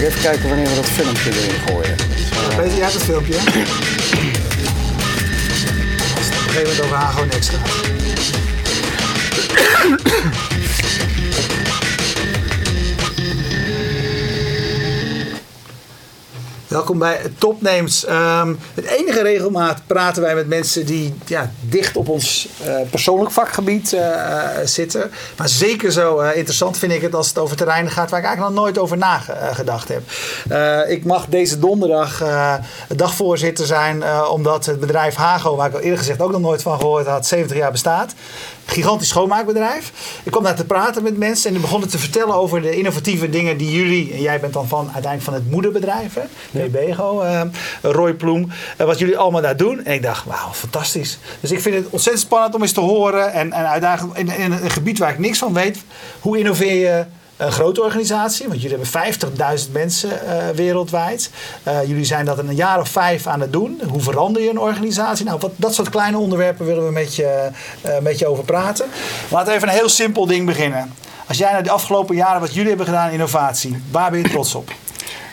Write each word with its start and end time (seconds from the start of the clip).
ik 0.00 0.06
even 0.06 0.20
kijken 0.20 0.48
wanneer 0.48 0.68
we 0.68 0.74
dat 0.74 0.86
filmpje 0.86 1.30
erin 1.30 1.60
gooien. 1.66 1.96
Peter, 2.56 2.76
jij 2.76 2.80
hebt 2.80 2.92
het 2.98 3.02
filmpje. 3.02 3.34
Als 3.34 3.44
het 6.26 6.36
op 6.36 6.46
een 6.46 6.52
gegeven 6.52 6.62
moment 6.62 6.80
over 6.80 6.96
Hago 6.96 7.24
niks 7.24 7.48
gaat. 7.48 7.68
Welkom 16.70 16.98
bij 16.98 17.20
Topnames. 17.38 18.04
Ehm 18.04 18.54
met 18.74 18.84
enige 18.84 19.22
regelmaat 19.22 19.82
praten 19.86 20.22
wij 20.22 20.34
met 20.34 20.48
mensen 20.48 20.86
die 20.86 21.14
ja, 21.26 21.50
dicht 21.60 21.96
op 21.96 22.08
ons 22.08 22.48
eh, 22.64 22.74
persoonlijk 22.90 23.30
vakgebied 23.30 23.92
eh, 23.92 24.60
eh, 24.60 24.66
zitten. 24.66 25.10
Maar 25.36 25.48
zeker 25.48 25.92
zo 25.92 26.18
interessant 26.20 26.78
vind 26.78 26.92
ik 26.92 27.02
het 27.02 27.14
als 27.14 27.28
het 27.28 27.38
over 27.38 27.56
terreinen 27.56 27.92
gaat 27.92 28.10
waar 28.10 28.20
ik 28.20 28.26
eigenlijk 28.26 28.54
nog 28.54 28.64
nooit 28.64 28.78
over 28.78 28.96
nagedacht 28.96 29.88
heb. 29.88 30.02
Ik 30.88 31.04
mag 31.04 31.26
deze 31.26 31.58
donderdag 31.58 32.22
dagvoorzitter 32.88 33.66
zijn 33.66 34.04
omdat 34.28 34.66
het 34.66 34.80
bedrijf 34.80 35.14
Hago, 35.14 35.56
waar 35.56 35.68
ik 35.68 35.74
al 35.74 35.80
eerder 35.80 35.98
gezegd 35.98 36.20
ook 36.20 36.32
nog 36.32 36.40
nooit 36.40 36.62
van 36.62 36.78
gehoord 36.78 37.06
had, 37.06 37.26
70 37.26 37.56
jaar 37.56 37.72
bestaat. 37.72 38.14
Gigantisch 38.70 39.08
schoonmaakbedrijf. 39.08 39.92
Ik 40.22 40.30
kwam 40.30 40.42
daar 40.42 40.54
te 40.54 40.64
praten 40.64 41.02
met 41.02 41.18
mensen 41.18 41.46
en 41.46 41.52
die 41.52 41.62
begonnen 41.62 41.88
te 41.88 41.98
vertellen 41.98 42.34
over 42.34 42.62
de 42.62 42.76
innovatieve 42.76 43.30
dingen 43.30 43.56
die 43.56 43.70
jullie, 43.70 44.12
en 44.12 44.20
jij 44.20 44.40
bent 44.40 44.52
dan 44.52 44.68
van 44.68 44.84
uiteindelijk 44.84 45.22
van 45.22 45.34
het 45.34 45.50
moederbedrijf, 45.50 46.14
hè, 46.14 46.68
BBGO, 46.68 47.20
eh, 47.20 47.40
Roy 47.82 48.14
Ploem, 48.14 48.50
eh, 48.76 48.86
wat 48.86 48.98
jullie 48.98 49.18
allemaal 49.18 49.42
daar 49.42 49.56
doen. 49.56 49.84
En 49.84 49.94
ik 49.94 50.02
dacht, 50.02 50.24
wauw, 50.24 50.52
fantastisch. 50.52 51.18
Dus 51.40 51.50
ik 51.50 51.60
vind 51.60 51.74
het 51.74 51.86
ontzettend 51.90 52.24
spannend 52.26 52.54
om 52.54 52.62
eens 52.62 52.72
te 52.72 52.80
horen 52.80 53.32
en, 53.32 53.52
en 53.52 53.68
uitdagend 53.68 54.16
in, 54.16 54.28
in 54.28 54.52
een 54.52 54.70
gebied 54.70 54.98
waar 54.98 55.10
ik 55.10 55.18
niks 55.18 55.38
van 55.38 55.52
weet, 55.52 55.78
hoe 56.20 56.38
innoveer 56.38 56.74
je 56.74 57.04
een 57.40 57.52
grote 57.52 57.82
organisatie, 57.82 58.48
want 58.48 58.62
jullie 58.62 58.78
hebben 58.78 59.58
50.000 59.66 59.72
mensen 59.72 60.26
eh, 60.26 60.48
wereldwijd. 60.54 61.30
Eh, 61.62 61.86
jullie 61.86 62.04
zijn 62.04 62.24
dat 62.24 62.38
in 62.38 62.48
een 62.48 62.54
jaar 62.54 62.80
of 62.80 62.88
vijf 62.88 63.26
aan 63.26 63.40
het 63.40 63.52
doen. 63.52 63.80
Hoe 63.88 64.00
verander 64.00 64.42
je 64.42 64.50
een 64.50 64.58
organisatie? 64.58 65.24
Nou, 65.24 65.38
wat, 65.40 65.50
dat 65.56 65.74
soort 65.74 65.88
kleine 65.88 66.18
onderwerpen 66.18 66.66
willen 66.66 66.86
we 66.86 66.92
met 66.92 67.16
je, 67.16 67.50
eh, 67.80 67.98
met 67.98 68.18
je 68.18 68.26
over 68.26 68.44
praten. 68.44 68.86
Laten 69.30 69.48
we 69.48 69.54
even 69.54 69.68
een 69.68 69.74
heel 69.74 69.88
simpel 69.88 70.26
ding 70.26 70.46
beginnen. 70.46 70.92
Als 71.26 71.38
jij 71.38 71.52
naar 71.52 71.62
de 71.62 71.70
afgelopen 71.70 72.16
jaren 72.16 72.40
wat 72.40 72.54
jullie 72.54 72.68
hebben 72.68 72.86
gedaan 72.86 73.06
in 73.06 73.12
innovatie, 73.12 73.82
waar 73.90 74.10
ben 74.10 74.20
je 74.20 74.28
trots 74.28 74.54
op? 74.54 74.72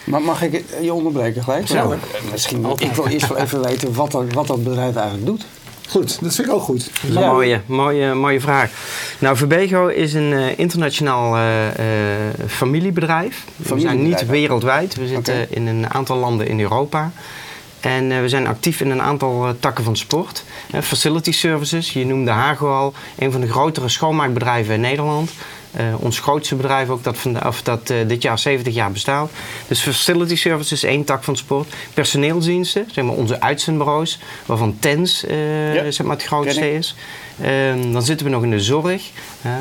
Maar 0.04 0.22
mag 0.22 0.42
ik 0.42 0.64
je 0.82 0.94
onderbreken 0.94 1.44
gelijk? 1.44 1.68
Ja. 1.68 1.84
Nou, 1.84 1.96
misschien, 2.32 2.66
ik 2.78 2.92
wil 2.92 3.08
eerst 3.08 3.28
wel 3.28 3.38
even 3.38 3.62
weten 3.62 3.94
wat 3.94 4.12
dat, 4.12 4.34
wat 4.34 4.48
dat 4.48 4.64
bedrijf 4.64 4.96
eigenlijk 4.96 5.26
doet. 5.26 5.46
Goed, 5.88 6.18
dat 6.22 6.36
vind 6.36 6.48
ik 6.48 6.54
ook 6.54 6.62
goed. 6.62 6.90
Mooie, 7.14 7.62
mooie, 7.66 8.14
mooie 8.14 8.40
vraag. 8.40 8.72
Nou, 9.20 9.38
Verbego 9.38 9.88
is 9.88 10.14
een 10.14 10.34
eh, 10.34 10.60
internationaal 10.60 11.36
eh, 11.36 11.68
eh, 11.68 12.34
familiebedrijf. 12.48 13.44
We 13.56 13.80
zijn 13.80 14.04
niet 14.04 14.26
wereldwijd. 14.26 14.96
We 14.96 15.08
zitten 15.08 15.52
in 15.52 15.68
een 15.68 15.90
aantal 15.90 16.18
landen 16.18 16.48
in 16.48 16.60
Europa. 16.60 17.12
En 17.80 18.22
we 18.22 18.30
zijn 18.30 18.48
actief 18.48 18.82
in 18.82 18.90
een 18.90 19.02
aantal 19.02 19.56
takken 19.60 19.84
van 19.84 19.98
sport. 19.98 20.44
Facility 20.82 21.32
services, 21.32 21.94
je 21.94 22.06
noemde 22.06 22.32
Hago 22.32 22.74
al. 22.74 22.94
Een 23.18 23.32
van 23.32 23.42
de 23.42 23.50
grotere 23.50 23.90
schoonmaakbedrijven 23.90 24.74
in 24.74 24.82
Nederland. 24.82 25.32
Eh, 25.78 25.86
ons 26.00 26.20
grootste 26.20 26.56
bedrijf 26.56 26.90
ook, 26.90 27.04
dat, 27.04 27.18
of 27.46 27.62
dat 27.62 27.90
eh, 27.90 27.98
dit 28.08 28.22
jaar 28.22 28.40
70 28.40 28.74
jaar 28.74 28.92
bestaat. 28.92 29.30
Dus 29.68 29.82
facility 29.82 30.36
services 30.36 30.84
is 30.84 30.90
één 30.90 31.04
tak 31.04 31.24
van 31.24 31.38
sport. 31.38 31.74
Personeelsdiensten, 31.94 32.86
zeg 32.92 33.04
maar 33.04 33.14
onze 33.14 33.42
uitzendbureaus, 33.42 34.20
waarvan 34.46 34.78
TENS 34.80 35.26
eh, 35.26 35.76
Ja, 35.76 35.92
zeg 35.92 36.06
maar 36.06 36.16
het 36.16 36.26
grootste 36.26 36.74
is. 36.74 36.96
Ehm, 37.42 37.92
dan 37.92 38.02
zitten 38.02 38.26
we 38.26 38.32
nog 38.32 38.44
in 38.44 38.50
de 38.50 38.60
zorg, 38.60 39.12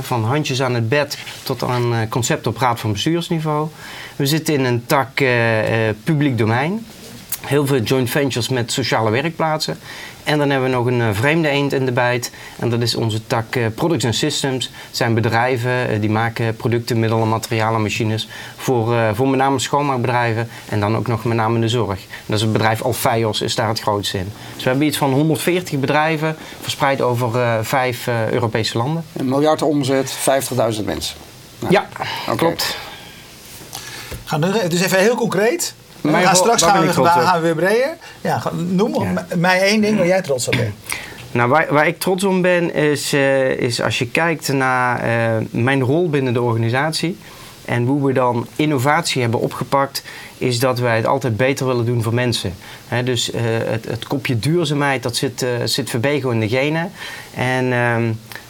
van 0.01 0.25
handjes 0.25 0.63
aan 0.63 0.75
het 0.75 0.89
bed 0.89 1.19
tot 1.43 1.63
aan 1.63 1.95
eh, 1.95 2.09
concept 2.09 2.47
op 2.47 2.57
raad 2.57 2.81
van 2.81 2.93
bestuursniveau. 2.93 3.69
We 4.17 4.27
zitten 4.27 4.55
in 4.55 4.65
een 4.65 4.87
tak 4.87 5.23
publiek 6.05 6.39
domein. 6.39 6.87
Heel 7.41 7.67
veel 7.67 7.81
joint 7.81 8.11
ventures 8.11 8.49
met 8.49 8.73
sociale 8.73 9.11
werkplaatsen. 9.11 9.79
En 10.27 10.39
dan 10.39 10.51
hebben 10.51 10.71
we 10.71 10.77
nog 10.77 10.87
een 10.87 11.01
eh, 11.01 11.09
vreemde 11.13 11.49
eend 11.49 11.73
in 11.73 11.85
de 11.85 11.93
bijt. 11.93 12.31
En 12.59 12.71
dat 12.71 12.81
is 12.83 12.95
onze 12.95 13.27
tak 13.27 13.57
eh, 13.57 13.67
Products 13.75 14.05
and 14.05 14.15
Systems. 14.15 14.65
Het 14.65 14.97
zijn 14.97 15.15
bedrijven 15.15 15.89
eh, 15.89 16.01
die 16.01 16.11
maken 16.11 16.57
producten, 16.57 16.99
middelen, 17.01 17.29
materialen, 17.29 17.83
machines. 17.83 18.29
Voor, 18.57 18.95
eh, 18.97 19.09
voor 19.15 19.29
met 19.29 19.39
name 19.39 19.59
schoonmaakbedrijven. 19.59 20.49
En 20.69 20.81
dan 20.81 20.97
ook 20.97 21.07
nog 21.07 21.25
met 21.25 21.37
name 21.37 21.55
in 21.55 21.61
de 21.61 21.69
zorg. 21.69 22.01
Dat 22.27 22.37
is 22.37 22.43
het 22.43 22.53
bedrijf 22.53 22.83
Alfeios 22.83 23.41
is 23.41 23.55
daar 23.55 23.69
het 23.69 23.81
grootste 23.81 24.19
in. 24.19 24.33
Dus 24.55 24.63
we 24.65 24.69
hebben 24.71 24.87
iets 24.87 24.97
van 24.97 25.13
140 25.13 25.79
bedrijven 25.81 26.37
verspreid 26.61 27.01
over 27.01 27.41
eh, 27.41 27.59
vijf 27.63 28.07
eh, 28.07 28.31
Europese 28.31 28.79
landen. 28.79 29.05
Een 29.13 29.29
miljard 29.29 29.63
omzet, 29.63 30.17
50.000 30.79 30.85
mensen. 30.85 31.17
Nou, 31.59 31.73
Ja, 31.73 31.87
oké. 32.29 32.37
klopt. 32.37 32.77
Gaan 34.25 34.41
we 34.41 34.69
dus 34.69 34.81
even 34.81 34.99
heel 34.99 35.15
concreet. 35.15 35.75
We 36.01 36.11
Mijn 36.11 36.25
gaan 36.27 36.37
straks 36.37 36.63
gaan 36.63 36.87
we, 36.87 36.93
gaan 36.93 37.41
we 37.41 37.41
weer 37.41 37.55
breder. 37.55 37.97
Ja, 38.21 38.43
noem 38.53 39.19
mij 39.37 39.61
één 39.61 39.81
ding 39.81 39.97
waar 39.97 40.07
jij 40.07 40.23
trots 40.23 40.47
op 40.47 40.57
bent. 40.57 40.75
Nou, 41.31 41.49
waar, 41.49 41.67
waar 41.71 41.87
ik 41.87 41.99
trots 41.99 42.25
op 42.25 42.43
ben, 42.43 42.75
is, 42.75 43.13
eh, 43.13 43.51
is 43.51 43.83
als 43.83 43.99
je 43.99 44.11
kijkt 44.11 44.53
naar 44.53 45.01
eh, 45.01 45.45
mijn 45.51 45.83
rol 45.83 46.11
binnen 46.11 46.33
de 46.33 46.43
organisatie. 46.43 47.19
En 47.65 47.85
hoe 47.87 48.07
we 48.07 48.13
dan 48.13 48.47
innovatie 48.57 49.23
hebben 49.23 49.41
opgepakt, 49.41 50.03
is 50.39 50.59
dat 50.59 50.79
wij 50.79 50.97
het 50.97 51.07
altijd 51.07 51.37
beter 51.37 51.67
willen 51.67 51.85
doen 51.87 52.03
voor 52.03 52.15
mensen. 52.15 52.55
Hè, 52.89 53.03
dus 53.03 53.31
eh, 53.31 53.43
het, 53.65 53.85
het 53.85 54.07
kopje 54.07 54.39
duurzaamheid, 54.39 55.03
dat 55.03 55.17
zit, 55.17 55.43
eh 55.43 55.49
zit 55.65 55.91
Verbego 55.91 56.31
in 56.31 56.41
de 56.41 56.49
genen. 56.49 56.91
En 57.35 57.73
ehm, 57.73 58.03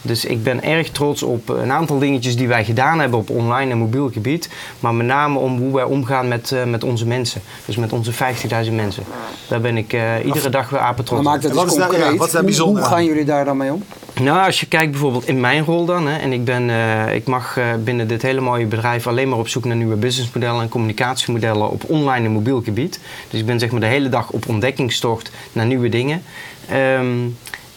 dus 0.02 0.24
ik 0.24 0.42
ben 0.42 0.62
erg 0.62 0.90
trots 0.90 1.22
op 1.22 1.48
een 1.48 1.72
aantal 1.72 1.98
dingetjes 1.98 2.36
die 2.36 2.48
wij 2.48 2.64
gedaan 2.64 3.00
hebben 3.00 3.18
op 3.18 3.30
online 3.30 3.70
en 3.70 3.78
mobiel 3.78 4.10
gebied. 4.12 4.48
Maar 4.80 4.94
met 4.94 5.06
name 5.06 5.38
om 5.38 5.58
hoe 5.58 5.74
wij 5.74 5.84
omgaan 5.84 6.28
met, 6.28 6.52
eh, 6.52 6.64
met 6.64 6.84
onze 6.84 7.06
mensen. 7.06 7.40
Dus 7.64 7.76
met 7.76 7.92
onze 7.92 8.12
50.000 8.12 8.76
mensen. 8.76 9.02
Daar 9.48 9.60
ben 9.60 9.76
ik 9.76 9.92
eh, 9.92 10.24
iedere 10.24 10.48
dag 10.48 10.70
weer 10.70 10.80
apen 10.80 11.04
trots 11.04 11.10
Maar 11.10 11.34
op. 11.34 11.42
maakt 11.42 11.42
het 11.42 11.52
Wat 11.52 11.76
daar- 11.76 11.90
ja, 11.92 11.96
concreet. 11.98 12.18
wat 12.18 12.26
is 12.26 12.32
daar 12.32 12.44
bijzonder 12.44 12.76
Hoe 12.82 12.84
aan? 12.90 12.96
gaan 12.96 13.04
jullie 13.04 13.24
daar 13.24 13.44
dan 13.44 13.56
mee 13.56 13.72
om? 13.72 13.82
Nou, 14.20 14.46
als 14.46 14.60
je 14.60 14.66
kijkt 14.66 14.90
bijvoorbeeld 14.90 15.26
in 15.28 15.40
mijn 15.40 15.64
rol 15.64 15.84
dan, 15.84 16.06
hè, 16.06 16.16
en 16.18 16.32
ik, 16.32 16.44
ben, 16.44 16.70
eh, 16.70 17.14
ik 17.14 17.26
mag 17.26 17.56
eh, 17.56 17.64
binnen 17.84 18.08
dit 18.08 18.22
hele 18.22 18.40
mooie 18.40 18.66
bedrijf 18.66 19.06
alleen 19.06 19.28
maar 19.28 19.38
op 19.38 19.48
zoek 19.48 19.64
naar 19.64 19.76
nieuwe 19.76 19.96
businessmodellen 19.96 20.62
en 20.62 20.68
communicatiemodellen 20.68 21.70
op 21.82 21.90
online 21.90 22.26
en 22.26 22.32
mobiel 22.32 22.62
gebied. 22.62 23.00
Dus 23.30 23.40
ik 23.40 23.46
ben 23.46 23.58
zeg 23.58 23.70
maar 23.70 23.80
de 23.80 23.86
hele 23.86 24.08
dag 24.08 24.30
op 24.30 24.48
ontdekkingstocht 24.48 25.30
naar 25.52 25.66
nieuwe 25.66 25.88
dingen. 25.88 26.22
Ehm, 26.68 27.28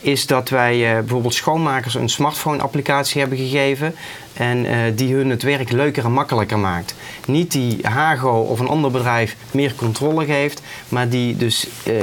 is 0.01 0.27
dat 0.27 0.49
wij 0.49 0.87
eh, 0.87 0.99
bijvoorbeeld 0.99 1.33
schoonmakers 1.33 1.95
een 1.95 2.09
smartphone-applicatie 2.09 3.19
hebben 3.19 3.37
gegeven. 3.37 3.95
En 4.33 4.65
eh, 4.65 4.77
die 4.95 5.13
hun 5.13 5.29
het 5.29 5.43
werk 5.43 5.71
leuker 5.71 6.05
en 6.05 6.11
makkelijker 6.11 6.59
maakt. 6.59 6.95
Niet 7.27 7.51
die 7.51 7.77
Hago 7.81 8.39
of 8.39 8.59
een 8.59 8.67
ander 8.67 8.91
bedrijf 8.91 9.35
meer 9.51 9.75
controle 9.75 10.25
geeft, 10.25 10.61
maar 10.89 11.09
die 11.09 11.37
dus 11.37 11.67
eh, 11.83 11.93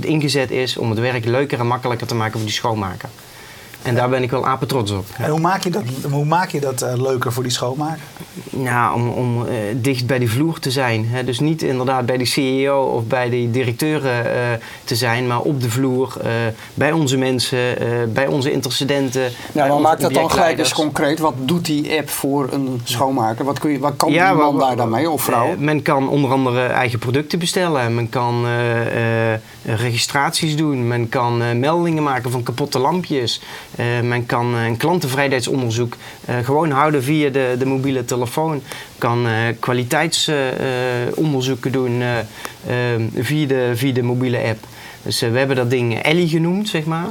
ingezet 0.00 0.50
is 0.50 0.76
om 0.76 0.90
het 0.90 0.98
werk 0.98 1.24
leuker 1.24 1.58
en 1.58 1.66
makkelijker 1.66 2.06
te 2.06 2.14
maken 2.14 2.32
voor 2.32 2.48
die 2.48 2.56
schoonmaker. 2.56 3.08
En 3.86 3.94
daar 3.94 4.08
ben 4.08 4.22
ik 4.22 4.30
wel 4.30 4.46
apen 4.46 4.68
trots 4.68 4.90
op. 4.90 5.06
En 5.18 5.30
hoe 5.30 5.40
maak 5.40 5.62
je 5.62 5.70
dat, 5.70 5.82
hoe 6.10 6.24
maak 6.24 6.50
je 6.50 6.60
dat 6.60 6.82
eh, 6.82 6.92
leuker 6.96 7.32
voor 7.32 7.42
die 7.42 7.52
schoonmaker? 7.52 8.00
Nou, 8.50 8.94
om, 8.94 9.08
om 9.08 9.46
eh, 9.46 9.54
dicht 9.74 10.06
bij 10.06 10.18
die 10.18 10.30
vloer 10.30 10.58
te 10.58 10.70
zijn. 10.70 11.06
Hè. 11.08 11.24
Dus 11.24 11.40
niet 11.40 11.62
inderdaad 11.62 12.06
bij 12.06 12.16
de 12.16 12.24
CEO 12.24 12.82
of 12.82 13.04
bij 13.04 13.30
de 13.30 13.50
directeuren 13.50 14.34
eh, 14.34 14.40
te 14.84 14.94
zijn, 14.96 15.26
maar 15.26 15.40
op 15.40 15.60
de 15.62 15.70
vloer, 15.70 16.16
eh, 16.22 16.30
bij 16.74 16.92
onze 16.92 17.16
mensen, 17.16 17.78
eh, 17.78 17.86
bij 18.08 18.26
onze 18.26 18.52
intercedenten. 18.52 19.30
Ja, 19.52 19.66
maar 19.66 19.80
maak 19.80 20.00
dat 20.00 20.14
dan 20.14 20.30
gelijk 20.30 20.58
eens 20.58 20.72
concreet. 20.72 21.18
Wat 21.18 21.34
doet 21.36 21.64
die 21.64 21.98
app 21.98 22.08
voor 22.08 22.48
een 22.52 22.80
schoonmaker? 22.84 23.44
Wat, 23.44 23.58
kun 23.58 23.70
je, 23.70 23.78
wat 23.78 23.96
kan 23.96 24.12
Ja, 24.12 24.32
die 24.32 24.42
man 24.42 24.58
daar 24.58 24.76
dan 24.76 24.90
mee 24.90 25.10
of 25.10 25.22
vrouw? 25.22 25.54
Men 25.58 25.82
kan 25.82 26.08
onder 26.08 26.30
andere 26.30 26.66
eigen 26.66 26.98
producten 26.98 27.38
bestellen. 27.38 27.94
Men 27.94 28.08
kan 28.08 28.44
eh, 28.46 29.32
eh, 29.32 29.40
registraties 29.66 30.56
doen. 30.56 30.88
Men 30.88 31.08
kan 31.08 31.42
eh, 31.42 31.52
meldingen 31.52 32.02
maken 32.02 32.30
van 32.30 32.42
kapotte 32.42 32.78
lampjes. 32.78 33.40
Eh, 33.76 33.84
men 34.02 34.26
kan 34.26 34.54
eh, 34.54 34.64
een 34.64 34.76
klanttevredenheidsonderzoek 34.76 35.96
eh, 36.24 36.34
gewoon 36.42 36.70
houden 36.70 37.02
via 37.02 37.30
de, 37.30 37.54
de 37.58 37.66
mobiele 37.66 38.04
telefoon. 38.04 38.62
Kan 38.98 39.26
kwaliteitsonderzoeken 39.60 41.72
doen 41.72 42.00
eh, 42.02 42.18
eh, 42.18 42.24
via, 43.14 43.46
de, 43.46 43.70
via 43.74 43.92
de 43.92 44.02
mobiele 44.02 44.38
app. 44.42 44.58
Dus 45.02 45.22
eh, 45.22 45.30
we 45.30 45.38
hebben 45.38 45.56
dat 45.56 45.70
ding 45.70 46.02
Ellie 46.02 46.28
genoemd, 46.28 46.68
zeg 46.68 46.84
maar. 46.84 47.06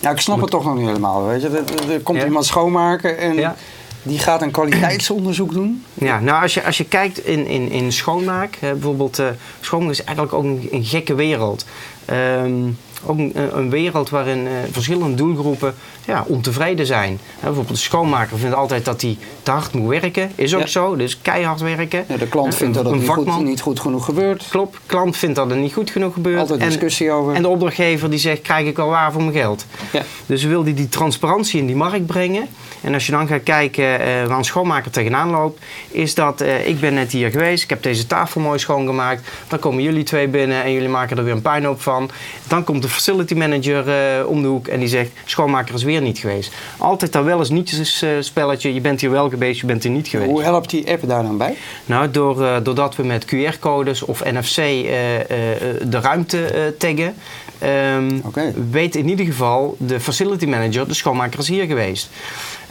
Ja, 0.00 0.10
ik 0.10 0.20
snap 0.20 0.40
het 0.40 0.50
toch 0.50 0.64
nog 0.64 0.76
niet 0.76 0.86
helemaal. 0.86 1.26
Weet 1.26 1.42
je? 1.42 1.48
Er, 1.92 2.00
komt 2.00 2.18
Ja. 2.18 2.24
iemand 2.24 2.46
schoonmaken 2.46 3.18
en 3.18 3.34
Ja. 3.34 3.56
die 4.02 4.18
gaat 4.18 4.42
een 4.42 4.50
kwaliteitsonderzoek 4.50 5.52
doen. 5.52 5.84
Ja, 5.94 6.20
nou 6.20 6.42
als 6.42 6.54
je, 6.54 6.64
als 6.64 6.78
je 6.78 6.84
kijkt 6.84 7.26
in, 7.26 7.46
in, 7.46 7.70
in 7.70 7.92
schoonmaak, 7.92 8.58
bijvoorbeeld, 8.60 9.18
eh 9.18 9.26
schoonmaak 9.60 9.90
is 9.90 10.04
eigenlijk 10.04 10.36
ook 10.36 10.44
een, 10.44 10.68
een 10.70 10.84
gekke 10.84 11.14
wereld. 11.14 11.64
Um, 12.08 12.76
ook 13.06 13.18
een, 13.18 13.32
een 13.52 13.70
wereld 13.70 14.10
waarin 14.10 14.46
eh, 14.46 14.52
verschillende 14.70 15.14
doelgroepen 15.16 15.74
ja, 16.06 16.24
ontevreden 16.26 16.86
zijn. 16.86 17.18
Bijvoorbeeld 17.40 17.68
de 17.68 17.76
schoonmaker 17.82 18.38
vindt 18.38 18.54
altijd 18.54 18.84
dat 18.84 19.00
hij 19.02 19.18
te 19.42 19.50
hard 19.50 19.72
moet 19.74 19.88
werken. 19.88 20.32
Is 20.34 20.54
ook 20.54 20.60
Ja. 20.60 20.66
zo, 20.66 20.96
dus 20.96 21.18
keihard 21.22 21.60
werken. 21.60 22.04
Ja, 22.08 22.16
de 22.16 22.26
klant 22.26 22.54
vindt 22.54 22.74
dat 22.74 22.84
een- 22.84 22.90
het 22.92 23.00
niet 23.00 23.10
goed, 23.10 23.44
niet 23.44 23.60
goed 23.60 23.80
genoeg 23.80 24.04
gebeurt. 24.04 24.46
Klopt, 24.50 24.78
klant 24.86 25.16
vindt 25.16 25.36
dat 25.36 25.50
het 25.50 25.58
niet 25.58 25.72
goed 25.72 25.90
genoeg 25.90 26.12
gebeurt. 26.12 26.38
Altijd 26.40 26.60
En- 26.60 26.66
discussie 26.68 27.10
over. 27.10 27.34
En 27.34 27.42
de 27.42 27.48
opdrachtgever 27.48 28.10
die 28.10 28.18
zegt, 28.18 28.42
krijg 28.42 28.66
ik 28.66 28.76
wel 28.76 28.88
waar 28.88 29.12
voor 29.12 29.22
mijn 29.22 29.34
geld? 29.36 29.66
Ja. 29.92 30.02
Dus 30.26 30.42
we 30.42 30.48
wilden 30.48 30.74
die 30.74 30.88
transparantie 30.88 31.60
in 31.60 31.66
die 31.66 31.76
markt 31.76 32.06
brengen. 32.06 32.46
En 32.80 32.94
als 32.94 33.06
je 33.06 33.12
dan 33.12 33.26
gaat 33.26 33.42
kijken 33.42 34.00
eh, 34.00 34.26
waar 34.26 34.38
een 34.38 34.44
schoonmaker 34.44 34.90
tegenaan 34.90 35.30
loopt, 35.30 35.62
is 35.90 36.14
dat 36.14 36.40
eh, 36.40 36.66
ik 36.68 36.80
ben 36.80 36.94
net 36.94 37.12
hier 37.12 37.30
geweest, 37.30 37.62
ik 37.62 37.70
heb 37.70 37.82
deze 37.82 38.06
tafel 38.06 38.40
mooi 38.40 38.58
schoongemaakt. 38.58 39.28
Dan 39.48 39.58
komen 39.58 39.82
jullie 39.82 40.02
twee 40.02 40.28
binnen 40.28 40.62
en 40.62 40.72
jullie 40.72 40.88
maken 40.88 41.16
er 41.16 41.24
weer 41.24 41.32
een 41.32 41.42
puinhoop 41.42 41.80
van. 41.82 42.10
Dan 42.48 42.64
komt 42.64 42.82
de 42.82 42.87
facility 42.88 43.34
manager 43.34 43.88
eh, 43.88 44.28
om 44.28 44.42
de 44.42 44.48
hoek 44.48 44.68
en 44.68 44.78
die 44.78 44.88
zegt, 44.88 45.10
schoonmaker 45.24 45.74
is 45.74 45.82
weer 45.82 46.00
niet 46.00 46.18
geweest. 46.18 46.52
Altijd 46.78 47.12
dat 47.12 47.24
wel 47.24 47.38
eens 47.38 47.50
nietjes 47.50 48.02
eh, 48.02 48.10
spelletje, 48.20 48.74
je 48.74 48.80
bent 48.80 49.00
hier 49.00 49.10
wel 49.10 49.30
geweest, 49.30 49.60
je 49.60 49.66
bent 49.66 49.82
hier 49.82 49.92
niet 49.92 50.08
geweest. 50.08 50.30
Hoe 50.30 50.42
helpt 50.42 50.70
die 50.70 50.90
app 50.90 51.08
daar 51.08 51.22
dan 51.22 51.38
bij? 51.38 51.56
Nou, 51.86 52.10
door, 52.10 52.44
eh, 52.44 52.56
doordat 52.62 52.96
we 52.96 53.02
met 53.02 53.24
QR-codes 53.24 54.02
of 54.02 54.24
NFC 54.24 54.56
de 54.56 56.00
ruimte 56.00 56.74
taggen, 56.78 57.14
ehm, 57.58 58.20
weet 58.70 58.96
in 58.96 59.08
ieder 59.08 59.26
geval 59.26 59.76
de 59.78 60.00
facility 60.00 60.46
manager, 60.46 60.88
de 60.88 60.94
schoonmaker 60.94 61.38
is 61.38 61.48
hier 61.48 61.66
geweest. 61.66 62.08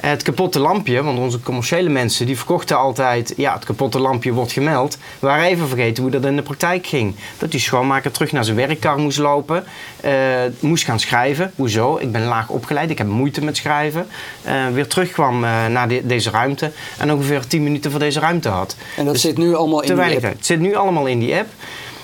Het 0.02 0.24
kapotte 0.24 0.60
lampje, 0.60 1.04
want 1.04 1.20
onze 1.20 1.40
commerciële 1.42 1.90
mensen 1.90 2.26
die 2.26 2.38
verkochten 2.38 2.78
altijd, 2.78 3.34
ja, 3.38 3.54
het 3.54 3.66
kapotte 3.66 4.00
lampje 4.00 4.32
wordt 4.32 4.52
gemeld. 4.52 4.98
We 5.20 5.28
waren 5.28 5.46
even 5.46 5.68
vergeten 5.68 6.04
hoe 6.04 6.12
dat 6.12 6.26
in 6.26 6.36
de 6.36 6.42
praktijk 6.42 6.88
ging. 6.88 7.16
Dat 7.38 7.52
die 7.52 7.60
schoonmaker 7.60 8.12
terug 8.12 8.32
naar 8.32 8.44
zijn 8.46 8.58
werkkar 8.58 8.98
moest 9.00 9.18
lopen, 9.18 9.64
eh, 10.02 10.12
moest 10.60 10.84
gaan 10.86 11.00
schrijven. 11.00 11.52
Hoezo? 11.56 11.98
Ik 11.98 12.12
ben 12.12 12.24
laag 12.24 12.50
opgeleid, 12.50 12.90
ik 12.90 12.98
heb 12.98 13.08
moeite 13.08 13.44
met 13.44 13.58
schrijven. 13.58 14.08
Eh, 14.44 14.54
weer 14.74 14.88
terugkwam 14.88 15.44
eh, 15.44 15.66
naar 15.66 15.88
de- 15.88 16.02
deze 16.06 16.30
ruimte 16.30 16.72
en 16.98 17.12
ongeveer 17.14 17.48
10 17.48 17.64
minuten 17.64 17.92
voor 17.92 18.00
deze 18.00 18.20
ruimte 18.20 18.50
had. 18.50 18.76
En 18.98 19.04
dat 19.06 19.14
Dus 19.14 19.22
zit 19.24 19.38
nu 19.38 19.56
allemaal 19.56 19.82
in 19.82 19.88
die 19.96 20.16
app. 20.16 20.36
Het 20.38 20.46
zit 20.46 20.60
nu 20.60 20.76
allemaal 20.76 21.06
in 21.06 21.20
die 21.20 21.36
app. 21.36 21.48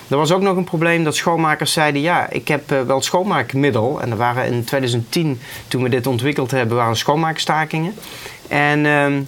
Er 0.08 0.16
was 0.16 0.32
ook 0.32 0.40
nog 0.40 0.56
een 0.56 0.64
probleem 0.64 1.04
dat 1.04 1.16
schoonmakers 1.16 1.72
zeiden: 1.72 2.00
ja, 2.00 2.30
ik 2.30 2.48
heb 2.48 2.70
eh, 2.70 2.80
wel 2.82 2.96
het 2.96 3.04
schoonmaakmiddel. 3.04 4.00
En 4.00 4.10
er 4.10 4.16
waren 4.16 4.44
in 4.46 4.64
2010, 4.64 5.40
toen 5.68 5.82
we 5.82 5.88
dit 5.88 6.06
ontwikkeld 6.06 6.50
hebben, 6.50 6.76
waren 6.76 6.96
schoonmaakstakingen. 6.96 7.94
En 8.48 8.86
ehm, 8.86 9.22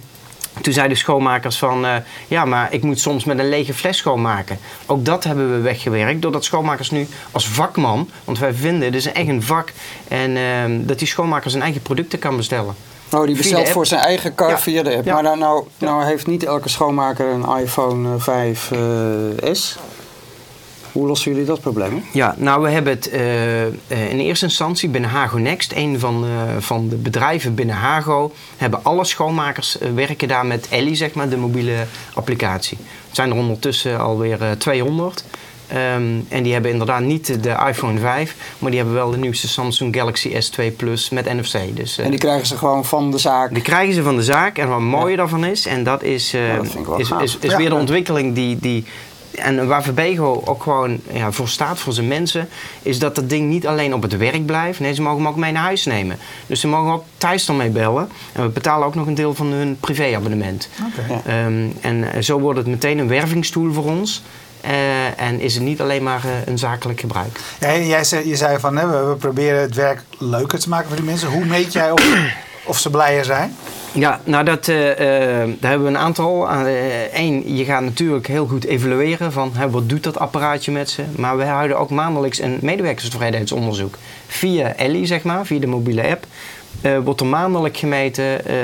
toen 0.60 0.72
zeiden 0.72 0.96
schoonmakers 0.96 1.58
van, 1.58 1.86
eh, 1.86 1.94
ja, 2.28 2.44
maar 2.44 2.72
ik 2.72 2.82
moet 2.82 3.00
soms 3.00 3.24
met 3.24 3.38
een 3.38 3.48
lege 3.48 3.74
fles 3.74 3.96
schoonmaken. 3.96 4.58
Ook 4.86 5.04
dat 5.04 5.24
hebben 5.24 5.52
we 5.52 5.60
weggewerkt, 5.60 6.22
doordat 6.22 6.44
schoonmakers 6.44 6.90
nu 6.90 7.06
als 7.30 7.48
vakman, 7.48 8.08
want 8.24 8.38
wij 8.38 8.54
vinden, 8.54 8.92
dit 8.92 9.06
is 9.06 9.12
echt 9.12 9.28
een 9.28 9.42
vak, 9.42 9.72
en 10.08 10.36
ehm, 10.36 10.86
dat 10.86 10.98
die 10.98 11.08
schoonmaker 11.08 11.50
zijn 11.50 11.62
eigen 11.62 11.82
producten 11.82 12.18
kan 12.18 12.36
bestellen. 12.36 12.74
Oh, 13.12 13.26
die 13.26 13.36
bestelt 13.36 13.68
voor 13.68 13.86
zijn 13.86 14.00
eigen 14.00 14.34
kar 14.34 14.48
Ja. 14.48 14.58
via 14.58 14.82
de 14.82 14.96
app. 14.96 15.04
Ja. 15.04 15.12
Maar 15.14 15.22
nou, 15.22 15.38
nou, 15.38 15.64
nou 15.78 16.04
heeft 16.04 16.26
niet 16.26 16.44
elke 16.44 16.68
schoonmaker 16.68 17.26
een 17.26 17.58
iPhone 17.58 18.16
eh, 18.16 18.22
5S. 18.22 19.78
Hoe 20.96 21.06
lossen 21.06 21.30
jullie 21.30 21.46
dat 21.46 21.60
probleem? 21.60 22.04
Ja, 22.12 22.34
nou 22.38 22.62
we 22.62 22.70
hebben 22.70 22.92
het 22.92 23.10
eh, 23.10 23.66
eh, 23.66 23.70
in 23.88 24.18
eerste 24.18 24.44
instantie 24.44 24.88
binnen 24.88 25.10
Hago 25.10 25.38
Next, 25.38 25.72
een 25.72 25.98
van, 25.98 26.24
eh, 26.24 26.30
van 26.58 26.88
de 26.88 26.96
bedrijven 26.96 27.54
binnen 27.54 27.74
Hago, 27.76 28.32
hebben 28.56 28.84
alle 28.84 29.04
schoonmakers 29.04 29.78
werken 29.94 30.28
daar 30.28 30.46
met 30.46 30.66
Ellie, 30.70 30.94
zeg 30.94 31.14
maar, 31.14 31.28
de 31.28 31.36
mobiele 31.36 31.86
applicatie. 32.14 32.78
Het 33.06 33.16
zijn 33.16 33.30
er 33.30 33.36
ondertussen 33.36 34.00
alweer 34.00 34.42
eh 34.42 34.50
200. 34.50 35.24
Ehm, 35.68 36.02
en 36.28 36.42
die 36.42 36.52
hebben 36.52 36.70
inderdaad 36.70 37.00
niet 37.00 37.42
de 37.42 37.56
iPhone 37.68 37.98
5, 38.00 38.36
maar 38.58 38.70
die 38.70 38.80
hebben 38.80 38.96
wel 38.98 39.10
de 39.10 39.16
nieuwste 39.18 39.48
Samsung 39.48 39.96
Galaxy 39.96 40.28
S2 40.34 40.76
Plus 40.76 41.10
met 41.10 41.24
NFC. 41.24 41.58
Dus, 41.76 41.98
En 41.98 42.10
die 42.10 42.18
krijgen 42.18 42.46
ze 42.46 42.56
gewoon 42.56 42.84
van 42.84 43.10
de 43.10 43.18
zaak. 43.18 43.54
die 43.54 43.62
krijgen 43.62 43.94
ze 43.94 44.02
van 44.02 44.16
de 44.16 44.22
zaak. 44.22 44.58
En 44.58 44.68
wat 44.68 44.80
mooie 44.80 45.16
daarvan 45.16 45.44
is, 45.44 45.66
en 45.66 45.84
dat 45.84 46.02
is, 46.02 46.34
eh, 46.34 46.48
Ja, 46.48 46.56
dat 46.56 46.72
wel 46.86 46.98
is, 46.98 47.10
is, 47.10 47.38
is 47.40 47.50
Ja. 47.50 47.56
weer 47.56 47.68
de 47.68 47.74
ontwikkeling 47.74 48.34
die. 48.34 48.56
die 48.60 48.84
en 49.36 49.66
waar 49.66 49.82
Verbego 49.82 50.42
ook 50.44 50.62
gewoon 50.62 51.00
ja, 51.12 51.32
voor 51.32 51.48
staat, 51.48 51.78
voor 51.78 51.92
zijn 51.92 52.08
mensen, 52.08 52.48
is 52.82 52.98
dat 52.98 53.14
dat 53.14 53.28
ding 53.30 53.48
niet 53.48 53.66
alleen 53.66 53.94
op 53.94 54.02
het 54.02 54.16
werk 54.16 54.46
blijft. 54.46 54.80
Nee, 54.80 54.94
ze 54.94 55.02
mogen 55.02 55.18
hem 55.18 55.28
ook 55.28 55.36
mee 55.36 55.52
naar 55.52 55.62
huis 55.62 55.84
nemen. 55.84 56.18
Dus 56.46 56.60
ze 56.60 56.68
mogen 56.68 56.92
ook 56.92 57.04
thuis 57.18 57.46
dan 57.46 57.56
mee 57.56 57.70
bellen. 57.70 58.08
En 58.32 58.42
we 58.42 58.48
betalen 58.48 58.86
ook 58.86 58.94
nog 58.94 59.06
een 59.06 59.14
deel 59.14 59.34
van 59.34 59.46
hun 59.46 59.76
privéabonnement. 59.80 60.68
Oké. 60.86 61.12
Ja. 61.12 61.20
Ehm, 61.26 61.68
en 61.80 62.12
eh, 62.12 62.22
zo 62.22 62.38
wordt 62.40 62.58
het 62.58 62.68
meteen 62.68 62.98
een 62.98 63.08
wervingstoel 63.08 63.72
voor 63.72 63.84
ons. 63.84 64.22
Eh, 64.60 65.20
en 65.20 65.40
is 65.40 65.54
het 65.54 65.62
niet 65.62 65.80
alleen 65.80 66.02
maar 66.02 66.24
eh, 66.24 66.30
een 66.46 66.58
zakelijk 66.58 67.00
gebruik. 67.00 67.40
Ja, 67.60 67.76
jij 67.76 68.04
zei, 68.04 68.28
je 68.28 68.36
zei 68.36 68.58
van 68.58 68.76
hè, 68.76 68.86
we, 68.86 69.08
we 69.08 69.14
proberen 69.14 69.60
het 69.60 69.74
werk 69.74 70.02
leuker 70.18 70.58
te 70.58 70.68
maken 70.68 70.86
voor 70.86 70.96
die 70.96 71.04
mensen. 71.04 71.28
Hoe 71.28 71.44
meet 71.44 71.72
jij 71.72 71.90
of, 71.90 72.04
of 72.64 72.78
ze 72.78 72.90
blijer 72.90 73.24
zijn? 73.24 73.56
Ja, 73.96 74.20
nou 74.24 74.44
dat, 74.44 74.68
eh, 74.68 74.90
eh, 74.90 75.48
daar 75.60 75.70
hebben 75.70 75.88
we 75.88 75.94
een 75.94 75.98
aantal. 76.04 76.48
Eén, 77.12 77.56
je 77.56 77.64
gaat 77.64 77.82
natuurlijk 77.82 78.26
heel 78.26 78.46
goed 78.46 78.64
evalueren 78.64 79.32
van 79.32 79.52
wat 79.70 79.88
doet 79.88 80.02
dat 80.02 80.18
apparaatje 80.18 80.72
met 80.72 80.90
ze. 80.90 81.04
Maar 81.16 81.36
we 81.36 81.44
houden 81.44 81.78
ook 81.78 81.90
maandelijks 81.90 82.40
een 82.40 82.58
medewerkerstevredenheidsonderzoek. 82.62 83.96
Via 84.26 84.74
Ellie, 84.74 85.06
zeg 85.06 85.22
maar, 85.22 85.46
via 85.46 85.58
de 85.60 85.66
mobiele 85.66 86.08
app. 86.08 86.26
eh, 86.80 86.98
wordt 86.98 87.20
er 87.20 87.26
maandelijk 87.26 87.76
gemeten 87.76 88.46
eh, 88.46 88.54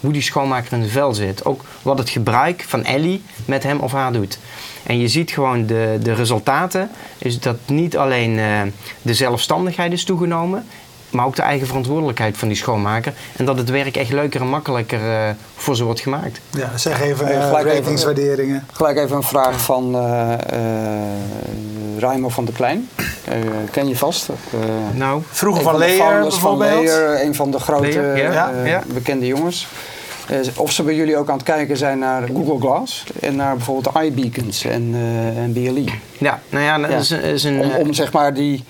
hoe 0.00 0.12
die 0.12 0.22
schoonmaker 0.22 0.72
in 0.72 0.78
zijn 0.78 0.90
vel 0.90 1.14
zit. 1.14 1.44
Ook 1.44 1.64
wat 1.82 1.98
het 1.98 2.10
gebruik 2.10 2.64
van 2.68 2.84
Ellie 2.84 3.22
met 3.44 3.62
hem 3.62 3.78
of 3.80 3.92
haar 3.92 4.12
doet. 4.12 4.38
En 4.82 4.98
je 4.98 5.08
ziet 5.08 5.30
gewoon 5.30 5.66
de, 5.66 5.98
de 6.02 6.12
resultaten. 6.14 6.90
Is 7.18 7.40
dat 7.40 7.56
niet 7.66 7.96
alleen 7.96 8.38
eh, 8.38 8.60
de 9.02 9.14
zelfstandigheid 9.14 9.92
is 9.92 10.04
toegenomen. 10.04 10.66
Maar 11.16 11.26
ook 11.26 11.36
de 11.36 11.42
eigen 11.42 11.66
verantwoordelijkheid 11.66 12.36
van 12.36 12.48
die 12.48 12.56
schoonmaker. 12.56 13.12
En 13.36 13.44
dat 13.44 13.58
het 13.58 13.70
werk 13.70 13.96
echt 13.96 14.12
leuker 14.12 14.40
en 14.40 14.46
makkelijker 14.48 15.00
eh, 15.00 15.30
voor 15.56 15.76
ze 15.76 15.84
wordt 15.84 16.00
gemaakt. 16.00 16.40
Ja, 16.50 16.70
zeg 16.76 17.00
even 17.02 17.26
Eh, 17.28 17.46
gelijk 17.46 17.66
even- 17.66 17.78
ratingswaarderingen. 17.78 18.66
Gelijk 18.72 18.98
even 18.98 19.16
een 19.16 19.22
vraag 19.22 19.60
van 19.60 19.94
eh 19.94 20.32
eh 20.32 21.98
Raimo 21.98 22.28
van 22.28 22.44
der 22.44 22.54
Klein. 22.54 22.88
Eh, 23.24 23.34
ken 23.70 23.88
je 23.88 23.96
vast? 23.96 24.28
Eh, 24.28 24.58
Nou, 24.94 25.22
Vroeger 25.30 25.62
van 25.62 25.72
de 25.72 25.78
Leer 25.78 25.96
van 25.98 26.20
bijvoorbeeld. 26.20 26.80
Leer, 26.84 27.24
een 27.24 27.34
van 27.34 27.50
de 27.50 27.58
grote 27.58 27.86
Leer, 27.88 28.16
ja, 28.32 28.50
ja. 28.64 28.82
bekende 28.86 29.26
jongens. 29.26 29.66
Eh, 30.28 30.38
of 30.56 30.72
ze 30.72 30.82
bij 30.82 30.94
jullie 30.94 31.16
ook 31.16 31.28
aan 31.28 31.34
het 31.36 31.44
kijken 31.44 31.76
zijn 31.76 31.98
naar 31.98 32.22
Google 32.34 32.58
Glass 32.60 33.04
en 33.20 33.36
naar 33.36 33.56
bijvoorbeeld 33.56 33.96
iBeacons 34.04 34.64
en, 34.64 34.90
eh 34.94 35.42
en 35.42 35.52
BLE. 35.52 35.84
ja, 36.18 36.40
nou 36.48 36.64
ja, 36.64 36.78
dat 36.78 36.90
Ja. 36.90 36.96
is, 36.96 37.10
is 37.10 37.44
een... 37.44 37.60
Om, 37.60 37.70
om 37.70 37.92
zeg 37.94 38.12
maar 38.12 38.34
die, 38.34 38.64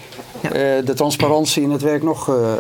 Ja. 0.53 0.77
eh, 0.77 0.87
de 0.87 0.95
transparantie 0.95 1.63
in 1.63 1.71
het 1.71 1.83
werk 1.83 2.03
nog 2.03 2.29
eh, 2.29 2.35
eh, 2.35 2.59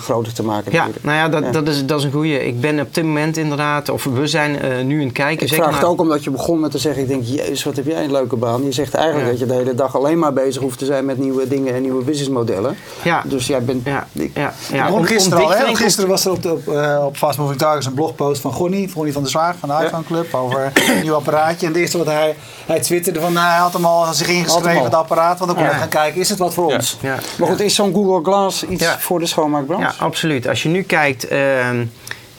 groter 0.00 0.32
te 0.32 0.42
maken. 0.42 0.72
ja, 0.72 0.86
nou 1.00 1.16
ja, 1.16 1.28
dat, 1.28 1.42
Ja. 1.42 1.50
Dat, 1.50 1.68
is, 1.68 1.86
dat 1.86 1.98
is 1.98 2.04
een 2.04 2.12
goeie. 2.12 2.46
Ik 2.46 2.60
ben 2.60 2.80
op 2.80 2.94
dit 2.94 3.04
moment 3.04 3.36
inderdaad, 3.36 3.88
of 3.88 4.04
we 4.04 4.26
zijn 4.26 4.60
eh, 4.60 4.84
nu 4.84 4.98
aan 4.98 5.04
het 5.04 5.12
kijken. 5.12 5.42
Ik 5.42 5.48
zeker 5.48 5.64
vraag 5.64 5.76
het 5.80 5.88
ook 5.88 6.00
omdat 6.00 6.24
je 6.24 6.30
begon 6.30 6.60
met 6.60 6.70
te 6.70 6.78
zeggen, 6.78 7.02
ik 7.02 7.08
denk, 7.08 7.22
jezus, 7.24 7.64
wat 7.64 7.76
heb 7.76 7.86
jij 7.86 8.04
een 8.04 8.12
leuke 8.12 8.36
baan. 8.36 8.64
Je 8.64 8.72
zegt 8.72 8.94
eigenlijk 8.94 9.24
Ja. 9.26 9.30
dat 9.30 9.40
je 9.40 9.46
de 9.46 9.54
hele 9.54 9.74
dag 9.74 9.96
alleen 9.96 10.18
maar 10.18 10.32
bezig 10.32 10.62
hoeft 10.62 10.78
te 10.78 10.84
zijn 10.84 11.04
met 11.04 11.18
nieuwe 11.18 11.48
dingen 11.48 11.74
en 11.74 11.82
nieuwe 11.82 12.04
businessmodellen. 12.04 12.76
Ja. 13.02 13.22
Dus 13.26 13.46
jij 13.46 13.62
bent... 13.64 13.84
Ja, 13.84 14.06
ik- 14.12 14.30
ja, 14.34 14.52
Ja, 14.72 14.90
om, 14.92 15.04
gisteren 15.04 15.44
al, 15.44 15.50
hè? 15.50 15.74
Gisteren 15.74 16.10
was 16.10 16.24
er 16.24 16.30
op, 16.30 16.42
de, 16.42 16.50
op, 16.52 16.68
eh, 16.68 17.04
op 17.06 17.16
Fast 17.16 17.38
Moving 17.38 17.58
Targets 17.58 17.86
een 17.86 17.94
blogpost 17.94 18.40
van 18.40 18.52
Gonnie, 18.52 18.88
Gonnie 18.92 19.12
van 19.12 19.22
der 19.22 19.30
Zwaag 19.30 19.54
van 19.58 19.68
de 19.68 19.84
iPhone 19.84 20.04
Club, 20.04 20.34
over 20.34 20.72
een 20.74 21.02
nieuw 21.02 21.14
apparaatje. 21.14 21.66
En 21.66 21.72
het 21.72 21.80
eerste 21.80 21.98
wat 21.98 22.06
hij, 22.06 22.36
hij 22.66 22.80
twitterde 22.80 23.20
van, 23.20 23.32
nou, 23.32 23.46
hij 23.48 23.58
had 23.58 23.72
hem 23.72 23.84
al 23.84 24.14
zich 24.14 24.28
ingeschreven, 24.28 24.84
het 24.84 24.94
apparaat, 24.94 25.38
want 25.38 25.50
dan 25.50 25.54
kon 25.54 25.64
Ja. 25.64 25.70
hij 25.70 25.78
gaan 25.80 25.88
kijken, 25.88 26.20
is 26.20 26.28
het 26.28 26.38
wat 26.38 26.54
voor 26.54 26.72
ons? 26.72 26.98
Ja. 27.00 27.18
Maar 27.38 27.48
goed, 27.48 27.60
is 27.60 27.74
zo'n 27.74 27.94
Google 27.94 28.32
Glass 28.32 28.64
iets 28.64 28.86
voor 28.98 29.18
de 29.18 29.26
schoonmaakbranche? 29.26 29.84
Ja, 29.84 29.94
absoluut. 29.98 30.48
Als 30.48 30.62
je 30.62 30.68
nu 30.68 30.82
kijkt, 30.82 31.28
ehm, 31.28 31.84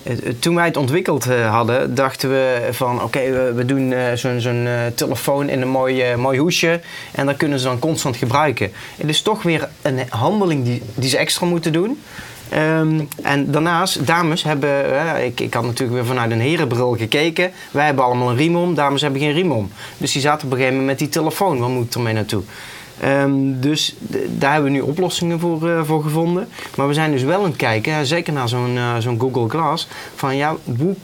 eh, 0.04 0.16
toen 0.40 0.56
wij 0.56 0.66
het 0.66 0.78
ontwikkeld 0.78 1.26
eh, 1.26 1.52
hadden, 1.52 1.96
dachten 1.96 2.30
we 2.30 2.68
van 2.72 3.04
oké, 3.04 3.32
we, 3.32 3.54
we 3.56 3.66
doen 3.66 3.94
eh, 3.94 4.14
zo'n 4.38 4.68
eh, 4.68 4.74
telefoon 4.96 5.50
in 5.50 5.62
een 5.62 5.70
mooi, 5.70 6.16
mooi 6.16 6.40
hoesje 6.40 6.80
en 7.12 7.26
dat 7.26 7.38
kunnen 7.38 7.60
ze 7.60 7.66
dan 7.66 7.80
constant 7.80 8.18
gebruiken. 8.18 8.72
Het 8.98 9.10
is 9.10 9.22
toch 9.22 9.44
weer 9.44 9.70
een 9.82 10.00
handeling 10.10 10.64
die, 10.64 10.82
die 10.96 11.10
ze 11.10 11.18
extra 11.18 11.46
moeten 11.46 11.74
doen. 11.74 12.02
Ehm, 12.50 13.02
en 13.22 13.52
daarnaast, 13.52 14.08
dames 14.08 14.44
hebben, 14.44 14.86
ik, 15.26 15.40
ik 15.40 15.54
had 15.54 15.64
natuurlijk 15.64 15.98
weer 15.98 16.06
vanuit 16.06 16.32
een 16.32 16.42
herenbril 16.42 16.96
gekeken. 16.98 17.52
Wij 17.72 17.86
hebben 17.86 18.04
allemaal 18.04 18.30
een 18.30 18.36
riem 18.36 18.56
om, 18.56 18.76
dames 18.76 19.02
hebben 19.02 19.20
geen 19.22 19.34
riem 19.34 19.52
om. 19.52 19.72
Dus 19.98 20.12
die 20.12 20.22
zaten 20.22 20.46
op 20.46 20.52
een 20.52 20.58
gegeven 20.58 20.80
moment 20.80 21.00
met 21.00 21.10
die 21.10 21.22
telefoon, 21.22 21.60
waar 21.60 21.70
moet 21.70 21.86
ik 21.86 21.94
ermee 21.94 22.14
naartoe? 22.14 22.44
Ehm, 23.00 23.60
dus 23.60 23.96
daar 24.38 24.54
hebben 24.54 24.72
we 24.72 24.78
nu 24.78 24.84
oplossingen 24.84 25.40
voor, 25.40 25.70
eh, 25.70 25.84
voor 25.84 26.04
gevonden. 26.04 26.48
Maar 26.76 26.88
we 26.88 26.94
zijn 26.94 27.12
dus 27.12 27.24
wel 27.24 27.40
aan 27.40 27.46
het 27.46 27.56
kijken, 27.56 28.06
zeker 28.06 28.34
naar 28.34 28.50
zo'n 28.50 28.78
eh, 28.78 28.98
zo'n 28.98 29.20
Google 29.20 29.50
Glass, 29.50 29.88
van 30.16 30.36
ja, 30.36 30.56
hoe, 30.78 30.96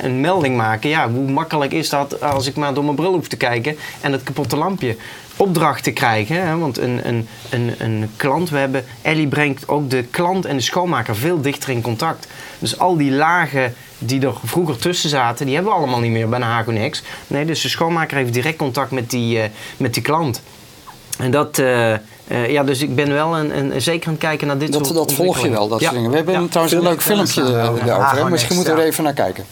een 0.00 0.20
melding 0.20 0.56
maken. 0.56 0.90
Ja, 0.90 1.10
hoe 1.10 1.30
makkelijk 1.30 1.72
is 1.72 1.88
dat 1.88 2.20
als 2.20 2.46
ik 2.46 2.56
maar 2.56 2.74
door 2.74 2.84
mijn 2.84 2.96
bril 2.96 3.12
hoef 3.12 3.28
te 3.28 3.36
kijken 3.36 3.76
en 4.00 4.12
het 4.12 4.22
kapotte 4.22 4.56
lampje 4.56 4.96
opdrachten 5.36 5.92
krijgen. 5.92 6.46
Hè? 6.46 6.58
Want 6.58 6.78
een, 6.78 7.08
een, 7.08 7.28
een, 7.50 7.74
een 7.78 8.10
klant, 8.16 8.50
we 8.50 8.58
hebben, 8.58 8.84
Ellie 9.02 9.28
brengt 9.28 9.68
ook 9.68 9.90
de 9.90 10.02
klant 10.02 10.44
en 10.44 10.56
de 10.56 10.62
schoonmaker 10.62 11.16
veel 11.16 11.40
dichter 11.40 11.70
in 11.70 11.82
contact. 11.82 12.26
Dus 12.58 12.78
al 12.78 12.96
die 12.96 13.12
lagen 13.12 13.74
die 13.98 14.26
er 14.26 14.34
vroeger 14.44 14.76
tussen 14.76 15.10
zaten, 15.10 15.46
die 15.46 15.54
hebben 15.54 15.72
we 15.72 15.78
allemaal 15.78 16.00
niet 16.00 16.10
meer 16.10 16.28
bij 16.28 16.40
Hagonex. 16.40 17.02
Nee, 17.26 17.44
dus 17.44 17.60
de 17.60 17.68
schoonmaker 17.68 18.16
heeft 18.16 18.32
direct 18.32 18.56
contact 18.56 18.90
met 18.90 19.10
die, 19.10 19.40
eh, 19.40 19.48
met 19.76 19.94
die 19.94 20.02
klant. 20.02 20.42
En 21.16 21.30
dat, 21.30 21.58
eh, 21.58 21.92
eh, 21.92 22.00
ja, 22.50 22.64
dus 22.64 22.82
ik 22.82 22.94
ben 22.94 23.12
wel 23.12 23.36
een, 23.38 23.58
een, 23.58 23.82
zeker 23.82 24.06
aan 24.06 24.12
het 24.12 24.22
kijken 24.22 24.46
naar 24.46 24.58
dit 24.58 24.72
Dat, 24.72 24.86
soort 24.86 24.98
dat 24.98 25.12
volg 25.12 25.42
je 25.42 25.50
wel, 25.50 25.68
dat 25.68 25.80
Ja. 25.80 25.84
soort 25.84 25.96
dingen. 25.96 26.10
We 26.10 26.16
hebben 26.16 26.34
Ja. 26.34 26.46
trouwens 26.48 26.76
een 26.76 26.82
leuk 26.82 27.02
Filmpje 27.02 27.42
eh, 27.42 27.48
ja. 27.48 27.54
daarover. 27.54 27.84
hè? 27.84 27.90
Hago 27.92 28.28
Misschien 28.28 28.54
moeten 28.56 28.72
we 28.74 28.78
er 28.80 28.86
ja. 28.86 28.92
even 28.92 29.04
naar 29.04 29.12
kijken. 29.12 29.44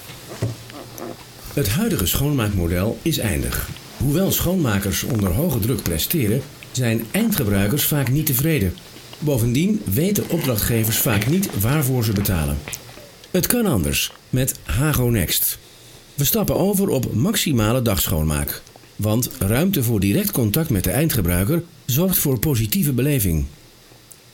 Het 1.55 1.69
huidige 1.69 2.07
schoonmaakmodel 2.07 2.99
is 3.03 3.19
eindig. 3.19 3.69
Hoewel 3.97 4.33
schoonmakers 4.33 5.03
onder 5.03 5.31
hoge 5.33 5.59
druk 5.59 5.83
presteren, 5.83 6.43
zijn 6.73 7.05
eindgebruikers 7.11 7.85
vaak 7.85 8.09
niet 8.09 8.27
tevreden. 8.27 8.75
Bovendien 9.19 9.83
weten 9.85 10.25
opdrachtgevers 10.29 10.99
vaak 10.99 11.27
niet 11.27 11.49
waarvoor 11.61 12.05
ze 12.05 12.13
betalen. 12.13 12.59
Het 13.31 13.47
kan 13.47 13.67
anders 13.67 14.13
met 14.31 14.55
Hago 14.65 15.05
Next. 15.09 15.59
We 16.15 16.25
stappen 16.25 16.57
over 16.57 16.89
op 16.89 17.15
maximale 17.15 17.83
dagschoonmaak. 17.83 18.63
Want 18.97 19.31
ruimte 19.39 19.83
voor 19.83 20.01
direct 20.01 20.31
contact 20.31 20.71
met 20.71 20.85
de 20.85 20.91
eindgebruiker 20.91 21.63
zorgt 21.85 22.19
voor 22.19 22.39
positieve 22.39 22.93
beleving. 22.93 23.45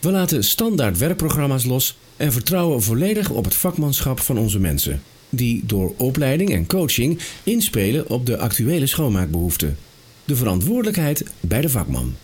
We 0.01 0.11
laten 0.11 0.45
standaard 0.45 0.99
werkprogramma's 0.99 1.65
los 1.65 1.99
en 2.17 2.33
vertrouwen 2.33 2.83
volledig 2.83 3.31
op 3.31 3.45
het 3.45 3.55
vakmanschap 3.55 4.21
van 4.21 4.39
onze 4.39 4.59
mensen, 4.59 5.03
die 5.29 5.63
door 5.67 5.95
opleiding 5.97 6.51
en 6.51 6.67
coaching 6.67 7.19
inspelen 7.43 8.09
op 8.09 8.27
de 8.27 8.39
actuele 8.39 8.87
schoonmaakbehoeften. 8.87 9.77
De 10.25 10.37
verantwoordelijkheid 10.37 11.25
bij 11.41 11.61
de 11.61 11.69
vakman. 11.69 12.15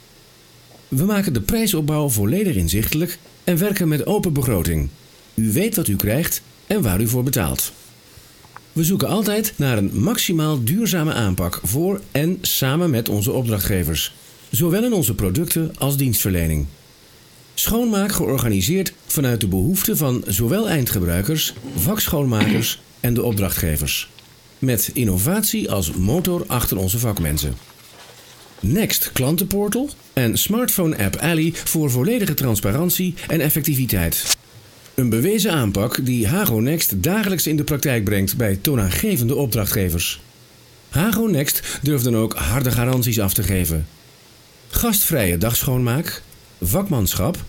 We 0.89 1.05
maken 1.05 1.33
de 1.33 1.41
prijsopbouw 1.41 2.09
volledig 2.09 2.57
inzichtelijk 2.57 3.19
en 3.45 3.59
werken 3.59 3.89
met 3.89 4.07
open 4.07 4.33
begroting. 4.33 4.89
U 5.35 5.53
weet 5.53 5.77
wat 5.77 5.89
u 5.89 5.97
krijgt 5.97 6.43
en 6.67 6.83
waar 6.83 7.01
u 7.01 7.09
voor 7.09 7.23
betaalt. 7.23 7.73
We 8.77 8.85
zoeken 8.85 9.09
altijd 9.09 9.53
naar 9.57 9.79
een 9.79 9.91
maximaal 9.95 10.65
duurzame 10.65 11.13
aanpak 11.13 11.61
voor 11.63 12.01
en 12.13 12.39
samen 12.41 12.91
met 12.91 13.09
onze 13.09 13.33
opdrachtgevers, 13.33 14.15
zowel 14.51 14.85
in 14.85 14.93
onze 14.93 15.15
producten 15.15 15.75
als 15.79 15.97
dienstverlening. 15.97 16.67
Schoonmaak 17.55 18.13
georganiseerd 18.13 18.93
vanuit 19.07 19.41
de 19.41 19.49
behoeften 19.49 19.97
van 19.97 20.25
zowel 20.27 20.69
eindgebruikers, 20.69 21.55
vakschoonmakers 21.77 22.81
en 23.01 23.15
de 23.15 23.23
opdrachtgevers. 23.23 24.09
Met 24.59 24.91
innovatie 24.93 25.71
als 25.71 25.93
motor 25.93 26.45
achter 26.47 26.77
onze 26.77 26.99
vakmensen. 26.99 27.55
Next 28.61 29.13
klantenportal 29.13 29.91
en 30.13 30.39
smartphone 30.39 31.05
app 31.05 31.17
Alley 31.17 31.53
voor 31.65 31.91
volledige 31.91 32.35
transparantie 32.35 33.15
en 33.29 33.41
effectiviteit. 33.41 34.37
Een 34.97 35.09
bewezen 35.09 35.53
aanpak 35.53 36.05
die 36.05 36.29
Hago 36.29 36.61
Next 36.61 37.03
dagelijks 37.03 37.47
in 37.47 37.57
de 37.57 37.65
praktijk 37.65 38.05
brengt 38.05 38.37
bij 38.37 38.57
toonaangevende 38.57 39.35
opdrachtgevers. 39.35 40.21
Hago 40.89 41.27
Next 41.27 41.79
durft 41.83 42.05
dan 42.05 42.17
ook 42.17 42.35
harde 42.35 42.71
garanties 42.71 43.21
af 43.21 43.35
te 43.35 43.43
geven. 43.43 43.87
Gastvrije 44.69 45.39
dagschoonmaak, 45.39 46.23
vakmanschap, 46.61 47.45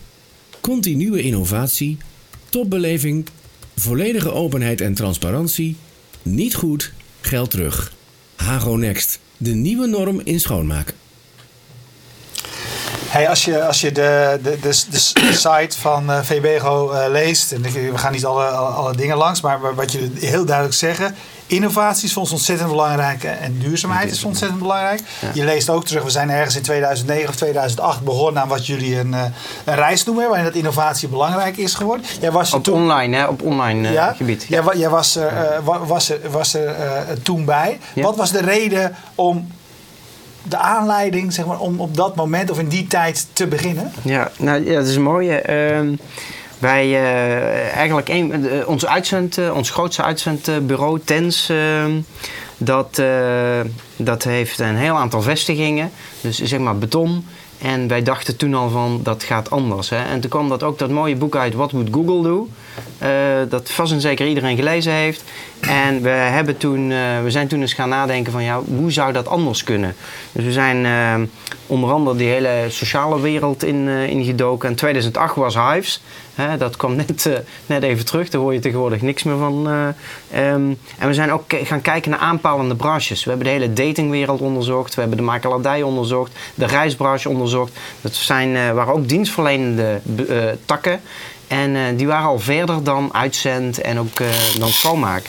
continue 0.61 1.21
innovatie, 1.21 1.97
topbeleving, 2.49 3.25
volledige 3.75 4.31
openheid 4.31 4.81
en 4.81 4.93
transparantie, 4.93 5.75
niet 6.21 6.55
goed, 6.55 6.91
geld 7.21 7.49
terug. 7.49 7.93
Hago 8.35 8.75
Next, 8.75 9.19
de 9.37 9.53
nieuwe 9.53 9.87
norm 9.87 10.21
in 10.23 10.39
schoonmaak. 10.39 10.93
Hey, 13.09 13.29
als 13.29 13.45
je, 13.45 13.65
als 13.65 13.81
je 13.81 13.91
de, 13.91 14.39
de, 14.43 14.59
de, 14.61 14.83
de, 14.89 15.33
site 15.33 15.77
van 15.79 16.11
eh, 16.11 16.19
VBGO 16.21 16.91
eh, 16.91 17.09
leest, 17.11 17.51
en 17.51 17.61
we 17.61 17.91
gaan 17.97 18.11
niet 18.11 18.25
alle, 18.25 18.45
alle, 18.45 18.69
alle 18.69 18.95
dingen 18.95 19.17
langs, 19.17 19.41
maar 19.41 19.75
wat 19.75 19.91
je 19.91 20.11
heel 20.19 20.45
duidelijk 20.45 20.75
zeggen. 20.75 21.15
Innovatie 21.47 22.05
is 22.05 22.13
voor 22.13 22.21
ons 22.21 22.31
ontzettend 22.31 22.69
belangrijk 22.69 23.23
en 23.23 23.57
duurzaamheid 23.59 24.11
is 24.11 24.23
ontzettend 24.23 24.59
belangrijk. 24.61 25.01
Je 25.33 25.43
leest 25.45 25.69
ook 25.69 25.85
terug, 25.85 26.03
we 26.03 26.09
zijn 26.09 26.29
ergens 26.29 26.55
in 26.55 26.61
2009 26.61 27.29
of 27.29 27.35
2008 27.35 28.01
begonnen 28.01 28.41
aan 28.41 28.47
wat 28.47 28.65
jullie 28.65 28.99
een, 28.99 29.13
eh, 29.13 29.23
een 29.65 29.75
reis 29.75 30.03
noemen, 30.05 30.27
waarin 30.27 30.45
dat 30.45 30.55
innovatie 30.55 31.07
belangrijk 31.07 31.57
is 31.57 31.73
geworden. 31.73 32.05
Jij 32.19 32.31
was 32.31 32.53
Op 32.53 32.63
toen, 32.63 32.73
online, 32.81 33.17
hè, 33.17 33.25
op 33.25 33.41
online 33.41 34.13
gebied. 34.17 34.45
Jij, 34.49 34.63
wa- 34.63 34.75
jij 34.75 34.89
was 34.89 35.15
er, 35.15 35.33
wa- 35.63 35.85
was 35.85 36.09
er, 36.09 36.19
was 36.31 36.53
er 36.53 36.75
toen 37.23 37.45
bij. 37.45 37.79
Ja. 37.93 38.03
Wat 38.03 38.15
was 38.15 38.31
de 38.31 38.41
reden 38.41 38.95
om 39.15 39.47
de 40.49 40.57
aanleiding, 40.57 41.33
zeg 41.33 41.45
maar, 41.45 41.59
om 41.59 41.79
op 41.79 41.95
dat 41.95 42.15
moment 42.15 42.51
of 42.51 42.59
in 42.59 42.67
die 42.67 42.87
tijd 42.87 43.27
te 43.33 43.47
beginnen? 43.47 43.91
Ja, 44.01 44.31
nou, 44.37 44.65
ja, 44.65 44.73
dat 44.73 44.87
is 44.87 44.97
mooi. 44.97 45.29
Ehm 45.29 45.93
wij, 46.59 46.85
eh, 46.85 47.75
eigenlijk 47.75 48.09
een, 48.09 48.47
eh, 48.49 48.67
ons, 48.67 48.85
uitzend, 48.85 49.37
eh, 49.37 49.55
ons 49.55 49.69
grootste 49.69 50.03
uitzendbureau, 50.03 50.99
TENS, 51.03 51.49
ehm, 51.49 51.91
dat, 52.57 53.01
dat 53.95 54.23
heeft 54.23 54.59
een 54.59 54.75
heel 54.75 54.95
aantal 54.95 55.21
vestigingen. 55.21 55.91
Dus 56.21 56.41
zeg 56.41 56.59
maar 56.59 56.77
beton. 56.77 57.25
En 57.57 57.87
wij 57.87 58.03
dachten 58.03 58.37
toen 58.37 58.53
al 58.53 58.69
van, 58.69 58.99
dat 59.03 59.23
gaat 59.23 59.49
anders. 59.49 59.89
Hè? 59.89 60.03
En 60.03 60.19
toen 60.19 60.29
kwam 60.29 60.49
dat 60.49 60.63
ook 60.63 60.79
dat 60.79 60.89
mooie 60.89 61.15
boek 61.15 61.35
uit, 61.35 61.53
What 61.53 61.71
Would 61.71 61.89
Google 61.91 62.21
Do? 62.21 62.49
Eh, 62.97 63.09
dat 63.49 63.71
vast 63.71 63.91
en 63.91 64.01
zeker 64.01 64.27
iedereen 64.27 64.55
gelezen 64.55 64.93
heeft. 64.93 65.23
En 65.59 66.01
we, 66.01 66.09
hebben 66.09 66.57
toen, 66.57 66.91
eh, 66.91 66.97
we 67.23 67.31
zijn 67.31 67.47
toen 67.47 67.61
eens 67.61 67.73
gaan 67.73 67.89
nadenken 67.89 68.31
van, 68.31 68.43
ja, 68.43 68.61
hoe 68.77 68.91
zou 68.91 69.13
dat 69.13 69.27
anders 69.27 69.63
kunnen? 69.63 69.95
Dus 70.31 70.43
we 70.45 70.51
zijn 70.51 70.85
eh, 70.85 71.15
onder 71.67 71.91
andere 71.91 72.17
die 72.17 72.27
hele 72.27 72.65
sociale 72.69 73.21
wereld 73.21 73.63
in, 73.63 73.87
eh, 73.87 74.09
ingedoken. 74.09 74.69
En 74.69 74.75
2008 74.75 75.35
was 75.35 75.55
Hives. 75.55 76.01
Hè, 76.35 76.57
dat 76.57 76.77
kwam 76.77 76.95
net, 77.07 77.29
net 77.65 77.83
even 77.83 78.05
terug, 78.05 78.29
daar 78.29 78.41
hoor 78.41 78.53
je 78.53 78.59
tegenwoordig 78.59 79.01
niks 79.01 79.23
meer 79.23 79.37
van. 79.37 79.67
eh. 79.69 79.87
Ehm, 80.49 80.73
en 80.97 81.07
we 81.07 81.13
zijn 81.13 81.31
ook 81.31 81.43
gaan 81.63 81.81
kijken 81.81 82.11
naar 82.11 82.19
aanpalende 82.19 82.75
branches. 82.75 83.23
We 83.23 83.29
hebben 83.29 83.47
de 83.47 83.53
hele 83.53 83.73
datingwereld 83.73 84.41
onderzocht, 84.41 84.93
we 84.95 84.99
hebben 84.99 85.17
de 85.17 85.23
makelaardij 85.23 85.81
onderzocht, 85.81 86.31
de 86.55 86.65
reisbranche 86.65 87.29
onderzocht. 87.29 87.71
Dat 88.01 88.13
zijn, 88.13 88.73
waren 88.73 88.93
ook 88.93 89.07
dienstverlenende 89.07 90.01
takken. 90.65 91.01
En 91.47 91.75
eh, 91.75 91.81
die 91.95 92.07
waren 92.07 92.27
al 92.27 92.39
verder 92.39 92.83
dan 92.83 93.09
uitzend 93.13 93.81
en 93.81 93.99
ook 93.99 94.19
eh, 94.19 94.27
dan 94.59 94.69
schoonmaak. 94.69 95.23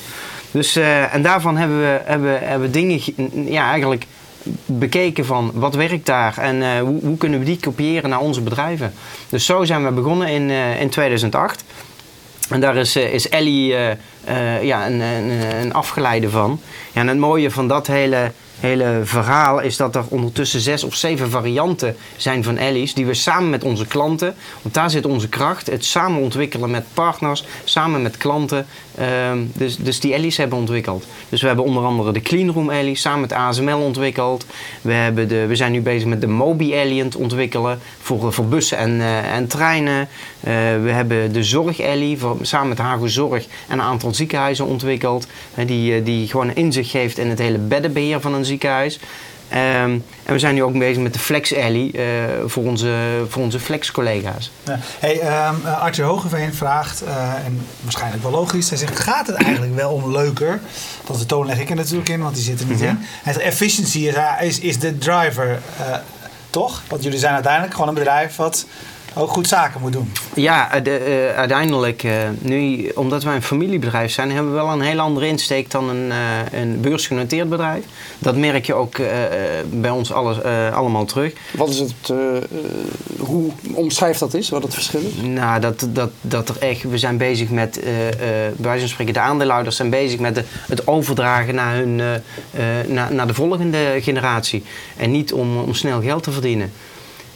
Dus, 0.50 0.76
eh, 0.76 1.14
en 1.14 1.22
daarvan 1.22 1.56
hebben 1.56 1.80
we, 1.80 2.00
hebben, 2.04 2.38
hebben 2.48 2.72
dingen 2.72 3.00
ge- 3.00 3.30
ja, 3.46 3.70
eigenlijk 3.70 4.06
bekeken 4.66 5.26
van 5.26 5.50
wat 5.54 5.75
werkt 5.75 6.06
daar 6.06 6.38
en 6.38 6.78
hoe, 6.80 7.00
hoe 7.02 7.16
kunnen 7.16 7.38
we 7.38 7.44
die 7.44 7.58
kopiëren 7.60 8.10
naar 8.10 8.20
onze 8.20 8.40
bedrijven. 8.40 8.92
Dus 9.28 9.46
zo 9.46 9.64
zijn 9.64 9.84
we 9.84 9.90
begonnen 9.90 10.28
in, 10.28 10.50
in 10.80 10.88
2008. 10.88 11.64
En 12.50 12.60
daar 12.60 12.76
is, 12.76 12.96
is 12.96 13.28
Ellie 13.28 13.75
ja, 14.62 14.87
een, 14.87 15.00
een, 15.00 15.30
een 15.60 15.72
afgeleide 15.72 16.30
van. 16.30 16.60
Ja, 16.92 17.00
en 17.00 17.08
het 17.08 17.18
mooie 17.18 17.50
van 17.50 17.68
dat 17.68 17.87
hele, 17.87 18.32
hele 18.60 19.00
verhaal 19.04 19.60
is 19.60 19.76
dat 19.76 19.94
er 19.94 20.04
ondertussen 20.08 20.60
zes 20.60 20.84
of 20.84 20.94
zeven 20.94 21.30
varianten 21.30 21.96
zijn 22.16 22.44
van 22.44 22.56
Ellie's. 22.56 22.94
Die 22.94 23.06
we 23.06 23.14
samen 23.14 23.50
met 23.50 23.64
onze 23.64 23.86
klanten, 23.86 24.34
want 24.62 24.74
daar 24.74 24.90
zit 24.90 25.06
onze 25.06 25.28
kracht. 25.28 25.66
Het 25.66 25.84
samen 25.84 26.20
ontwikkelen 26.20 26.70
met 26.70 26.84
partners, 26.94 27.44
samen 27.64 28.02
met 28.02 28.16
klanten. 28.16 28.66
ehm, 28.96 29.38
dus, 29.54 29.76
dus 29.76 30.00
die 30.00 30.14
Ellie's 30.14 30.36
hebben 30.36 30.58
ontwikkeld. 30.58 31.06
Dus 31.28 31.40
we 31.40 31.46
hebben 31.46 31.64
onder 31.64 31.84
andere 31.84 32.12
de 32.12 32.20
Cleanroom 32.20 32.70
Ellie 32.70 32.96
samen 32.96 33.20
met 33.20 33.32
ASML 33.32 33.78
ontwikkeld. 33.78 34.46
We, 34.82 34.92
hebben 34.92 35.28
de, 35.28 35.46
we 35.46 35.56
zijn 35.56 35.72
nu 35.72 35.80
bezig 35.80 36.08
met 36.08 36.20
de 36.20 36.26
Mobi 36.26 36.74
het 36.74 37.16
ontwikkelen 37.16 37.78
voor, 38.00 38.32
voor 38.32 38.44
bussen 38.44 38.78
en, 38.78 39.00
eh, 39.00 39.34
en 39.34 39.46
treinen. 39.46 40.08
Eh, 40.40 40.52
we 40.82 40.90
hebben 40.90 41.32
de 41.32 41.44
Zorg 41.44 41.80
Ellie 41.80 42.18
samen 42.42 42.68
met 42.68 42.78
Hago 42.78 43.06
Zorg 43.06 43.46
en 43.68 43.78
een 43.78 43.84
aantal 43.84 44.14
ziekenhuizen 44.14 44.66
ontwikkeld. 44.66 45.26
die, 45.66 45.94
eh, 45.94 46.04
die 46.04 46.28
gewoon 46.28 46.54
inzicht 46.54 46.90
geeft 46.90 47.18
in 47.18 47.28
het 47.28 47.38
hele 47.38 47.58
beddenbeheer 47.58 48.20
van 48.20 48.34
een 48.34 48.44
ziekenhuis. 48.49 48.99
Ehm, 49.49 49.99
en 50.25 50.33
we 50.33 50.38
zijn 50.38 50.55
nu 50.55 50.62
ook 50.62 50.78
bezig 50.78 51.02
met 51.02 51.12
de 51.12 51.19
Flex 51.19 51.52
Ellie 51.52 51.93
eh, 51.93 52.05
voor 52.47 52.64
onze, 52.64 53.25
voor 53.28 53.43
onze 53.43 53.61
Flex-collega's. 53.61 54.50
Ja. 54.64 54.78
Hey, 54.99 55.21
eh, 55.21 55.83
Arthur 55.83 56.05
Hogeveen 56.05 56.55
vraagt, 56.55 57.02
eh, 57.02 57.45
en 57.45 57.67
waarschijnlijk 57.81 58.23
wel 58.23 58.33
logisch, 58.33 58.69
hij 58.69 58.78
zegt: 58.78 59.00
gaat 59.00 59.26
het 59.26 59.37
eigenlijk 59.37 59.75
wel 59.75 59.90
om 59.90 60.12
leuker? 60.12 60.61
Dat 61.07 61.19
de 61.19 61.26
toon 61.26 61.47
leg 61.47 61.59
ik 61.59 61.71
er 61.71 61.76
natuurlijk 61.76 62.09
in, 62.09 62.21
want 62.21 62.35
die 62.35 62.45
zit 62.45 62.61
er 62.61 62.67
niet 62.67 62.81
in. 62.81 62.99
Hij 63.00 63.33
zegt: 63.33 63.45
efficiency 63.45 63.99
is, 63.99 64.14
is, 64.40 64.59
is 64.59 64.78
de 64.78 64.99
driver, 64.99 65.61
toch? 66.50 66.83
Want 66.88 67.02
jullie 67.02 67.19
zijn 67.19 67.35
uiteindelijk 67.35 67.73
gewoon 67.73 67.88
een 67.88 67.95
bedrijf 67.95 68.37
wat 68.37 68.67
ook 69.18 69.30
goed 69.30 69.48
zaken 69.48 69.80
moet 69.80 69.92
doen. 69.92 70.12
Ja, 70.34 70.72
eh, 70.72 70.84
de, 70.84 70.96
eh, 70.96 71.37
uiteindelijk, 71.37 72.02
eh, 72.02 72.12
nu, 72.38 72.88
omdat 72.94 73.22
wij 73.22 73.34
een 73.34 73.42
familiebedrijf 73.42 74.12
zijn, 74.12 74.30
hebben 74.32 74.52
we 74.52 74.58
wel 74.58 74.72
een 74.72 74.80
heel 74.80 75.00
andere 75.00 75.26
insteek 75.26 75.70
dan 75.70 75.88
een, 75.88 76.10
eh, 76.10 76.60
een 76.60 76.80
beursgenoteerd 76.80 77.48
bedrijf. 77.48 77.84
Dat 78.18 78.37
merk 78.37 78.66
je 78.66 78.75
ook 78.75 78.96
bij 79.70 79.90
ons 79.90 80.12
alles, 80.12 80.40
eh, 80.40 80.76
allemaal 80.76 81.04
terug. 81.04 81.32
Wat 81.50 81.68
is 81.68 81.78
het, 81.78 82.12
hoe 83.18 83.50
omschrijft 83.75 84.20
dat 84.20 84.34
is, 84.34 84.48
wat 84.48 84.62
het 84.62 84.75
verschil 84.75 85.00
is? 85.00 85.22
Nou, 85.22 85.60
dat, 85.60 85.87
dat, 85.88 86.10
dat 86.20 86.48
er 86.48 86.58
echt, 86.58 86.82
we 86.82 86.98
zijn 86.98 87.16
bezig 87.16 87.50
met, 87.50 87.80
eh, 87.80 88.08
eh, 88.08 88.14
bij 88.56 88.70
wijze 88.70 88.80
van 88.80 88.88
spreken, 88.88 89.14
de 89.14 89.20
aandeelhouders 89.20 89.76
zijn 89.76 89.90
bezig 89.90 90.20
met 90.20 90.34
de, 90.34 90.44
het 90.68 90.87
overdragen 90.87 91.54
naar, 91.54 91.75
hun, 91.75 92.00
eh, 92.00 92.14
eh, 92.14 92.87
naar, 92.88 93.14
naar 93.14 93.26
de 93.26 93.34
volgende 93.34 93.98
generatie. 94.00 94.62
En 94.96 95.10
niet 95.10 95.32
om, 95.32 95.58
om 95.58 95.75
snel 95.75 96.00
geld 96.00 96.22
te 96.22 96.30
verdienen. 96.30 96.72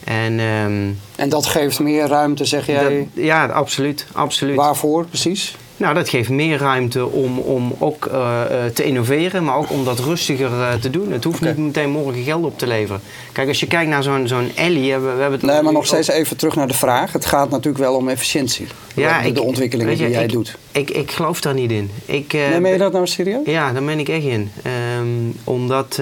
En 0.05 0.41
ehm, 0.41 0.91
En 1.17 1.29
dat 1.29 1.47
geeft 1.47 1.81
meer 1.81 2.07
ruimte, 2.07 2.45
zeg 2.45 2.67
jij. 2.67 2.83
dat- 3.15 3.25
ja, 3.25 3.47
absoluut, 3.47 4.07
absoluut. 4.13 4.57
Waarvoor 4.57 5.07
precies? 5.07 5.57
Nou, 5.77 5.95
dat 5.95 6.09
geeft 6.09 6.29
meer 6.29 6.59
ruimte 6.59 7.07
om, 7.07 7.39
om 7.39 7.75
ook 7.79 8.07
eh, 8.07 8.41
eh, 8.67 8.73
te 8.73 8.85
innoveren, 8.85 9.45
maar 9.45 9.57
ook 9.57 9.71
om 9.71 9.85
dat 9.85 9.99
rustiger 9.99 10.47
eh, 10.61 10.73
te 10.75 10.91
doen. 10.91 11.13
Het 11.13 11.25
hoeft 11.25 11.41
niet 11.41 11.57
meteen 11.57 11.91
morgen 11.91 12.23
geld 12.23 12.45
op 12.45 12.59
te 12.59 12.67
leveren. 12.67 13.01
Kijk, 13.33 13.49
als 13.49 13.61
je 13.61 13.67
kijkt 13.67 13.91
naar 13.91 14.03
zo'n 14.03 14.29
zo'n 14.29 14.51
Ellie, 14.57 14.83
we 14.97 15.09
hebben 15.09 15.33
het 15.33 15.43
Nee, 15.43 15.63
maar 15.63 15.73
nog 15.73 15.87
steeds 15.87 16.09
even 16.09 16.37
terug 16.37 16.55
naar 16.57 16.67
de 16.69 16.75
vraag. 16.75 17.13
Het 17.13 17.25
gaat 17.27 17.51
natuurlijk 17.51 17.85
wel 17.85 17.95
om 17.95 18.09
efficiëntie. 18.09 18.67
Ja, 18.95 19.21
de, 19.23 19.29
ik- 19.29 19.35
de 19.35 19.43
ontwikkelingen 19.43 19.93
je, 19.97 20.05
die 20.05 20.09
jij 20.13 20.25
ik- 20.25 20.31
doet. 20.33 20.57
Ik, 20.73 20.91
ik 20.91 21.11
geloof 21.11 21.41
daar 21.41 21.55
niet 21.55 21.71
in. 21.71 21.91
Ik, 22.07 22.33
Nee, 22.33 22.61
meen 22.61 22.73
je 22.73 22.79
dat 22.79 22.93
nou 22.93 23.07
serieus? 23.07 23.47
Ja, 23.47 23.73
daar 23.73 23.85
ben 23.85 23.99
ik 23.99 24.09
echt 24.09 24.25
in. 24.25 24.51
Ehm, 24.63 25.07
omdat 25.45 25.99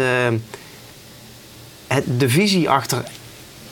het, 1.86 2.04
de 2.18 2.28
visie 2.28 2.70
achter, 2.70 3.02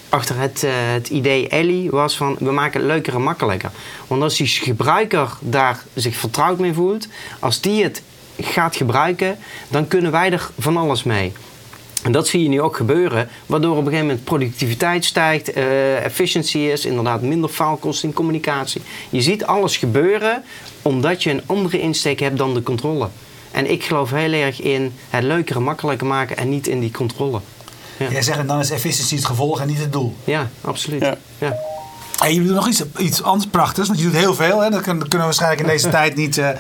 achter 0.09 0.39
het, 0.39 0.65
eh, 0.65 0.73
het 0.75 1.09
idee 1.09 1.49
Ellie 1.49 1.91
was 1.91 2.17
van 2.17 2.37
we 2.39 2.51
maken 2.51 2.81
het 2.81 2.89
leuker 2.89 3.15
en 3.15 3.23
makkelijker. 3.23 3.71
Want 4.07 4.23
als 4.23 4.37
die 4.37 4.47
gebruiker 4.47 5.33
daar 5.41 5.83
zich 5.95 6.17
vertrouwd 6.17 6.59
mee 6.59 6.73
voelt, 6.73 7.09
als 7.39 7.61
die 7.61 7.83
het 7.83 8.03
gaat 8.41 8.77
gebruiken, 8.77 9.39
dan 9.69 9.89
kunnen 9.89 10.11
wij 10.11 10.33
er 10.33 10.51
van 10.59 10.77
alles 10.77 11.03
mee. 11.03 11.33
En 12.03 12.13
dat 12.13 12.29
zie 12.29 12.43
je 12.43 12.49
nu 12.49 12.61
ook 12.61 12.77
gebeuren, 12.77 13.29
waardoor 13.47 13.71
op 13.71 13.79
een 13.79 13.85
gegeven 13.85 14.07
moment 14.07 14.25
productiviteit 14.25 15.05
stijgt, 15.05 15.53
eh 15.53 16.05
efficiency 16.05 16.59
is, 16.59 16.85
inderdaad 16.85 17.23
minder 17.23 17.51
faalkosten 17.51 18.09
in 18.09 18.15
communicatie. 18.15 18.83
Je 19.11 19.21
ziet 19.21 19.45
alles 19.45 19.77
gebeuren 19.77 20.45
omdat 20.83 21.23
je 21.23 21.31
een 21.31 21.43
andere 21.47 21.81
insteek 21.81 22.21
hebt 22.21 22.39
dan 22.39 22.55
de 22.55 22.63
controle. 22.63 23.09
En 23.51 23.71
ik 23.71 23.85
geloof 23.85 24.11
heel 24.11 24.33
erg 24.33 24.61
in 24.61 24.93
het 25.11 25.25
leuker 25.25 25.57
en 25.57 25.63
makkelijker 25.63 26.07
maken 26.07 26.37
en 26.37 26.49
niet 26.49 26.67
in 26.67 26.81
die 26.81 26.91
controle. 26.91 27.41
Ja, 27.99 28.11
Jij 28.11 28.23
zegt 28.23 28.39
dan 28.47 28.59
is 28.59 28.71
efficiëntie 28.71 29.17
het 29.17 29.27
gevolg 29.27 29.61
en 29.61 29.67
niet 29.67 29.79
het 29.79 29.93
doel. 29.93 30.15
ja 30.25 30.49
absoluut. 30.61 31.03
Ja. 31.39 31.57
En 32.23 32.33
jullie 32.33 32.47
doen 32.47 32.57
nog 32.57 32.69
iets, 32.69 32.83
iets 32.97 33.23
anders 33.23 33.51
prachtigs, 33.51 33.87
want 33.89 34.01
je 34.01 34.05
doet 34.07 34.15
heel 34.15 34.35
veel. 34.35 34.61
Hè? 34.61 34.71
Dat 34.71 34.81
kunnen, 34.83 35.09
we 35.11 35.17
waarschijnlijk 35.17 35.61
in 35.61 35.67
deze 35.67 35.89
tijd 35.99 36.17
niet, 36.17 36.39
eh, 36.39 36.51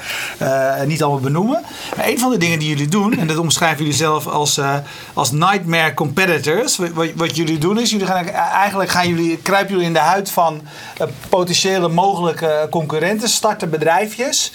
eh, 0.80 0.86
niet 0.86 1.02
allemaal 1.02 1.20
benoemen. 1.20 1.62
Maar 1.96 2.06
een 2.08 2.18
van 2.18 2.30
de 2.30 2.36
dingen 2.38 2.58
die 2.58 2.68
jullie 2.68 2.88
doen, 2.88 3.18
en 3.18 3.26
dat 3.26 3.36
omschrijven 3.36 3.78
jullie 3.78 3.92
zelf 3.94 4.26
als, 4.26 4.58
eh, 4.58 4.74
als 5.14 5.30
nightmare 5.30 5.94
competitors. 5.94 6.76
Wat, 6.76 6.90
wat- 7.14 7.36
jullie 7.36 7.58
doen 7.58 7.78
is, 7.78 7.90
jullie 7.90 8.06
gaan, 8.06 8.28
eigenlijk 8.28 8.90
gaan 8.90 9.08
jullie, 9.08 9.36
kruipen 9.36 9.70
jullie 9.70 9.86
in 9.86 9.92
de 9.92 9.98
huid 9.98 10.30
van 10.30 10.60
potentiële 11.28 11.88
mogelijke 11.88 12.66
concurrenten. 12.70 13.28
Starten 13.28 13.70
bedrijfjes 13.70 14.52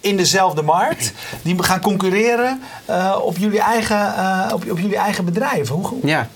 in 0.00 0.16
dezelfde 0.16 0.62
markt. 0.62 1.12
Die 1.42 1.62
gaan 1.62 1.80
concurreren 1.80 2.62
op, 3.22 3.36
jullie 3.38 3.60
eigen, 3.60 4.14
op, 4.52 4.70
op 4.70 4.78
jullie 4.78 4.96
eigen 4.96 5.24
bedrijven. 5.24 5.74
Hoe, 5.74 5.98
ja. 6.02 6.28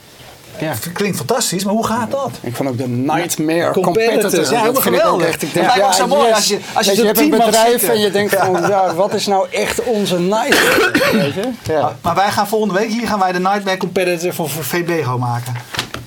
Ja. 0.59 0.73
Klinkt 0.93 1.17
fantastisch, 1.17 1.65
maar 1.65 1.75
hoe 1.75 1.87
gaat 1.87 2.11
dat? 2.11 2.31
Ik 2.41 2.57
vond 2.57 2.69
ook 2.69 2.77
de 2.79 2.89
nightmare 2.89 3.71
Competitors, 3.73 4.21
competitors. 4.23 4.49
ja, 4.49 4.51
dat 4.51 4.61
helemaal 4.61 4.83
vind 4.83 4.95
ik 4.95 5.01
ook 5.01 5.07
geweldig. 5.07 5.27
echt. 5.29 5.43
Ik 5.43 5.53
Het 5.53 5.63
lijkt 5.63 5.77
me 5.77 5.85
ook 5.85 5.93
zo 5.93 6.07
mooi 6.07 6.27
yes. 6.27 6.35
als 6.37 6.47
je- 6.49 6.59
als 6.75 6.85
je 6.87 6.91
Weet 6.91 6.99
zo'n 6.99 7.07
hebt 7.07 7.19
een 7.19 7.31
bedrijf 7.31 7.83
en 7.83 7.99
je 8.01 8.11
denkt 8.11 8.35
van, 8.37 8.61
ja, 8.69 8.95
wat 8.95 9.15
is 9.15 9.27
nou 9.27 9.47
echt 9.51 9.83
onze 9.83 10.19
nightmare? 10.21 10.91
Weet 11.23 11.35
je? 11.35 11.51
Ja. 11.73 11.81
Maar, 11.81 11.93
maar 12.03 12.15
wij 12.15 12.31
gaan 12.31 12.49
volgende 12.49 12.75
week, 12.75 12.89
hier 12.91 13.07
gaan 13.07 13.19
wij 13.19 13.33
de 13.33 13.41
Nightmare 13.41 13.77
Competitor 13.77 14.35
voor, 14.35 14.49
voor 14.51 14.65
VBGO 14.65 15.19
maken. 15.19 15.55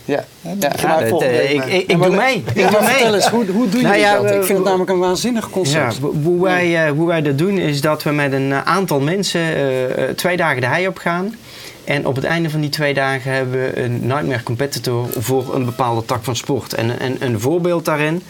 Ja. 0.08 0.24
Ja. 0.42 0.52
Ja, 0.60 0.72
Ja, 0.82 1.00
eh, 1.02 1.12
week 1.12 1.64
ik, 1.64 1.66
ik, 1.66 1.92
Ja, 1.92 1.98
doe 1.98 2.16
mee. 2.16 2.44
Ja, 2.46 2.52
Ik 2.54 2.54
doe 2.56 2.72
maar 2.72 2.82
mee. 2.82 2.90
vertel 2.92 3.16
eens, 3.16 3.28
hoe, 3.28 3.46
hoe 3.46 3.70
doen 3.70 3.82
Nou 3.82 3.96
jullie 3.96 4.00
ja, 4.00 4.16
dat? 4.22 4.26
Ik 4.36 4.44
vind 4.44 4.58
het 4.58 4.68
namelijk 4.68 4.90
een 4.90 5.00
waanzinnig 5.00 5.44
Ja, 5.46 5.50
concept. 5.52 5.98
hoe- 6.02 6.14
hoe, 6.24 6.44
wij, 6.44 6.86
eh, 6.86 6.92
hoe 6.92 7.08
wij 7.08 7.22
dat 7.22 7.38
doen 7.38 7.58
is 7.58 7.82
dat 7.82 8.04
we 8.04 8.12
met 8.12 8.34
een 8.34 8.54
aantal 8.54 9.00
mensen 9.00 9.42
eh, 9.42 9.84
eh, 10.10 10.16
twee 10.16 10.38
dagen 10.38 10.62
de 10.62 10.68
hei 10.68 10.88
op 10.88 10.98
gaan. 10.98 11.36
En 11.84 12.08
op 12.08 12.16
het 12.16 12.24
einde 12.24 12.50
van 12.50 12.62
die 12.62 12.70
twee 12.70 12.94
dagen 12.94 13.32
hebben 13.32 13.62
we 13.62 13.82
een 13.84 14.00
Nightmare 14.08 14.44
Competitor 14.44 15.08
voor 15.18 15.56
een 15.56 15.66
bepaalde 15.66 16.06
tak 16.06 16.24
van 16.24 16.36
sport. 16.36 16.74
En, 16.74 17.00
en 17.00 17.16
een 17.20 17.40
voorbeeld 17.40 17.86
daarin, 17.86 18.24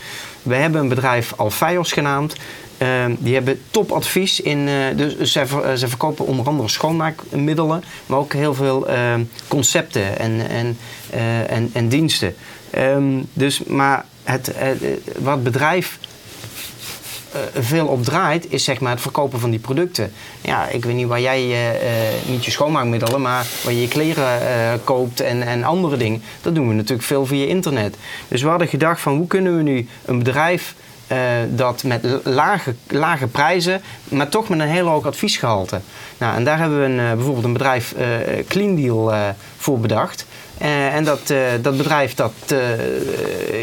we 0.44 0.56
hebben 0.56 0.82
een 0.82 0.90
bedrijf 0.90 1.34
Alfeios 1.36 1.92
genaamd. 1.92 2.36
Ehm, 2.78 3.16
die 3.20 3.34
hebben 3.34 3.62
topadvies 3.72 4.40
in. 4.42 4.68
eh, 4.68 4.98
dus 5.18 5.32
ver- 5.32 5.64
eh, 5.64 5.78
verkopen 5.88 6.26
onder 6.26 6.46
andere 6.48 6.70
schoonmaakmiddelen, 6.70 7.84
maar 8.06 8.20
ook 8.20 8.34
heel 8.34 8.54
veel 8.54 8.88
ehm, 8.88 9.24
concepten 9.48 10.20
en, 10.20 10.50
en, 10.50 10.78
eh, 11.10 11.52
en, 11.52 11.70
en 11.74 11.88
diensten. 11.90 12.36
Ehm, 12.70 13.04
dus, 13.34 13.64
maar 13.64 14.06
het, 14.24 14.52
wat 15.20 15.34
het 15.34 15.44
bedrijf 15.44 16.00
veel 17.54 17.88
op 17.88 18.04
draait, 18.04 18.52
is 18.52 18.64
zeg 18.64 18.80
maar 18.80 18.92
het 18.92 19.02
verkopen 19.02 19.40
van 19.40 19.50
die 19.50 19.60
producten. 19.60 20.12
Ja, 20.42 20.68
ik 20.68 20.86
weet 20.86 20.96
niet 20.96 21.08
waar 21.08 21.22
jij 21.22 21.56
niet 22.26 22.46
je 22.46 22.52
schoonmaakmiddelen, 22.52 23.22
maar 23.22 23.46
waar 23.64 23.74
je 23.74 23.82
je 23.82 23.88
kleren 23.88 24.40
koopt 24.84 25.20
en, 25.20 25.42
en 25.44 25.64
andere 25.64 25.98
dingen. 25.98 26.22
Dat 26.42 26.56
doen 26.56 26.68
we 26.68 26.74
natuurlijk 26.74 27.08
veel 27.08 27.26
via 27.26 27.46
internet. 27.46 27.96
Dus 28.28 28.42
we 28.42 28.48
hadden 28.50 28.68
gedacht 28.68 29.02
van 29.02 29.16
hoe 29.18 29.28
kunnen 29.28 29.58
we 29.58 29.64
nu 29.64 29.88
een 30.06 30.18
bedrijf 30.18 30.76
eh, 31.08 31.20
dat 31.50 31.84
met 31.84 32.06
lage, 32.24 32.74
lage 32.88 33.28
prijzen, 33.28 33.82
maar 34.04 34.30
toch 34.30 34.50
met 34.50 34.60
een 34.60 34.68
heel 34.68 34.88
hoog 34.88 35.06
adviesgehalte. 35.06 35.80
Nou, 36.18 36.36
en 36.36 36.44
daar 36.44 36.60
hebben 36.60 36.80
we 36.80 36.86
een, 36.86 37.00
eh, 37.00 37.14
bijvoorbeeld 37.14 37.46
een 37.46 37.54
bedrijf 37.54 37.94
eh, 37.94 38.06
Clean 38.48 38.76
Deal 38.76 39.14
voor 39.58 39.80
bedacht. 39.80 40.26
En 40.58 41.04
dat, 41.04 41.34
dat 41.62 41.78
bedrijf, 41.78 42.14
dat, 42.14 42.34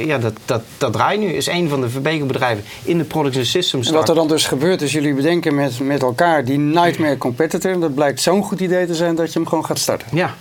ja, 0.04 0.18
dat, 0.18 0.32
dat, 0.44 0.62
dat 0.78 0.92
draait 0.92 1.20
nu, 1.20 1.26
is 1.26 1.46
een 1.46 1.68
van 1.68 1.80
de 1.80 2.24
bedrijven 2.26 2.64
in 2.82 2.98
de 2.98 3.04
Products 3.04 3.36
and 3.36 3.46
Systems. 3.46 3.88
En 3.88 3.94
wat 3.94 4.08
er 4.08 4.14
dan 4.14 4.28
dus 4.28 4.46
gebeurt, 4.46 4.82
is 4.82 4.92
jullie 4.92 5.14
bedenken 5.14 5.54
met, 5.54 5.80
met 5.80 6.02
elkaar 6.02 6.44
die 6.44 6.58
nightmare 6.58 7.18
competitor. 7.18 7.80
Dat 7.80 7.94
blijkt 7.94 8.20
zo'n 8.20 8.42
goed 8.42 8.60
idee 8.60 8.86
te 8.86 8.94
zijn 8.94 9.14
dat 9.14 9.32
je 9.32 9.38
hem 9.38 9.48
gewoon 9.48 9.64
gaat 9.64 9.78
starten. 9.78 10.08
Ja, 10.12 10.34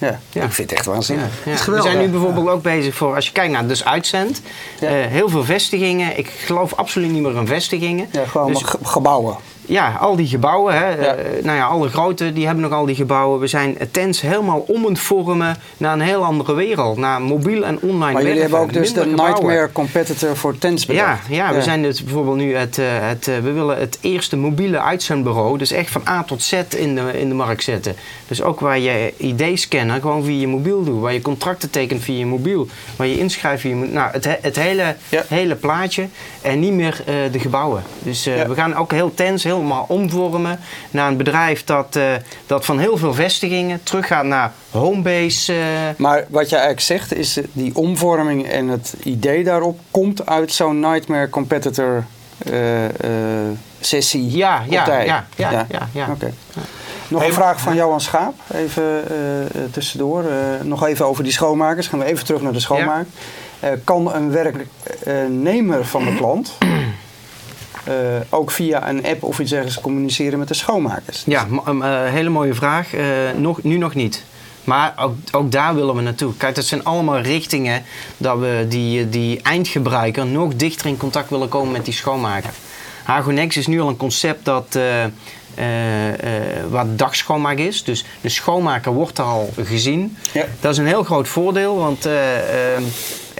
Ja, 0.00 0.20
Ja. 0.32 0.42
ik 0.44 0.52
vind 0.52 0.70
het 0.70 0.78
echt 0.78 0.88
waanzinnig. 0.88 1.28
ja. 1.44 1.72
We 1.72 1.82
zijn 1.82 1.98
nu 1.98 2.08
bijvoorbeeld 2.08 2.48
ook 2.48 2.62
bezig 2.62 2.94
voor, 2.94 3.14
als 3.14 3.26
je 3.26 3.32
kijkt 3.32 3.52
naar 3.52 3.66
dus 3.66 3.84
uitzend, 3.84 4.40
Ja. 4.80 4.88
eh, 4.88 5.06
heel 5.06 5.28
veel 5.28 5.44
vestigingen. 5.44 6.18
Ik 6.18 6.28
geloof 6.44 6.74
absoluut 6.74 7.10
niet 7.10 7.22
meer 7.22 7.36
in 7.36 7.46
vestigingen. 7.46 8.08
Ja, 8.12 8.24
gewoon 8.26 8.52
Dus- 8.52 8.62
ge- 8.62 8.78
gebouwen. 8.82 9.36
Ja, 9.70 9.96
al 10.00 10.16
die 10.16 10.26
gebouwen, 10.26 10.74
hè, 10.74 10.88
Ja. 10.88 11.14
eh, 11.14 11.44
nou 11.44 11.56
ja, 11.56 11.66
alle 11.66 11.88
grote, 11.88 12.32
die 12.32 12.44
hebben 12.46 12.62
nog 12.64 12.72
al 12.72 12.86
die 12.86 12.94
gebouwen. 12.94 13.40
We 13.40 13.46
zijn 13.46 13.76
tents 13.90 14.20
helemaal 14.20 14.64
om 14.66 14.84
het 14.84 14.98
vormen 14.98 15.56
naar 15.76 15.92
een 15.92 16.00
heel 16.00 16.24
andere 16.24 16.54
wereld, 16.54 16.96
naar 16.96 17.22
mobiel 17.22 17.64
en 17.64 17.78
online 17.80 17.98
Maar 17.98 18.10
jullie 18.12 18.24
werken, 18.26 18.40
hebben 18.40 18.58
ook 18.60 18.72
dus 18.72 18.92
de 18.92 19.00
gebouwen. 19.00 19.30
nightmare 19.30 19.72
competitor 19.72 20.36
voor 20.36 20.58
tents 20.58 20.84
Ja, 20.84 20.88
bedacht. 20.92 21.26
ja, 21.28 21.54
we 21.54 21.62
zijn 21.62 21.82
dus 21.82 22.04
bijvoorbeeld 22.04 22.36
nu 22.36 22.54
het, 22.56 22.78
eh, 22.78 22.86
het, 22.88 23.28
eh, 23.28 23.34
we 23.38 23.52
willen 23.52 23.78
het 23.78 23.98
eerste 24.00 24.36
mobiele 24.36 24.80
uitzendbureau, 24.80 25.58
dus 25.58 25.70
echt 25.70 25.90
van 25.90 26.02
A 26.08 26.22
tot 26.22 26.42
Z 26.42 26.52
in 26.76 26.94
de, 26.94 27.20
in 27.20 27.28
de 27.28 27.34
markt 27.34 27.62
zetten. 27.62 27.94
Dus 28.28 28.42
ook 28.42 28.60
waar 28.60 28.78
je 28.78 29.12
idees 29.16 29.62
scannen 29.62 30.00
gewoon 30.00 30.24
via 30.24 30.40
je 30.40 30.48
mobiel 30.48 30.84
doet, 30.84 31.00
waar 31.00 31.12
je 31.12 31.22
contracten 31.22 31.70
tekent 31.70 32.02
via 32.02 32.18
je 32.18 32.26
mobiel, 32.26 32.66
waar 32.96 33.06
je 33.06 33.18
inschrijft 33.18 33.60
via 33.60 33.70
je 33.70 33.76
mo- 33.76 33.86
nou, 33.92 34.10
het, 34.12 34.24
he- 34.24 34.38
het 34.42 34.56
hele, 34.56 34.96
Ja. 35.08 35.22
hele 35.28 35.54
plaatje 35.54 36.06
en 36.42 36.60
niet 36.60 36.72
meer 36.72 37.02
de 37.32 37.38
gebouwen. 37.38 37.82
Dus 37.98 38.24
Ja. 38.24 38.48
we 38.48 38.54
gaan 38.54 38.74
ook 38.76 38.92
heel 38.92 39.14
tens 39.14 39.44
helemaal 39.60 39.84
omvormen 39.88 40.58
naar 40.90 41.08
een 41.08 41.16
bedrijf 41.16 41.64
dat, 41.64 41.96
eh, 41.96 42.04
dat 42.46 42.64
van 42.64 42.78
heel 42.78 42.96
veel 42.96 43.14
vestigingen 43.14 43.80
teruggaat 43.82 44.24
naar 44.24 44.52
homebase. 44.70 45.52
eh, 45.52 45.58
Maar 45.96 46.24
wat 46.28 46.48
jij 46.50 46.58
eigenlijk 46.60 46.86
zegt 46.86 47.14
is 47.14 47.36
eh, 47.36 47.44
die 47.52 47.76
omvorming 47.76 48.48
en 48.48 48.68
het 48.68 48.94
idee 49.02 49.44
daarop 49.44 49.78
komt 49.90 50.26
uit 50.26 50.52
zo'n 50.52 50.80
nightmare 50.80 51.28
competitor 51.28 52.04
eh, 52.46 52.84
eh, 52.84 52.92
sessie. 53.80 54.36
Ja, 54.36 54.62
ja, 54.68 54.84
ja, 55.02 55.26
ja, 55.36 55.66
ja, 55.70 55.88
ja. 55.92 56.08
Oké. 56.10 56.32
Nog 57.08 57.24
een 57.24 57.32
vraag 57.32 57.60
van 57.60 57.74
Johan 57.74 58.00
Schaap, 58.00 58.34
even 58.54 59.04
tussendoor. 59.70 60.22
Eh, 60.24 60.30
nog 60.62 60.86
even 60.86 61.06
over 61.06 61.22
die 61.24 61.32
schoonmakers. 61.32 61.86
Gaan 61.88 61.98
we 61.98 62.04
even 62.04 62.24
terug 62.24 62.42
naar 62.42 62.52
de 62.52 62.60
schoonmaak. 62.60 63.06
Eh, 63.60 63.70
kan 63.84 64.14
een 64.14 64.30
werknemer 64.32 65.84
van 65.84 66.04
de 66.04 66.14
klant 66.16 66.52
eh, 67.84 67.94
ook 68.28 68.50
via 68.50 68.88
een 68.88 69.06
app 69.06 69.22
of 69.22 69.38
iets 69.38 69.52
ergens 69.52 69.80
communiceren 69.80 70.38
met 70.38 70.48
de 70.48 70.54
schoonmakers? 70.54 71.22
Ja, 71.26 71.46
eh, 71.64 72.12
hele 72.12 72.28
mooie 72.28 72.54
vraag. 72.54 72.94
Eh, 72.94 73.04
nog, 73.36 73.62
nu 73.62 73.76
nog 73.76 73.94
niet. 73.94 74.24
Maar 74.64 74.92
ook, 74.96 75.14
ook 75.32 75.52
daar 75.52 75.74
willen 75.74 75.94
we 75.94 76.00
naartoe. 76.00 76.36
Kijk, 76.36 76.54
dat 76.54 76.64
zijn 76.64 76.84
allemaal 76.84 77.18
richtingen 77.20 77.82
dat 78.16 78.38
we 78.38 78.66
die, 78.68 79.08
die 79.08 79.42
eindgebruiker 79.42 80.26
nog 80.26 80.54
dichter 80.54 80.86
in 80.86 80.96
contact 80.96 81.30
willen 81.30 81.48
komen 81.48 81.72
met 81.72 81.84
die 81.84 81.94
schoonmaker. 81.94 82.50
Hagonex 83.02 83.56
is 83.56 83.66
nu 83.66 83.80
al 83.80 83.88
een 83.88 83.96
concept 83.96 84.44
dat 84.44 84.74
eh, 84.74 85.04
eh, 85.54 86.08
eh, 86.08 86.64
wat 86.68 86.98
dagschoonmaak 86.98 87.58
is. 87.58 87.84
Dus 87.84 88.04
de 88.20 88.28
schoonmaker 88.28 88.92
wordt 88.92 89.18
er 89.18 89.24
al 89.24 89.52
gezien. 89.62 90.16
Ja. 90.32 90.44
Dat 90.60 90.72
is 90.72 90.78
een 90.78 90.86
heel 90.86 91.02
groot 91.02 91.28
voordeel, 91.28 91.76
want 91.76 92.06
eh, 92.06 92.74
eh, 92.76 92.82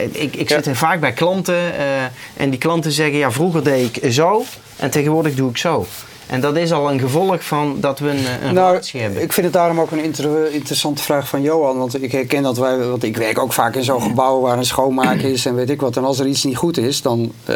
ik, 0.02 0.36
ik 0.36 0.48
zit 0.48 0.66
er 0.66 0.76
vaak 0.76 1.00
bij 1.00 1.12
klanten 1.12 1.54
eh, 1.78 2.02
en 2.36 2.50
die 2.50 2.58
klanten 2.58 2.92
zeggen, 2.92 3.18
ja 3.18 3.30
vroeger 3.30 3.64
deed 3.64 3.96
ik 3.96 4.12
zo 4.12 4.44
en 4.76 4.90
tegenwoordig 4.90 5.34
doe 5.34 5.50
ik 5.50 5.56
zo. 5.56 5.86
En 6.26 6.40
dat 6.40 6.56
is 6.56 6.72
al 6.72 6.90
een 6.90 6.98
gevolg 7.00 7.44
van 7.44 7.76
dat 7.80 7.98
we 7.98 8.08
een, 8.08 8.16
een 8.46 8.54
Nou, 8.54 8.68
relatie 8.68 9.00
hebben. 9.00 9.22
ik 9.22 9.32
vind 9.32 9.46
het 9.46 9.54
daarom 9.54 9.80
ook 9.80 9.90
een 9.90 10.04
inter- 10.04 10.52
interessante 10.52 11.02
vraag 11.02 11.28
van 11.28 11.42
Johan. 11.42 11.78
Want 11.78 12.02
ik 12.02 12.12
herken 12.12 12.42
dat 12.42 12.56
wij, 12.58 12.78
want 12.78 13.02
ik 13.02 13.16
werk 13.16 13.38
ook 13.38 13.52
vaak 13.52 13.74
in 13.74 13.84
zo'n 13.84 14.02
gebouw 14.02 14.40
waar 14.40 14.58
een 14.58 14.64
schoonmaak 14.64 15.20
is 15.20 15.46
en 15.46 15.54
weet 15.54 15.70
ik 15.70 15.80
wat. 15.80 15.96
En 15.96 16.04
als 16.04 16.18
er 16.18 16.26
iets 16.26 16.44
niet 16.44 16.56
goed 16.56 16.78
is, 16.78 17.02
dan 17.02 17.32
eh, 17.44 17.54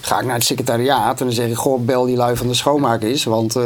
ga 0.00 0.18
ik 0.20 0.24
naar 0.26 0.34
het 0.34 0.44
secretariaat 0.44 1.20
en 1.20 1.26
dan 1.26 1.34
zeg 1.34 1.48
ik: 1.48 1.56
Goh, 1.56 1.80
bel 1.84 2.04
die 2.04 2.16
lui 2.16 2.36
van 2.36 2.46
de 2.48 2.54
schoonmaak 2.54 3.02
is, 3.02 3.24
want 3.24 3.56
eh, 3.56 3.62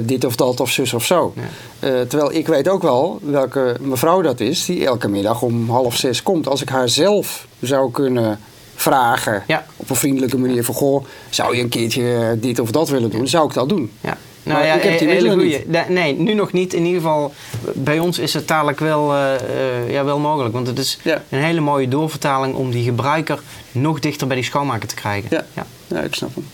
dit 0.00 0.24
of 0.24 0.36
dat 0.36 0.60
of 0.60 0.70
zus 0.70 0.92
of 0.94 1.04
zo. 1.04 1.32
Ja. 1.36 1.42
Eh, 1.80 2.00
terwijl 2.00 2.32
ik 2.32 2.46
weet 2.46 2.68
ook 2.68 2.82
wel 2.82 3.18
welke 3.22 3.76
mevrouw 3.80 4.20
dat 4.20 4.40
is 4.40 4.64
die 4.64 4.86
elke 4.86 5.08
middag 5.08 5.42
om 5.42 5.70
half 5.70 5.96
zes 5.96 6.22
komt. 6.22 6.48
Als 6.48 6.62
ik 6.62 6.68
haar 6.68 6.88
zelf 6.88 7.46
zou 7.60 7.90
kunnen 7.90 8.40
vragen 8.74 9.42
Ja. 9.46 9.64
op 9.76 9.90
een 9.90 9.96
vriendelijke 9.96 10.38
manier 10.38 10.64
van 10.64 10.74
goh, 10.74 11.04
zou 11.30 11.56
je 11.56 11.62
een 11.62 11.68
keertje 11.68 12.14
eh, 12.16 12.42
dit 12.42 12.58
of 12.58 12.70
dat 12.70 12.88
willen 12.88 13.10
doen? 13.10 13.28
Zou 13.28 13.46
ik 13.48 13.54
dat 13.54 13.68
doen? 13.68 13.90
Ja. 14.00 14.16
Maar 14.42 14.54
Nou 14.54 14.66
ja, 14.66 14.74
ik 14.74 14.82
heb 14.82 14.98
die 14.98 15.08
hele 15.08 15.30
goeie. 15.32 15.64
Nee, 15.66 15.84
Nee, 15.88 16.18
nu 16.18 16.34
nog 16.34 16.52
niet. 16.52 16.74
In 16.74 16.84
ieder 16.84 17.00
geval, 17.00 17.32
bij 17.74 17.98
ons 17.98 18.18
is 18.18 18.34
het 18.34 18.48
dadelijk 18.48 18.78
wel, 18.78 19.14
eh, 19.14 19.90
ja, 19.90 20.04
wel 20.04 20.18
mogelijk. 20.18 20.54
Want 20.54 20.66
het 20.66 20.78
is 20.78 20.98
Ja. 21.02 21.22
een 21.28 21.42
hele 21.42 21.60
mooie 21.60 21.88
doorvertaling 21.88 22.54
om 22.54 22.70
die 22.70 22.84
gebruiker 22.84 23.40
nog 23.72 24.00
dichter 24.00 24.26
bij 24.26 24.36
die 24.36 24.44
schoonmaker 24.44 24.88
te 24.88 24.94
krijgen. 24.94 25.28
Ja. 25.30 25.44
Ja. 25.54 25.66
Ja, 25.86 26.00
ik 26.00 26.14
snap 26.14 26.34
hem. 26.34 26.46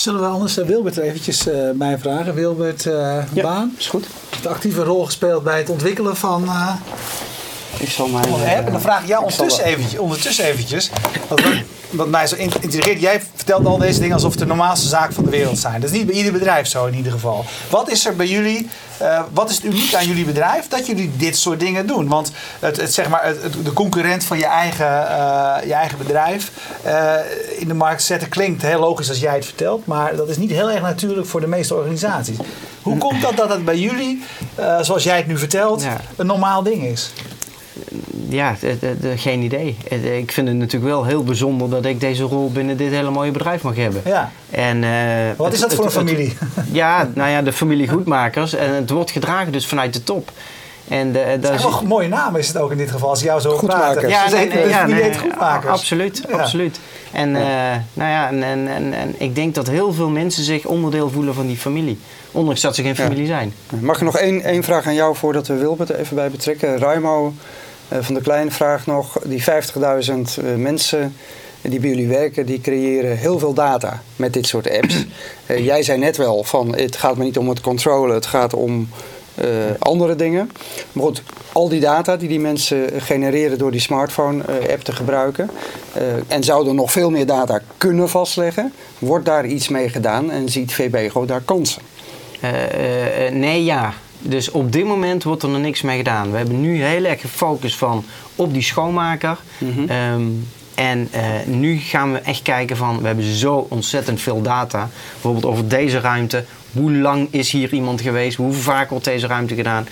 Zullen 0.00 0.20
we 0.20 0.26
anders 0.26 0.58
eh, 0.58 0.66
Wilbert 0.66 0.96
eventjes 0.96 1.46
eh, 1.46 1.70
mij 1.74 1.98
vragen? 1.98 2.34
Wilbert 2.34 2.86
eh, 2.86 3.18
Ja, 3.32 3.42
Baan, 3.42 3.74
is 3.78 3.86
goed. 3.86 4.06
een 4.42 4.48
actieve 4.48 4.82
rol 4.82 5.04
gespeeld 5.04 5.42
bij 5.42 5.58
het 5.58 5.68
ontwikkelen 5.68 6.16
van 6.16 6.44
eh, 6.44 6.74
Ik 7.78 7.88
zal 7.88 8.08
mij... 8.08 8.22
van 8.22 8.40
een 8.40 8.48
app. 8.48 8.66
En 8.66 8.72
dan 8.72 8.80
vraag 8.80 9.00
ik 9.02 9.08
jou 9.08 9.24
ik 9.24 9.30
ondertussen 9.30 9.64
eventjes, 9.64 10.00
ondertussen 10.00 10.44
eventjes 10.44 10.90
wat, 11.28 11.42
wat 11.90 12.08
mij 12.08 12.26
zo 12.26 12.34
in- 12.36 12.52
intrigeert. 12.60 13.00
Jij 13.00 13.22
vertelt 13.34 13.66
al 13.66 13.78
deze 13.78 13.98
dingen 14.00 14.14
alsof 14.14 14.30
het 14.30 14.38
de 14.40 14.46
normaalste 14.46 14.88
zaak 14.88 15.12
van 15.12 15.24
de 15.24 15.30
wereld 15.30 15.58
zijn. 15.58 15.80
Dat 15.80 15.90
is 15.90 15.96
niet 15.96 16.06
bij 16.06 16.14
ieder 16.14 16.32
bedrijf 16.32 16.66
zo 16.66 16.86
in 16.86 16.94
ieder 16.94 17.12
geval. 17.12 17.44
Wat 17.70 17.90
is 17.90 18.06
er 18.06 18.16
bij 18.16 18.26
jullie, 18.26 18.68
eh, 18.98 19.22
wat 19.32 19.50
is 19.50 19.56
het 19.56 19.64
uniek 19.64 19.94
aan 19.94 20.06
jullie 20.06 20.24
bedrijf 20.24 20.68
dat 20.68 20.86
jullie 20.86 21.10
dit 21.16 21.36
soort 21.36 21.60
dingen 21.60 21.86
doen? 21.86 22.08
Want 22.08 22.32
het, 22.60 22.76
het, 22.80 22.94
zeg 22.94 23.08
maar, 23.08 23.24
het, 23.24 23.42
het- 23.42 23.64
de 23.64 23.72
concurrent 23.72 24.24
van 24.24 24.38
je 24.38 24.46
eigen, 24.46 25.08
eh, 25.08 25.66
je 25.66 25.74
eigen 25.74 25.98
bedrijf 25.98 26.50
eh, 26.82 27.14
in 27.58 27.68
de 27.68 27.74
markt 27.74 28.02
zetten 28.02 28.28
klinkt 28.28 28.62
heel 28.62 28.80
logisch 28.80 29.08
als 29.08 29.18
jij 29.20 29.34
het 29.34 29.44
vertelt. 29.44 29.86
Maar 29.86 30.16
dat 30.16 30.28
is 30.28 30.36
niet 30.36 30.50
heel 30.50 30.70
erg 30.70 30.82
natuurlijk 30.82 31.26
voor 31.26 31.40
de 31.40 31.46
meeste 31.46 31.74
organisaties. 31.74 32.36
Hoe 32.82 32.98
komt 32.98 33.22
dat 33.22 33.36
dat 33.36 33.48
het 33.48 33.64
bij 33.64 33.78
jullie, 33.78 34.22
zoals 34.80 35.02
jij 35.04 35.16
het 35.16 35.26
nu 35.26 35.38
vertelt, 35.38 35.82
Ja. 35.82 35.96
een 36.16 36.26
normaal 36.26 36.62
ding 36.62 36.84
is? 36.84 37.12
Ja, 38.28 38.56
de- 38.60 38.76
de- 38.80 38.96
de- 39.00 39.16
geen 39.16 39.40
idee. 39.42 39.76
Eh, 39.88 40.18
Ik 40.18 40.32
vind 40.32 40.48
het 40.48 40.56
natuurlijk 40.56 40.92
wel 40.92 41.04
heel 41.04 41.24
bijzonder 41.24 41.70
dat 41.70 41.84
ik 41.84 42.00
deze 42.00 42.22
rol 42.22 42.50
binnen 42.52 42.76
dit 42.76 42.90
hele 42.90 43.10
mooie 43.10 43.30
bedrijf 43.30 43.62
mag 43.62 43.76
hebben. 43.76 44.02
Ja. 44.04 44.30
En, 44.50 44.84
eh, 44.84 44.90
Wat 45.36 45.52
is 45.52 45.60
het- 45.60 45.68
dat 45.70 45.78
voor 45.78 45.86
een 45.86 46.06
het- 46.06 46.08
familie? 46.08 46.36
ja, 46.72 47.08
nou 47.14 47.30
ja, 47.30 47.42
de 47.42 47.52
familie 47.52 47.88
Goedmakers. 47.88 48.54
En 48.54 48.74
het 48.74 48.90
wordt 48.90 49.10
gedragen 49.10 49.52
dus 49.52 49.66
vanuit 49.66 49.92
de 49.92 50.02
top. 50.04 50.30
En 50.88 51.12
de, 51.12 51.18
Het 51.18 51.48
is 51.50 51.64
een 51.64 51.86
mooie 51.86 52.08
naam 52.08 52.36
is 52.36 52.48
het 52.48 52.56
ook 52.56 52.70
in 52.70 52.76
dit 52.76 52.90
geval, 52.90 53.08
als 53.08 53.18
ik 53.20 53.24
jou 53.26 53.40
zo 53.40 53.56
praten. 53.56 54.08
Ja, 54.08 54.30
nee, 54.30 54.48
nee, 54.48 54.68
ja, 54.68 54.86
heet 54.86 55.16
Goedmakers. 55.18 55.72
Absoluut, 55.72 56.22
Ja. 56.28 56.36
absoluut. 56.36 56.80
En, 57.12 57.36
eh, 57.36 57.42
nou 57.92 58.10
ja, 58.10 58.28
en, 58.28 58.42
en, 58.42 58.68
en, 58.68 58.92
en 58.92 59.14
ik 59.18 59.34
denk 59.34 59.54
dat 59.54 59.68
heel 59.68 59.92
veel 59.92 60.08
mensen 60.08 60.42
zich 60.44 60.64
onderdeel 60.66 61.10
voelen 61.10 61.34
van 61.34 61.46
die 61.46 61.56
familie. 61.56 61.98
Ondanks 62.32 62.60
dat 62.60 62.74
ze 62.74 62.82
geen 62.82 62.94
Ja. 62.96 63.02
familie 63.02 63.26
zijn. 63.26 63.52
Mag 63.80 63.96
ik 63.96 64.02
nog 64.02 64.16
één, 64.18 64.42
één 64.42 64.62
vraag 64.62 64.86
aan 64.86 64.94
jou 64.94 65.16
voordat 65.16 65.46
we 65.46 65.54
Wilbert 65.54 65.90
er 65.90 65.96
even 65.98 66.16
bij 66.16 66.30
betrekken? 66.30 66.78
Raimo 66.78 67.26
eh, 67.26 67.32
van 68.00 68.14
de 68.14 68.20
Kleine 68.20 68.50
vraagt 68.50 68.86
nog, 68.86 69.18
die 69.24 69.44
50.000 69.44 69.48
eh, 69.78 70.54
mensen 70.56 71.14
die 71.60 71.80
bij 71.80 71.88
jullie 71.88 72.08
werken, 72.08 72.46
die 72.46 72.60
creëren 72.60 73.16
heel 73.16 73.38
veel 73.38 73.52
data 73.54 74.02
met 74.16 74.32
dit 74.32 74.46
soort 74.46 74.70
apps. 74.70 75.04
Eh, 75.46 75.64
jij 75.64 75.82
zei 75.82 75.98
net 75.98 76.16
wel 76.16 76.44
van, 76.44 76.74
het 76.76 76.96
gaat 76.96 77.16
me 77.16 77.24
niet 77.24 77.38
om 77.38 77.48
het 77.48 77.60
controle, 77.60 78.14
het 78.14 78.26
gaat 78.26 78.54
om 78.54 78.88
eh, 79.34 79.46
andere 79.78 80.16
dingen. 80.16 80.50
Maar 80.92 81.04
goed, 81.04 81.22
al 81.52 81.68
die 81.68 81.80
data 81.80 82.16
die 82.16 82.28
die 82.28 82.40
mensen 82.40 83.02
genereren 83.02 83.58
door 83.58 83.70
die 83.70 83.80
smartphone-app 83.80 84.82
te 84.82 84.92
gebruiken, 84.92 85.50
eh, 85.92 86.02
en 86.26 86.44
zouden 86.44 86.74
nog 86.74 86.92
veel 86.92 87.10
meer 87.10 87.26
data 87.26 87.60
kunnen 87.76 88.08
vastleggen, 88.08 88.72
wordt 88.98 89.24
daar 89.24 89.46
iets 89.46 89.68
mee 89.68 89.88
gedaan 89.88 90.30
en 90.30 90.48
ziet 90.48 90.74
VBGO 90.74 91.24
daar 91.24 91.42
kansen? 91.42 91.82
Eh, 92.40 92.64
eh, 92.64 93.26
eh, 93.26 93.34
nee, 93.34 93.64
ja. 93.64 93.92
Dus 94.22 94.50
op 94.50 94.72
dit 94.72 94.84
moment 94.84 95.22
wordt 95.22 95.42
er 95.42 95.48
nog 95.48 95.60
niks 95.60 95.82
mee 95.82 95.96
gedaan. 95.96 96.30
We 96.30 96.36
hebben 96.36 96.60
nu 96.60 96.82
heel 96.82 97.04
erg 97.04 97.20
gefocust 97.20 97.76
van 97.76 98.04
op 98.36 98.52
die 98.52 98.62
schoonmaker. 98.62 99.38
Mhm. 99.58 99.88
Ehm, 99.88 100.22
en 100.74 101.08
eh, 101.10 101.22
nu 101.46 101.76
gaan 101.76 102.12
we 102.12 102.18
echt 102.18 102.42
kijken 102.42 102.76
van, 102.76 103.00
we 103.00 103.06
hebben 103.06 103.24
zo 103.24 103.66
ontzettend 103.68 104.20
veel 104.20 104.42
data. 104.42 104.88
Bijvoorbeeld 105.12 105.44
over 105.44 105.68
deze 105.68 106.00
ruimte. 106.00 106.44
Hoe 106.72 106.92
lang 106.92 107.28
is 107.30 107.50
hier 107.50 107.72
iemand 107.72 108.00
geweest? 108.00 108.36
Hoe 108.36 108.52
vaak 108.52 108.90
wordt 108.90 109.04
deze 109.04 109.26
ruimte 109.26 109.54
gedaan? 109.54 109.86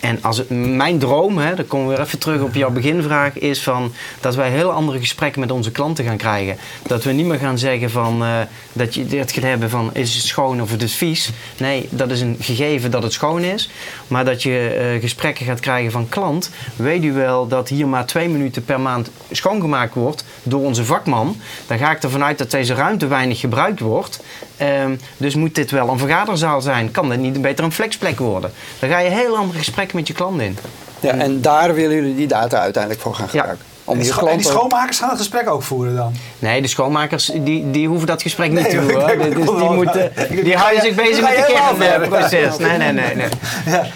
En 0.00 0.18
als 0.22 0.38
het, 0.38 0.50
mijn 0.50 0.98
droom, 0.98 1.38
hè, 1.38 1.54
dan 1.54 1.66
komen 1.66 1.88
we 1.88 1.94
weer 1.94 2.04
even 2.04 2.18
terug 2.18 2.40
op 2.42 2.54
jouw 2.54 2.70
beginvraag, 2.70 3.38
is 3.38 3.62
van 3.62 3.92
dat 4.20 4.34
wij 4.34 4.50
heel 4.50 4.72
andere 4.72 4.98
gesprekken 4.98 5.40
met 5.40 5.50
onze 5.50 5.70
klanten 5.70 6.04
gaan 6.04 6.16
krijgen. 6.16 6.56
Dat 6.86 7.04
we 7.04 7.12
niet 7.12 7.26
meer 7.26 7.38
gaan 7.38 7.58
zeggen 7.58 7.90
van 7.90 8.24
eh, 8.24 8.38
dat 8.72 8.94
je 8.94 9.06
het 9.16 9.32
gaat 9.32 9.42
hebben 9.42 9.70
van 9.70 9.90
is 9.92 10.14
het 10.14 10.24
schoon 10.24 10.62
of 10.62 10.70
het 10.70 10.82
is 10.82 10.94
vies. 10.94 11.30
Nee, 11.56 11.88
dat 11.90 12.10
is 12.10 12.20
een 12.20 12.36
gegeven 12.40 12.90
dat 12.90 13.02
het 13.02 13.12
schoon 13.12 13.42
is. 13.42 13.70
Maar 14.08 14.24
dat 14.24 14.42
je 14.42 14.68
eh, 14.68 15.00
gesprekken 15.00 15.46
gaat 15.46 15.60
krijgen 15.60 15.90
van 15.90 16.08
klant. 16.08 16.50
Weet 16.76 17.04
u 17.04 17.12
wel 17.12 17.48
dat 17.48 17.68
hier 17.68 17.88
maar 17.88 18.06
twee 18.06 18.28
minuten 18.28 18.64
per 18.64 18.80
maand 18.80 19.10
schoongemaakt 19.30 19.94
wordt 19.94 20.24
door 20.42 20.60
onze 20.60 20.84
vakman. 20.84 21.36
Dan 21.66 21.78
ga 21.78 21.90
ik 21.90 22.02
ervan 22.02 22.24
uit 22.24 22.38
dat 22.38 22.50
deze 22.50 22.74
ruimte 22.74 23.06
weinig 23.06 23.40
gebruikt 23.40 23.80
wordt. 23.80 24.20
Ehm, 24.56 24.96
dus 25.16 25.34
moet 25.34 25.54
dit 25.54 25.70
wel 25.70 25.88
een 25.88 25.98
vergaderzaal 25.98 26.60
zijn? 26.60 26.90
Kan 26.90 27.08
dit 27.08 27.18
niet 27.18 27.42
beter 27.42 27.64
een 27.64 27.72
flexplek 27.72 28.18
worden? 28.18 28.52
Dan 28.78 28.88
ga 28.88 28.98
je 28.98 29.10
heel 29.10 29.36
andere 29.36 29.58
gesprekken 29.58 29.89
met 29.92 30.06
je 30.06 30.12
klant 30.14 30.40
in. 30.40 30.58
Ja, 31.00 31.12
en 31.12 31.40
daar 31.40 31.74
willen 31.74 31.94
jullie 31.96 32.14
die 32.16 32.26
data 32.26 32.58
uiteindelijk 32.60 33.02
voor 33.02 33.14
gaan 33.14 33.24
Ja. 33.24 33.30
gebruiken. 33.38 33.64
Om 33.84 33.92
En 33.96 34.00
die, 34.02 34.08
je 34.08 34.14
scho- 34.16 34.26
en 34.26 34.36
die 34.36 34.46
schoonmakers 34.46 34.98
gaan 34.98 35.08
het 35.08 35.18
gesprek 35.18 35.48
ook 35.48 35.62
voeren 35.62 35.96
dan? 35.96 36.12
Nee, 36.38 36.62
de 36.62 36.68
schoonmakers 36.68 37.30
die, 37.34 37.70
die 37.70 37.88
hoeven 37.88 38.06
dat 38.06 38.22
gesprek 38.22 38.50
niet 38.50 38.62
Nee, 38.62 38.70
te 38.70 38.86
Dus 38.86 38.94
ik- 39.50 39.56
die, 39.58 39.70
moeten, 39.70 40.12
die 40.44 40.56
houden 40.56 40.82
zich 40.82 40.94
bezig 40.94 41.20
met 41.20 41.36
het 41.36 41.46
kernproces. 41.46 42.56
Nee, 42.58 42.76
nee, 42.78 42.92
nee. 42.92 43.14
nee. 43.14 43.28
Ja. 43.66 43.86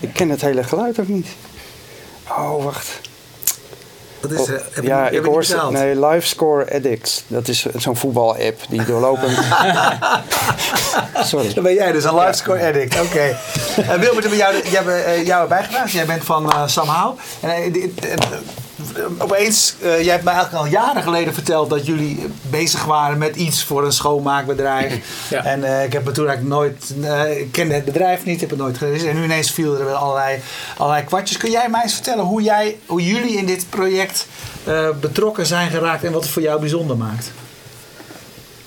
Ik 0.00 0.10
ken 0.12 0.28
het 0.28 0.40
hele 0.40 0.62
geluid 0.62 1.00
ook 1.00 1.08
niet. 1.08 1.26
Oh, 2.28 2.64
wacht. 2.64 3.00
Dat 4.20 4.30
is, 4.30 4.46
heb 4.46 4.60
je- 4.74 4.82
ja, 4.82 5.02
heb 5.04 5.12
ik 5.12 5.24
hoor 5.24 5.44
ze. 5.44 5.66
Nee, 5.70 6.06
Live 6.06 6.26
Score 6.26 6.74
Addicts. 6.74 7.24
Dat 7.26 7.48
is 7.48 7.66
zo'n 7.76 7.96
voetbal-app 7.96 8.60
die 8.68 8.84
doorlopend. 8.84 9.38
Sorry. 11.24 11.54
Dan 11.54 11.62
ben 11.62 11.74
jij 11.74 11.92
dus 11.92 12.04
een 12.04 12.14
livescore 12.14 12.66
addict. 12.66 13.00
Oké. 13.00 13.36
Eh, 13.78 13.94
Wilbert, 13.94 14.20
hebben 14.20 14.36
jou, 14.36 14.54
hebt 14.54 14.88
eh, 14.88 15.26
jou 15.26 15.42
erbij 15.42 15.62
gevraagd. 15.64 15.92
Jij 15.92 16.06
bent 16.06 16.24
van 16.24 16.52
eh 16.52 16.62
Somehow. 16.66 17.18
En, 17.40 17.50
eh, 17.50 17.72
dit- 17.72 18.04
eh, 18.06 18.14
opeens, 19.18 19.74
eh, 19.80 20.02
jij 20.02 20.12
hebt 20.12 20.24
mij 20.24 20.34
eigenlijk 20.34 20.64
al 20.64 20.70
jaren 20.70 21.02
geleden 21.02 21.34
verteld 21.34 21.70
dat 21.70 21.86
jullie 21.86 22.26
bezig 22.50 22.84
waren 22.84 23.18
met 23.18 23.36
iets 23.36 23.64
voor 23.64 23.84
een 23.84 23.92
schoonmaakbedrijf. 23.92 24.96
Ja. 25.30 25.44
En 25.44 25.64
eh, 25.64 25.84
ik 25.84 25.92
heb 25.92 26.04
me 26.04 26.12
toen 26.12 26.28
eigenlijk 26.28 26.56
nooit, 26.56 26.94
eh, 27.02 27.38
ik 27.40 27.52
kende 27.52 27.74
het 27.74 27.84
bedrijf 27.84 28.24
niet, 28.24 28.40
heb 28.40 28.50
het 28.50 28.58
nooit 28.58 28.78
gelezen. 28.78 29.08
En 29.08 29.16
nu 29.16 29.24
ineens 29.24 29.50
viel 29.50 29.78
er 29.78 29.84
wel 29.84 29.94
allerlei, 29.94 30.40
allerlei 30.76 31.04
kwartjes. 31.04 31.36
Kun 31.36 31.50
jij 31.50 31.68
mij 31.68 31.82
eens 31.82 31.94
vertellen 31.94 32.24
hoe, 32.24 32.42
jij, 32.42 32.78
hoe 32.86 33.04
jullie 33.04 33.36
in 33.36 33.46
dit 33.46 33.66
project 33.68 34.26
eh, 34.64 34.88
betrokken 35.00 35.46
zijn 35.46 35.70
geraakt 35.70 36.04
en 36.04 36.12
wat 36.12 36.22
het 36.22 36.32
voor 36.32 36.42
jou 36.42 36.60
bijzonder 36.60 36.96
maakt? 36.96 37.32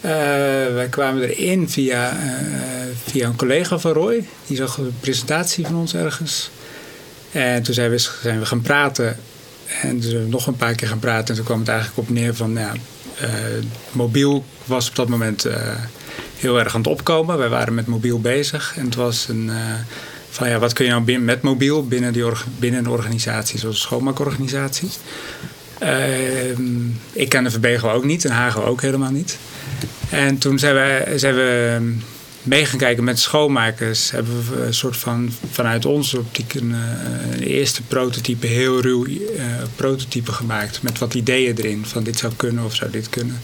Eh, 0.01 0.11
wij 0.73 0.87
kwamen 0.89 1.29
erin 1.29 1.69
via, 1.69 2.09
eh, 2.09 2.17
via 3.05 3.27
een 3.27 3.35
collega 3.35 3.79
van 3.79 3.91
Roy. 3.91 4.27
Die 4.47 4.57
zag 4.57 4.77
een 4.77 4.95
presentatie 4.99 5.65
van 5.65 5.75
ons 5.75 5.95
ergens. 5.95 6.51
En 7.31 7.63
toen 7.63 7.73
zijn 7.73 7.89
we, 7.89 7.97
zijn 7.97 8.39
we 8.39 8.45
gaan 8.45 8.61
praten. 8.61 9.19
En 9.81 10.01
zijn 10.01 10.23
we 10.23 10.29
nog 10.29 10.47
een 10.47 10.55
paar 10.55 10.75
keer 10.75 10.88
gaan 10.88 10.99
praten. 10.99 11.27
En 11.27 11.36
toen 11.36 11.45
kwam 11.45 11.60
het 11.60 11.67
eigenlijk 11.67 11.99
op 11.99 12.10
neer 12.10 12.36
van... 12.36 12.53
Ja, 12.53 12.71
eh, 13.17 13.29
mobiel 13.91 14.45
was 14.65 14.89
op 14.89 14.95
dat 14.95 15.07
moment 15.07 15.45
eh, 15.45 15.75
heel 16.38 16.60
erg 16.60 16.73
aan 16.75 16.81
het 16.81 16.89
opkomen. 16.89 17.38
Wij 17.38 17.49
waren 17.49 17.73
met 17.73 17.88
mobiel 17.88 18.19
bezig. 18.19 18.73
En 18.77 18.86
het 18.86 18.95
was 18.95 19.27
een... 19.29 19.49
eh, 19.49 19.55
van 20.29 20.49
ja, 20.49 20.60
wat 20.60 20.73
kun 20.73 20.86
je 20.86 20.91
nou 20.91 21.03
bin- 21.03 21.25
met 21.25 21.41
mobiel 21.41 21.88
binnen, 21.88 22.13
die 22.13 22.23
binnen 22.60 22.79
een 22.79 22.89
organisatie 22.89 23.60
zoals 23.60 23.75
een 23.75 23.81
schoonmaakorganisatie? 23.81 24.89
Ehm, 25.79 26.88
ik 27.12 27.29
ken 27.29 27.43
de 27.43 27.51
Verbego 27.51 27.89
ook 27.89 28.03
niet 28.03 28.25
en 28.25 28.31
Hago 28.31 28.63
ook 28.63 28.81
helemaal 28.81 29.12
niet. 29.12 29.38
En 30.10 30.38
toen 30.38 30.60
zijn 30.60 31.19
zijn 31.19 31.36
we 31.36 31.79
mee 32.43 32.65
gaan 32.65 32.80
kijken 32.80 33.04
met 33.04 33.19
schoonmakers. 33.19 34.12
Hebben 34.12 34.49
we 34.49 34.65
een 34.65 34.73
soort 34.73 34.97
van 34.97 35.34
vanuit 35.51 35.86
onze 35.86 36.17
optiek 36.17 36.54
een, 36.54 36.73
eh, 36.73 37.32
een 37.32 37.43
eerste 37.43 37.82
prototype, 37.82 38.47
heel 38.47 38.82
ruw 38.82 39.06
eh, 39.06 39.45
prototype 39.75 40.32
gemaakt. 40.32 40.82
Met 40.82 40.99
wat 40.99 41.13
ideeën 41.13 41.56
erin. 41.58 41.86
Van 41.86 42.04
dit 42.04 42.17
zou 42.17 42.34
kunnen 42.36 42.63
of 42.63 42.75
zou 42.75 42.91
dit 42.91 43.10
kunnen. 43.10 43.41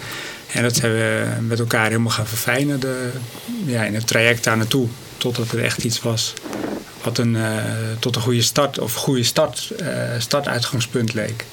En 0.52 0.64
dat 0.64 0.76
zijn 0.76 0.92
we 0.92 1.26
met 1.48 1.60
elkaar 1.60 1.88
helemaal 1.88 2.12
gaan 2.12 2.28
verfijnen 2.28 2.80
de, 2.80 3.10
ja, 3.66 3.84
in 3.84 3.94
het 3.94 4.08
traject 4.08 4.44
daar 4.44 4.58
naartoe. 4.58 4.88
Totdat 5.18 5.52
het 5.52 5.60
echt 5.60 5.84
iets 5.84 6.02
was 6.02 6.34
wat 7.08 7.18
een, 7.18 7.36
eh, 7.36 7.64
tot 8.00 8.16
een 8.16 8.22
goede 8.22 8.42
start 8.42 8.80
of 8.80 8.94
goede 8.94 9.24
start, 9.24 9.72
eh, 9.80 9.90
startuitgangspunt 10.18 11.14
leek. 11.14 11.46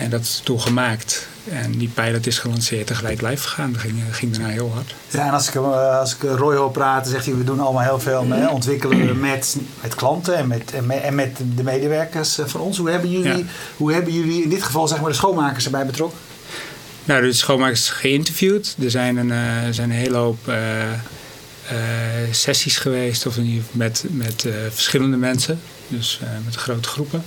En 0.00 0.10
dat 0.10 0.20
is 0.20 0.40
toen 0.44 0.60
gemaakt. 0.60 1.26
En 1.50 1.78
die 1.78 1.88
pilot 1.88 2.26
is 2.26 2.38
gelanceerd 2.38 2.90
en 2.90 2.96
gelijk 2.96 3.20
live 3.22 3.48
gegaan. 3.48 3.72
Dat 3.72 3.80
ging, 3.80 4.02
ging 4.10 4.32
daarna 4.32 4.48
heel 4.48 4.70
hard. 4.74 4.94
Ja, 5.08 5.26
en 5.26 5.32
als 5.32 5.48
ik, 5.48 5.54
eh, 5.54 5.98
als 5.98 6.14
ik 6.14 6.22
Roy 6.22 6.56
hoor 6.56 6.70
praten, 6.70 7.10
zegt 7.10 7.24
hij: 7.26 7.34
we 7.34 7.44
doen 7.44 7.60
allemaal 7.60 7.82
heel 7.82 8.00
veel 8.00 8.24
met, 8.24 8.48
ontwikkelen 8.48 9.20
met, 9.20 9.56
met 9.82 9.94
klanten 9.94 10.36
en 10.36 10.46
met, 10.46 10.72
en, 10.72 10.86
met, 10.86 11.00
en 11.00 11.14
met 11.14 11.40
de 11.56 11.62
medewerkers 11.62 12.38
eh, 12.38 12.46
van 12.46 12.60
ons. 12.60 12.78
Hoe 12.78 12.90
hebben, 12.90 13.10
jullie, 13.10 13.36
Ja. 13.36 13.44
hoe 13.76 13.92
hebben 13.92 14.12
jullie 14.12 14.42
in 14.42 14.48
dit 14.48 14.62
geval 14.62 14.88
zeg 14.88 15.00
maar, 15.00 15.10
de 15.10 15.16
schoonmakers 15.16 15.64
erbij 15.64 15.86
betrokken? 15.86 16.18
Nou, 17.04 17.22
de 17.22 17.32
schoonmakers 17.32 17.88
geïnterviewd. 17.88 18.76
Er 18.82 18.90
zijn 18.90 19.16
een, 19.16 19.30
eh, 19.32 19.38
zijn 19.70 19.90
een 19.90 19.96
hele 19.96 20.16
hoop 20.16 20.48
eh, 20.48 20.82
eh, 20.92 20.98
sessies 22.30 22.76
geweest. 22.76 23.26
Of 23.26 23.36
in 23.36 23.44
ieder 23.44 23.62
geval 23.62 23.76
met, 23.78 24.04
met 24.10 24.44
eh, 24.44 24.52
verschillende 24.70 25.16
mensen. 25.16 25.60
Dus 25.88 26.20
eh, 26.22 26.28
met 26.44 26.54
grote 26.54 26.88
groepen. 26.88 27.24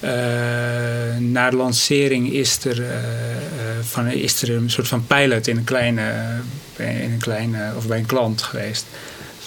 Eh, 0.00 1.16
na 1.18 1.50
de 1.50 1.56
lancering 1.56 2.32
is 2.32 2.64
er, 2.64 2.82
eh, 2.82 2.96
eh, 2.96 3.02
van, 3.80 4.06
is 4.06 4.42
er 4.42 4.50
een 4.50 4.70
soort 4.70 4.88
van 4.88 5.06
pilot 5.06 5.46
in 5.46 5.56
een 5.56 5.64
kleine, 5.64 6.12
in 6.76 7.12
een 7.12 7.18
kleine 7.18 7.72
of 7.76 7.86
bij 7.86 7.98
een 7.98 8.06
klant 8.06 8.42
geweest. 8.42 8.84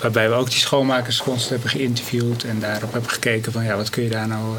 Waarbij 0.01 0.29
we 0.29 0.35
ook 0.35 0.49
die 0.49 0.59
schoonmakers 0.59 1.17
constant 1.17 1.49
hebben 1.49 1.69
geïnterviewd 1.69 2.43
en 2.43 2.59
daarop 2.59 2.91
hebben 2.91 3.09
gekeken 3.09 3.51
van 3.51 3.63
ja, 3.63 3.75
wat 3.75 3.89
kun 3.89 4.03
je 4.03 4.09
daar 4.09 4.27
nou 4.27 4.57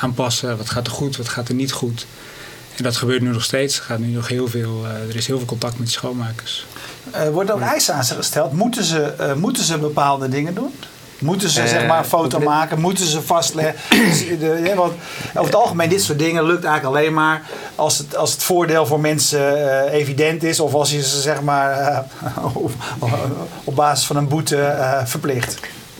aanpassen, 0.00 0.56
wat 0.56 0.70
gaat 0.70 0.86
er 0.86 0.92
goed, 0.92 1.16
wat 1.16 1.28
gaat 1.28 1.48
er 1.48 1.54
niet 1.54 1.72
goed. 1.72 2.06
En 2.76 2.82
dat 2.82 2.96
gebeurt 2.96 3.22
nu 3.22 3.32
nog 3.32 3.44
steeds. 3.44 3.78
Er, 3.78 3.84
gaat 3.84 3.98
nu 3.98 4.06
nog 4.06 4.28
heel 4.28 4.48
veel, 4.48 4.86
er 5.08 5.16
is 5.16 5.26
heel 5.26 5.36
veel 5.36 5.46
contact 5.46 5.78
met 5.78 5.86
die 5.86 5.96
schoonmakers. 5.96 6.66
Worden 7.32 7.54
ook 7.54 7.60
eisen 7.60 7.94
aan 7.94 8.04
ze 8.04 8.14
gesteld? 8.14 8.52
Moeten 8.52 8.84
ze, 8.84 9.34
moeten 9.36 9.64
ze 9.64 9.78
bepaalde 9.78 10.28
dingen 10.28 10.54
doen? 10.54 10.72
Moeten 11.22 11.50
ze 11.50 11.60
Eh, 11.62 11.68
zeg 11.68 11.86
maar 11.86 11.98
een 11.98 12.04
foto 12.04 12.38
maken? 12.40 12.80
Moeten 12.80 13.06
ze 13.06 13.22
vastleggen? 13.22 13.74
Dus 14.08 14.26
de- 14.38 14.60
ja, 14.64 14.74
want 14.74 14.92
over 15.28 15.44
het 15.44 15.54
algemeen, 15.54 15.88
dit 15.88 16.02
soort 16.02 16.18
dingen 16.18 16.44
lukt 16.44 16.64
eigenlijk 16.64 16.96
alleen 16.96 17.14
maar 17.14 17.42
als 17.74 17.98
het, 17.98 18.16
als 18.16 18.32
het 18.32 18.42
voordeel 18.42 18.86
voor 18.86 19.00
mensen 19.00 19.70
eh, 19.90 19.98
evident 20.00 20.42
is. 20.42 20.60
Of 20.60 20.74
als 20.74 20.90
je 20.90 21.02
ze 21.02 21.20
zeg 21.20 21.42
maar 21.42 21.70
eh, 21.78 21.98
op, 22.54 22.70
op 23.64 23.74
basis 23.76 24.06
van 24.06 24.16
een 24.16 24.28
boete 24.28 24.56
eh, 24.62 25.00
verplicht. 25.04 25.58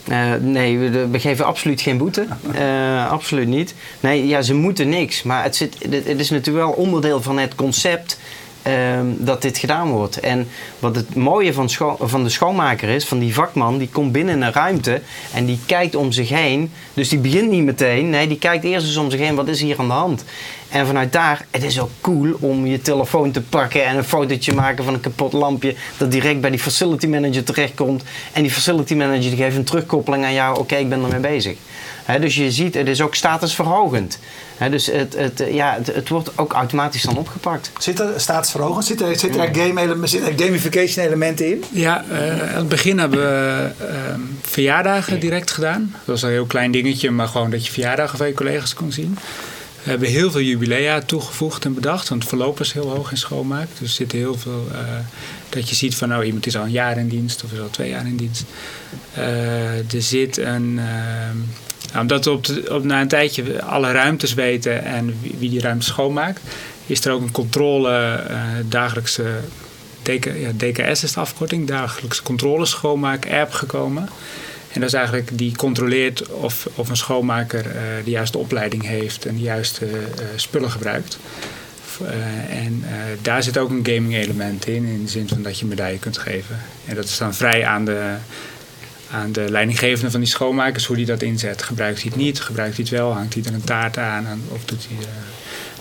Eh, 0.08 0.18
nee, 0.40 0.78
we, 0.78 1.06
we 1.08 1.18
geven 1.18 1.44
absoluut 1.44 1.80
geen 1.80 1.98
boete. 1.98 2.26
Eh, 2.54 3.10
absoluut 3.10 3.48
niet. 3.48 3.74
Nee, 4.00 4.26
ja, 4.26 4.42
ze 4.42 4.54
moeten 4.54 4.88
niks. 4.88 5.22
Maar 5.22 5.42
het, 5.42 5.56
zit, 5.56 5.76
het, 5.90 6.06
het 6.06 6.18
is 6.20 6.30
natuurlijk 6.30 6.64
wel 6.66 6.74
onderdeel 6.74 7.22
van 7.22 7.38
het 7.38 7.54
concept 7.54 8.18
ehm, 8.62 9.06
dat 9.18 9.42
dit 9.42 9.58
gedaan 9.58 9.90
wordt. 9.90 10.20
En 10.20 10.48
wat 10.78 10.96
het 10.96 11.14
mooie 11.14 11.52
van, 11.52 11.70
van 12.00 12.22
de 12.22 12.28
schoonmaker 12.28 12.88
is, 12.88 13.04
van 13.04 13.18
die 13.18 13.34
vakman, 13.34 13.78
die 13.78 13.88
komt 13.88 14.12
binnen 14.12 14.42
een 14.42 14.52
ruimte 14.52 15.00
en 15.34 15.44
die 15.44 15.58
kijkt 15.66 15.94
om 15.94 16.12
zich 16.12 16.28
heen. 16.28 16.72
Dus 16.94 17.08
die 17.08 17.18
begint 17.18 17.50
niet 17.50 17.64
meteen. 17.64 18.10
Nee, 18.10 18.28
die 18.28 18.38
kijkt 18.38 18.64
eerst 18.64 18.86
eens 18.86 18.96
om 18.96 19.10
zich 19.10 19.20
heen. 19.20 19.34
Wat 19.34 19.48
is 19.48 19.60
hier 19.60 19.78
aan 19.78 19.86
de 19.86 19.92
hand? 19.92 20.24
En 20.72 20.86
vanuit 20.86 21.12
daar, 21.12 21.44
het 21.50 21.62
is 21.62 21.80
ook 21.80 21.90
cool 22.00 22.36
om 22.40 22.66
je 22.66 22.80
telefoon 22.80 23.30
te 23.30 23.40
pakken 23.40 23.84
en 23.84 23.96
een 23.96 24.04
fotootje 24.04 24.54
maken 24.54 24.84
van 24.84 24.94
een 24.94 25.00
kapot 25.00 25.32
lampje. 25.32 25.74
Dat 25.96 26.10
direct 26.10 26.40
bij 26.40 26.50
die 26.50 26.58
facility 26.58 27.06
manager 27.06 27.44
terechtkomt. 27.44 28.02
En 28.32 28.42
die 28.42 28.50
facility 28.50 28.94
manager 28.94 29.20
die 29.20 29.36
geeft 29.36 29.56
een 29.56 29.64
terugkoppeling 29.64 30.24
aan 30.24 30.32
jou. 30.32 30.58
Oké, 30.58 30.76
ik 30.76 30.88
ben 30.88 31.02
ermee 31.02 31.20
bezig. 31.20 31.56
Hè, 32.04 32.20
dus 32.20 32.34
je 32.34 32.50
ziet, 32.50 32.74
het 32.74 32.88
is 32.88 33.00
ook 33.00 33.14
statusverhogend. 33.14 34.18
Hè, 34.56 34.70
dus 34.70 34.86
het, 34.86 35.14
het, 35.16 35.44
ja, 35.50 35.74
het, 35.78 35.94
het 35.94 36.08
wordt 36.08 36.30
ook 36.38 36.52
automatisch 36.52 37.02
dan 37.02 37.16
opgepakt. 37.16 37.70
Zit 37.78 38.00
er 38.00 38.12
staatsverhogend? 38.16 38.84
Zit 38.84 39.00
er, 39.00 39.18
zit 39.18 39.36
er 39.36 39.48
game 39.54 39.80
ele- 39.80 40.06
zit 40.06 40.26
er 40.26 40.32
gamification 40.36 41.06
elementen 41.06 41.46
in? 41.46 41.64
Ja, 41.70 42.04
eh, 42.10 42.50
aan 42.50 42.56
het 42.56 42.68
begin 42.68 42.98
hebben 42.98 43.18
we 43.18 43.70
ehm, 43.78 44.20
verjaardagen 44.42 45.20
direct 45.20 45.50
gedaan. 45.50 45.90
Dat 45.92 46.00
was 46.04 46.22
een 46.22 46.30
heel 46.30 46.46
klein 46.46 46.70
dingetje, 46.70 47.10
maar 47.10 47.28
gewoon 47.28 47.50
dat 47.50 47.66
je 47.66 47.72
verjaardagen 47.72 48.18
van 48.18 48.26
je 48.26 48.34
collega's 48.34 48.74
kon 48.74 48.92
zien. 48.92 49.18
We 49.82 49.90
hebben 49.90 50.08
heel 50.08 50.30
veel 50.30 50.40
jubilea 50.40 51.00
toegevoegd 51.00 51.64
en 51.64 51.74
bedacht, 51.74 52.08
want 52.08 52.20
het 52.20 52.30
verloop 52.30 52.60
is 52.60 52.72
heel 52.72 52.88
hoog 52.88 53.10
in 53.10 53.16
schoonmaak. 53.16 53.68
Dus 53.78 53.88
er 53.88 53.94
zit 53.94 54.12
heel 54.12 54.34
veel 54.34 54.66
eh, 54.72 54.78
dat 55.48 55.68
je 55.68 55.74
ziet 55.74 55.94
van 55.94 56.08
nou 56.08 56.24
iemand 56.24 56.46
is 56.46 56.56
al 56.56 56.64
een 56.64 56.70
jaar 56.70 56.98
in 56.98 57.08
dienst 57.08 57.44
of 57.44 57.52
is 57.52 57.60
al 57.60 57.70
twee 57.70 57.90
jaar 57.90 58.06
in 58.06 58.16
dienst. 58.16 58.44
Eh, 59.14 59.94
er 59.94 60.02
zit 60.02 60.36
een. 60.36 60.74
nou, 60.74 62.00
omdat 62.00 62.24
we 62.24 62.30
op, 62.30 62.46
op, 62.70 62.84
na 62.84 63.00
een 63.00 63.08
tijdje 63.08 63.62
alle 63.62 63.92
ruimtes 63.92 64.34
weten 64.34 64.84
en 64.84 65.18
wie, 65.20 65.50
die 65.50 65.60
ruimte 65.60 65.86
schoonmaakt, 65.86 66.40
is 66.86 67.04
er 67.04 67.12
ook 67.12 67.22
een 67.22 67.32
controle 67.32 67.92
eh, 68.28 68.40
dagelijkse 68.68 69.24
ja, 70.04 70.52
DKS 70.56 71.02
is 71.02 71.12
de 71.12 71.20
afkorting, 71.20 71.66
dagelijkse 71.66 72.22
controle 72.22 72.66
schoonmaak 72.66 73.26
app 73.30 73.52
gekomen. 73.52 74.08
En 74.72 74.80
dat 74.80 74.88
is 74.88 74.94
eigenlijk 74.94 75.28
die 75.32 75.56
controleert 75.56 76.28
of, 76.28 76.68
of 76.74 76.88
een 76.88 76.96
schoonmaker 76.96 77.66
eh, 77.66 77.82
de 78.04 78.10
juiste 78.10 78.38
opleiding 78.38 78.86
heeft 78.86 79.26
en 79.26 79.34
de 79.34 79.42
juiste 79.42 79.86
eh, 79.86 80.24
spullen 80.36 80.70
gebruikt. 80.70 81.18
Eh, 82.00 82.64
en 82.64 82.84
daar 83.22 83.42
zit 83.42 83.58
ook 83.58 83.70
een 83.70 83.86
gaming 83.86 84.14
element 84.14 84.66
in, 84.66 84.84
in 84.84 85.02
de 85.04 85.10
zin 85.10 85.28
van 85.28 85.42
dat 85.42 85.58
je 85.58 85.66
medaille 85.66 85.98
kunt 85.98 86.18
geven. 86.18 86.60
En 86.86 86.94
dat 86.94 87.04
is 87.04 87.18
dan 87.18 87.34
vrij 87.34 87.66
aan 87.66 87.84
de, 87.84 88.14
aan 89.10 89.32
de 89.32 89.50
leidinggevende 89.50 90.10
van 90.10 90.20
die 90.20 90.28
schoonmakers 90.28 90.86
hoe 90.86 90.96
die 90.96 91.06
dat 91.06 91.22
inzet. 91.22 91.62
Gebruikt 91.62 92.02
hij 92.02 92.10
het 92.10 92.20
niet, 92.20 92.40
gebruikt 92.40 92.76
hij 92.76 92.84
het 92.88 92.94
wel, 92.94 93.12
hangt 93.12 93.34
hij 93.34 93.42
er 93.42 93.54
een 93.54 93.64
taart 93.64 93.98
aan 93.98 94.42
of 94.48 94.64
doet 94.64 94.86
hij. 94.88 95.06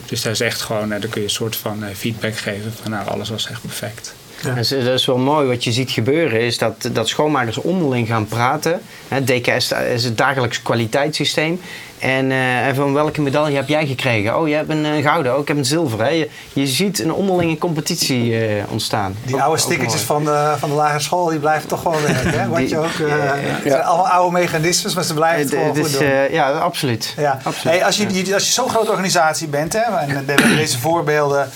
dus 0.06 0.22
daar 0.22 0.32
is 0.32 0.40
echt 0.40 0.62
gewoon, 0.62 0.90
dan 0.90 1.00
kun 1.00 1.12
je 1.14 1.22
een 1.22 1.30
soort 1.30 1.56
van 1.56 1.84
feedback 1.96 2.38
geven 2.38 2.74
van 2.82 2.92
nou 2.92 3.08
alles 3.08 3.30
was 3.30 3.48
echt 3.48 3.62
perfect. 3.62 4.14
Ja. 4.44 4.50
Eh, 4.50 4.86
dat 4.86 5.00
is 5.00 5.06
wel 5.06 5.18
mooi. 5.18 5.48
Wat 5.48 5.64
je 5.64 5.72
ziet 5.72 5.92
gebeuren 5.92 6.42
is 6.42 6.58
dat, 6.58 6.90
dat 6.92 7.08
schoonmakers 7.08 7.58
onderling 7.58 8.08
gaan 8.08 8.26
praten. 8.26 8.82
DKS 9.24 9.72
is 9.94 10.04
het 10.04 10.18
dagelijks 10.18 10.62
kwaliteitssysteem. 10.62 11.60
En, 12.02 12.32
eh, 12.32 12.68
en 12.68 12.76
van 12.76 12.94
welke 12.94 13.22
medaille 13.22 13.56
heb 13.56 13.68
jij 13.68 13.88
gekregen? 13.88 14.40
Oh, 14.40 14.48
je 14.48 14.56
hebt 14.56 14.70
een 14.70 14.86
eh, 14.86 15.04
gouden. 15.04 15.34
Oh, 15.36 15.42
ik 15.42 15.48
heb 15.48 15.58
een 15.58 15.66
zilveren. 15.66 16.06
Hè. 16.06 16.12
Je, 16.12 16.30
je 16.54 16.68
ziet 16.68 17.00
een 17.00 17.14
onderlinge 17.14 17.58
competitie 17.58 18.46
eh, 18.46 18.64
ontstaan. 18.70 19.16
Die 19.26 19.36
Ook- 19.36 19.42
oude 19.42 19.56
ook 19.58 19.64
stickertjes 19.64 20.02
van 20.02 20.26
de, 20.26 20.54
van 20.58 20.70
de 20.70 20.76
lagere 20.76 21.00
school, 21.00 21.26
die 21.30 21.40
blijven 21.40 21.68
toch 21.68 21.82
gewoon 21.82 22.02
werken. 22.02 22.32
Hè? 22.40 22.56
Die- 22.56 22.70
je 22.70 22.78
ook, 22.78 22.92
ja. 22.98 23.06
het 23.08 23.72
zijn 23.72 23.84
allemaal 23.84 24.08
oude 24.08 24.38
mechanismes, 24.38 24.96
maar 24.96 25.04
ze 25.04 25.14
blijven 25.14 25.40
het 25.42 25.50
gewoon 25.50 25.68
het 25.68 25.80
goed 25.80 26.00
doen. 26.00 26.08
ja, 26.32 26.52
absoluut. 26.52 27.14
Ja. 27.18 27.40
absoluut. 27.44 27.76
Hey, 27.78 27.86
als 27.86 27.98
je, 27.98 28.34
als 28.34 28.46
je 28.46 28.52
zo'n 28.52 28.70
grote 28.70 28.90
organisatie 28.92 29.48
bent, 29.48 29.74
hè, 29.74 29.80
en 29.80 30.26
deze 30.56 30.80
voorbeelden, 30.80 31.50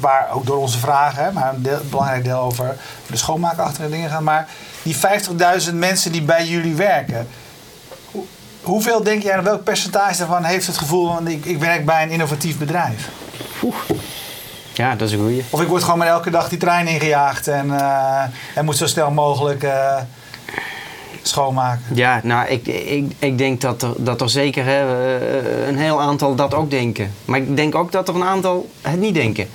waar 0.00 0.28
ook 0.32 0.46
door 0.46 0.58
onze 0.58 0.78
vragen, 0.78 1.24
hè, 1.24 1.32
maar 1.32 1.54
een, 1.54 1.62
deel- 1.62 1.72
een 1.80 1.88
belangrijk 1.90 2.24
deel 2.24 2.38
over 2.38 2.76
de 3.06 3.16
schoonmaakachtige 3.16 3.88
dingen 3.88 4.10
gaan, 4.10 4.24
maar 4.24 4.48
die 4.82 4.96
50.000 5.68 5.74
mensen 5.74 6.12
die 6.12 6.22
bij 6.22 6.46
jullie 6.46 6.74
werken, 6.74 7.26
hoeveel 8.64 9.02
denk 9.02 9.22
jij, 9.22 9.42
welk 9.42 9.64
percentage 9.64 10.18
daarvan 10.18 10.44
heeft 10.44 10.66
het 10.66 10.78
gevoel 10.78 11.12
van 11.14 11.28
ik, 11.28 11.44
ik 11.44 11.58
werk 11.58 11.84
bij 11.84 12.02
een 12.02 12.10
innovatief 12.10 12.58
bedrijf? 12.58 13.08
Ja, 14.72 14.94
dat 14.94 15.08
is 15.08 15.14
een 15.14 15.20
goeie. 15.20 15.44
Of 15.50 15.60
ik 15.60 15.68
word 15.68 15.82
gewoon 15.82 15.98
maar 15.98 16.08
elke 16.08 16.30
dag 16.30 16.48
die 16.48 16.58
trein 16.58 16.86
ingejaagd 16.86 17.48
en, 17.48 17.78
eh, 17.78 18.22
en 18.54 18.64
moet 18.64 18.76
zo 18.76 18.86
snel 18.86 19.10
mogelijk 19.10 19.62
eh, 19.62 19.96
schoonmaken. 21.22 21.84
Ja, 21.94 22.20
nou, 22.22 22.48
ik, 22.48 22.66
ik, 22.66 23.12
ik 23.18 23.38
denk 23.38 23.60
dat 23.60 23.82
er, 23.82 23.92
dat 23.96 24.20
er 24.20 24.30
zeker 24.30 24.64
hè, 24.64 24.80
eh, 25.18 25.68
een 25.68 25.78
heel 25.78 26.00
aantal 26.00 26.34
dat 26.34 26.54
ook 26.54 26.70
denken. 26.70 27.12
Maar 27.24 27.38
ik 27.38 27.56
denk 27.56 27.74
ook 27.74 27.92
dat 27.92 28.08
er 28.08 28.14
een 28.14 28.24
aantal 28.24 28.70
het 28.80 29.00
niet 29.00 29.14
denken. 29.14 29.48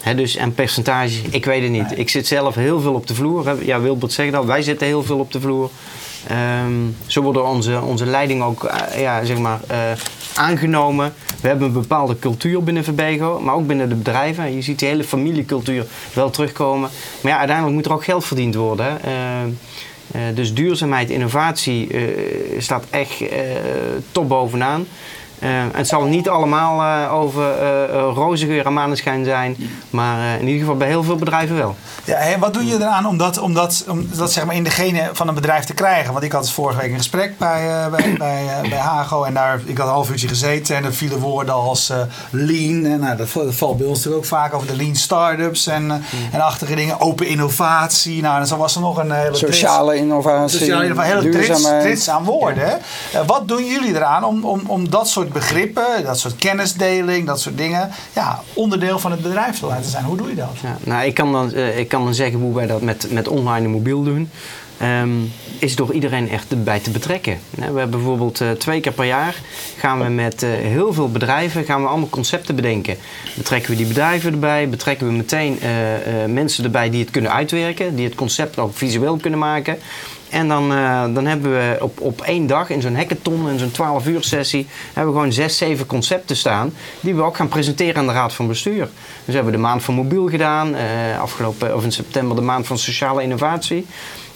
Hè, 0.00 0.14
dus 0.14 0.36
en 0.36 0.54
percentage, 0.54 1.20
ik 1.30 1.44
weet 1.44 1.62
het 1.62 1.70
niet. 1.70 1.98
Ik 1.98 2.08
zit 2.08 2.26
zelf 2.26 2.54
heel 2.54 2.80
veel 2.80 2.94
op 2.94 3.06
de 3.06 3.14
vloer. 3.14 3.64
Ja, 3.64 3.80
Wilbert 3.80 4.12
zegt 4.12 4.32
dat, 4.32 4.44
wij 4.44 4.62
zitten 4.62 4.86
heel 4.86 5.02
veel 5.02 5.18
op 5.18 5.32
de 5.32 5.40
vloer. 5.40 5.70
Ehm, 6.28 6.72
zo 7.06 7.22
worden 7.22 7.46
onze, 7.46 7.80
onze 7.80 8.06
leiding 8.06 8.42
ook 8.42 8.64
eh, 8.64 9.00
ja, 9.00 9.24
zeg 9.24 9.38
maar, 9.38 9.60
eh, 9.66 9.78
aangenomen. 10.34 11.14
We 11.40 11.48
hebben 11.48 11.66
een 11.66 11.72
bepaalde 11.72 12.18
cultuur 12.18 12.62
binnen 12.62 12.84
Verbego, 12.84 13.40
maar 13.40 13.54
ook 13.54 13.66
binnen 13.66 13.88
de 13.88 13.94
bedrijven. 13.94 14.54
Je 14.54 14.62
ziet 14.62 14.78
die 14.78 14.88
hele 14.88 15.04
familiecultuur 15.04 15.86
wel 16.12 16.30
terugkomen. 16.30 16.90
Maar 17.20 17.32
ja, 17.32 17.38
uiteindelijk 17.38 17.76
moet 17.76 17.86
er 17.86 17.92
ook 17.92 18.04
geld 18.04 18.24
verdiend 18.24 18.54
worden. 18.54 19.02
Eh, 19.02 20.20
dus 20.34 20.54
duurzaamheid, 20.54 21.10
innovatie 21.10 21.88
staat 22.58 22.84
echt 22.90 23.24
top 24.12 24.28
bovenaan. 24.28 24.86
Eh, 25.38 25.50
het 25.72 25.88
zal 25.88 26.04
niet 26.04 26.28
allemaal 26.28 26.82
eh, 26.82 27.14
over 27.14 27.50
eh, 27.50 28.10
roze 28.14 28.46
geur 28.46 28.66
en 28.66 28.72
maneschijn 28.72 29.24
zijn, 29.24 29.56
maar 29.90 30.18
eh, 30.18 30.40
in 30.40 30.46
ieder 30.46 30.60
geval 30.60 30.76
bij 30.76 30.88
heel 30.88 31.02
veel 31.02 31.16
bedrijven 31.16 31.56
wel. 31.56 31.76
Ja, 32.04 32.14
en 32.14 32.40
wat 32.40 32.54
doe 32.54 32.66
je 32.66 32.74
eraan 32.74 33.06
om 33.06 33.16
dat, 33.18 33.38
om 33.38 33.54
dat, 33.54 33.84
om 33.88 34.08
dat 34.16 34.32
zeg 34.32 34.44
maar 34.44 34.54
in 34.54 34.64
de 34.64 34.70
genen 34.70 35.16
van 35.16 35.28
een 35.28 35.34
bedrijf 35.34 35.64
te 35.64 35.74
krijgen? 35.74 36.12
Want 36.12 36.24
ik 36.24 36.32
had 36.32 36.50
vorige 36.50 36.80
week 36.80 36.90
een 36.90 36.96
gesprek 36.96 37.38
bij, 37.38 37.68
eh, 37.68 37.86
bij, 37.90 38.14
bij, 38.18 38.44
eh, 38.62 38.68
bij 38.68 38.78
Hago 38.78 39.24
en 39.24 39.34
daar, 39.34 39.60
ik 39.64 39.78
had 39.78 39.86
een 39.86 39.92
half 39.92 40.10
uurtje 40.10 40.28
gezeten 40.28 40.76
en 40.76 40.84
er 40.84 40.94
vielen 40.94 41.18
woorden 41.18 41.54
als 41.54 41.90
eh, 41.90 41.98
lean. 42.30 42.84
En, 42.84 43.00
nou, 43.00 43.16
dat, 43.16 43.28
dat 43.32 43.54
valt 43.54 43.76
bij 43.76 43.86
ons 43.86 43.96
natuurlijk 43.96 44.24
ook 44.24 44.30
vaak 44.30 44.54
over 44.54 44.66
de 44.66 44.76
lean 44.76 44.94
startups 44.94 45.66
en, 45.66 45.90
eh, 45.90 45.96
en 46.32 46.40
achtige 46.40 46.74
dingen. 46.74 47.00
Open 47.00 47.26
innovatie. 47.26 48.22
Nou, 48.22 48.40
en 48.40 48.46
zo 48.46 48.56
was 48.56 48.74
er 48.74 48.80
nog 48.80 48.96
een 48.96 49.10
hele 49.10 49.30
trits. 49.30 49.40
Sociale 49.40 49.96
innovatie, 49.96 50.58
Sociale 50.58 50.82
innovatie, 50.84 51.14
hele 51.14 51.28
trits, 51.28 51.62
trits 51.62 52.10
aan 52.10 52.24
woorden. 52.24 52.68
Eh, 53.12 53.20
wat 53.26 53.48
doen 53.48 53.64
jullie 53.64 53.94
eraan 53.94 54.24
om, 54.24 54.44
om, 54.44 54.62
om 54.66 54.90
dat 54.90 55.08
soort 55.08 55.25
begrippen, 55.32 56.04
dat 56.04 56.18
soort 56.18 56.36
kennisdeling, 56.36 57.26
dat 57.26 57.40
soort 57.40 57.58
dingen, 57.58 57.90
ja, 58.14 58.42
onderdeel 58.52 58.98
van 58.98 59.10
het 59.10 59.22
bedrijf 59.22 59.58
te 59.58 59.66
laten 59.66 59.90
zijn? 59.90 60.04
Hoe 60.04 60.16
doe 60.16 60.28
je 60.28 60.34
dat? 60.34 60.56
Ja, 60.62 60.76
nou, 60.80 61.06
ik, 61.06 61.14
kan 61.14 61.32
dan, 61.32 61.52
eh, 61.52 61.78
ik 61.78 61.88
kan 61.88 62.04
dan 62.04 62.14
zeggen 62.14 62.40
hoe 62.40 62.54
wij 62.54 62.66
dat 62.66 62.82
met, 62.82 63.10
met 63.10 63.28
online 63.28 63.64
en 63.64 63.70
mobiel 63.70 64.02
doen. 64.02 64.30
Ehm, 64.78 65.10
is 65.58 65.76
door 65.76 65.92
iedereen 65.92 66.30
echt 66.30 66.50
erbij 66.50 66.80
te 66.80 66.90
betrekken. 66.90 67.38
Nou, 67.50 67.72
We 67.72 67.78
hebben 67.78 67.98
bijvoorbeeld 67.98 68.40
eh, 68.40 68.50
twee 68.50 68.80
keer 68.80 68.92
per 68.92 69.04
jaar 69.04 69.34
gaan 69.78 69.98
we 69.98 70.08
met 70.08 70.42
eh, 70.42 70.50
heel 70.50 70.92
veel 70.92 71.10
bedrijven 71.10 71.64
gaan 71.64 71.82
we 71.82 71.88
allemaal 71.88 72.08
concepten 72.08 72.56
bedenken. 72.56 72.96
Betrekken 73.34 73.70
we 73.70 73.76
die 73.76 73.86
bedrijven 73.86 74.32
erbij, 74.32 74.68
betrekken 74.68 75.06
we 75.06 75.12
meteen 75.12 75.58
mensen 76.26 76.64
erbij 76.64 76.90
die 76.90 77.00
het 77.00 77.10
kunnen 77.10 77.32
uitwerken, 77.32 77.96
die 77.96 78.04
het 78.04 78.14
concept 78.14 78.58
ook 78.58 78.76
visueel 78.76 79.16
kunnen 79.16 79.38
maken. 79.38 79.78
En 80.30 80.48
dan, 80.48 80.72
eh, 80.72 81.04
dan 81.14 81.26
hebben 81.26 81.52
we 81.52 81.76
op, 81.80 82.00
op 82.00 82.20
één 82.20 82.46
dag 82.46 82.70
in 82.70 82.80
zo'n 82.80 82.96
hackathon, 82.96 83.48
in 83.48 83.58
zo'n 83.58 83.70
12 83.70 84.06
uur 84.06 84.22
sessie, 84.22 84.66
hebben 84.92 85.12
we 85.12 85.18
gewoon 85.18 85.32
zes, 85.32 85.56
zeven 85.56 85.86
concepten 85.86 86.36
staan 86.36 86.72
die 87.00 87.14
we 87.14 87.22
ook 87.22 87.36
gaan 87.36 87.48
presenteren 87.48 87.96
aan 87.96 88.06
de 88.06 88.12
Raad 88.12 88.32
van 88.32 88.46
Bestuur. 88.46 88.84
Dus 88.84 88.90
we 89.24 89.32
hebben 89.32 89.52
de 89.52 89.58
maand 89.58 89.82
van 89.82 89.94
mobiel 89.94 90.28
gedaan, 90.28 90.74
eh, 90.74 91.20
afgelopen, 91.20 91.76
of 91.76 91.84
in 91.84 91.92
september 91.92 92.36
de 92.36 92.42
maand 92.42 92.66
van 92.66 92.78
sociale 92.78 93.22
innovatie. 93.22 93.86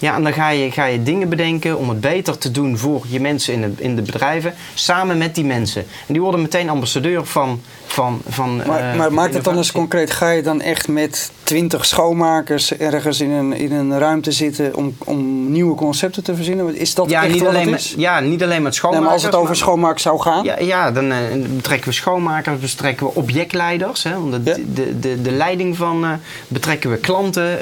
Ja, 0.00 0.14
en 0.14 0.22
dan 0.22 0.32
ga 0.32 0.48
je, 0.50 0.70
ga 0.70 0.84
je 0.84 1.02
dingen 1.02 1.28
bedenken 1.28 1.78
om 1.78 1.88
het 1.88 2.00
beter 2.00 2.38
te 2.38 2.50
doen 2.50 2.78
voor 2.78 3.04
je 3.08 3.20
mensen 3.20 3.54
in 3.54 3.60
de, 3.60 3.72
in 3.82 3.96
de 3.96 4.02
bedrijven, 4.02 4.54
samen 4.74 5.18
met 5.18 5.34
die 5.34 5.44
mensen. 5.44 5.80
En 6.06 6.12
die 6.12 6.20
worden 6.22 6.42
meteen 6.42 6.68
ambassadeur 6.70 7.26
van. 7.26 7.60
van, 7.86 8.20
van 8.28 8.56
Maar, 8.66 8.90
eh, 8.90 8.96
maar 8.98 9.12
maakt 9.12 9.34
het 9.34 9.44
dan 9.44 9.56
eens 9.56 9.72
concreet? 9.72 10.10
Ga 10.10 10.30
je 10.30 10.42
dan 10.42 10.60
echt 10.60 10.88
met 10.88 11.30
twintig 11.42 11.86
schoonmakers 11.86 12.76
ergens 12.76 13.20
in 13.20 13.30
een, 13.30 13.52
in 13.52 13.72
een 13.72 13.98
ruimte 13.98 14.32
zitten 14.32 14.76
om, 14.76 14.96
om 15.04 15.50
nieuwe 15.52 15.74
concepten 15.74 16.22
te 16.24 16.34
verzinnen? 16.34 16.76
Is 16.76 16.94
dat 16.94 17.10
Ja 17.10 17.22
echt 17.24 17.32
niet, 17.32 17.46
alleen 17.46 17.70
met, 17.70 17.94
ja, 17.96 18.20
niet 18.20 18.42
alleen 18.42 18.62
met 18.62 18.62
Nee, 18.62 18.72
schoonmakers. 18.72 19.04
maar 19.06 19.14
als 19.14 19.22
het 19.24 19.34
over 19.34 19.56
schoonmaak 19.56 19.98
zou 19.98 20.20
gaan? 20.20 20.44
Ja, 20.44 20.58
ja 20.58 20.90
dan 20.92 21.10
eh, 21.12 21.18
betrekken 21.56 21.88
we 21.88 21.94
schoonmakers, 21.94 22.60
betrekken 22.60 23.06
we 23.06 23.14
objectleiders. 23.14 24.02
Hè, 24.02 24.10
de, 24.30 24.40
Ja. 24.44 24.56
de, 24.74 24.98
de, 24.98 25.22
de 25.22 25.30
leiding 25.30 25.76
van 25.76 26.04
eh, 26.04 26.10
betrekken 26.48 26.90
we 26.90 26.96
klanten. 26.96 27.58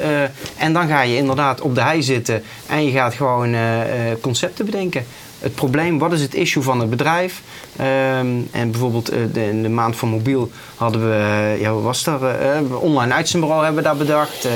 en 0.57 0.73
dan 0.73 0.87
ga 0.87 1.01
je 1.01 1.15
inderdaad 1.15 1.61
op 1.61 1.75
de 1.75 1.81
hei 1.81 2.03
zitten 2.03 2.28
en 2.67 2.85
je 2.85 2.91
gaat 2.91 3.13
gewoon 3.13 3.53
eh, 3.53 4.11
eh, 4.11 4.17
concepten 4.21 4.65
bedenken. 4.65 5.05
Het 5.39 5.55
probleem, 5.55 5.99
wat 5.99 6.11
is 6.13 6.21
het 6.21 6.33
issue 6.33 6.63
van 6.63 6.79
het 6.79 6.89
bedrijf? 6.89 7.41
Ehm, 7.75 8.27
en 8.51 8.71
bijvoorbeeld 8.71 9.09
eh, 9.09 9.19
de, 9.33 9.45
in 9.47 9.61
de 9.63 9.69
maand 9.69 9.95
van 9.95 10.09
mobiel 10.09 10.51
hadden 10.75 11.09
we, 11.09 11.57
ja, 11.59 11.71
was 11.73 12.07
eh, 12.07 12.21
online 12.79 13.13
uitzendbureau 13.13 13.63
hebben 13.63 13.83
we 13.83 13.89
daar 13.89 13.97
bedacht. 13.97 14.47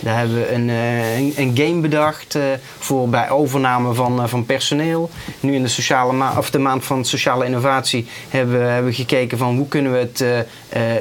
Daar 0.00 0.18
hebben 0.18 0.36
we 0.36 0.52
een, 0.52 0.68
een, 1.36 1.50
game 1.54 1.80
bedacht 1.80 2.38
voor 2.78 3.08
bij 3.08 3.30
overname 3.30 3.94
van, 3.94 4.28
van 4.28 4.46
personeel. 4.46 5.10
Nu 5.40 5.54
in 5.54 5.62
de, 5.62 5.68
sociale 5.68 6.12
ma 6.12 6.34
of 6.38 6.50
de 6.50 6.58
maand 6.58 6.84
van 6.84 7.04
sociale 7.04 7.44
innovatie 7.44 8.06
hebben, 8.28 8.58
we- 8.58 8.64
hebben 8.64 8.94
gekeken 8.94 9.38
van 9.38 9.56
hoe 9.56 9.68
kunnen 9.68 9.92
we 9.92 9.98
het, 9.98 10.16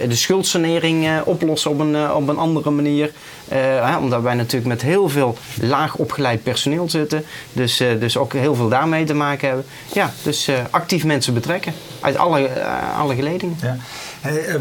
de 0.09 0.15
schuldsanering 0.15 1.21
oplossen 1.23 1.71
op 1.71 1.79
een, 1.79 2.11
op 2.11 2.27
een 2.27 2.37
andere 2.37 2.69
manier. 2.69 3.11
Eh, 3.47 3.89
hè, 3.89 3.97
omdat 3.97 4.21
wij 4.21 4.33
natuurlijk 4.33 4.65
met 4.65 4.81
heel 4.81 5.09
veel 5.09 5.37
laag 5.61 5.95
opgeleid 5.95 6.43
personeel 6.43 6.89
zitten. 6.89 7.25
Dus, 7.53 7.79
eh, 7.79 7.87
dus 7.99 8.17
ook 8.17 8.33
heel 8.33 8.55
veel 8.55 8.69
daarmee 8.69 9.03
te 9.05 9.13
maken 9.13 9.47
hebben. 9.47 9.65
Ja, 9.93 10.11
dus 10.23 10.47
eh, 10.47 10.55
actief 10.69 11.03
mensen 11.03 11.33
betrekken. 11.33 11.73
Uit 11.99 12.17
alle, 12.17 12.49
alle 12.97 13.15
geledingen. 13.15 13.57
Ja. 13.61 13.77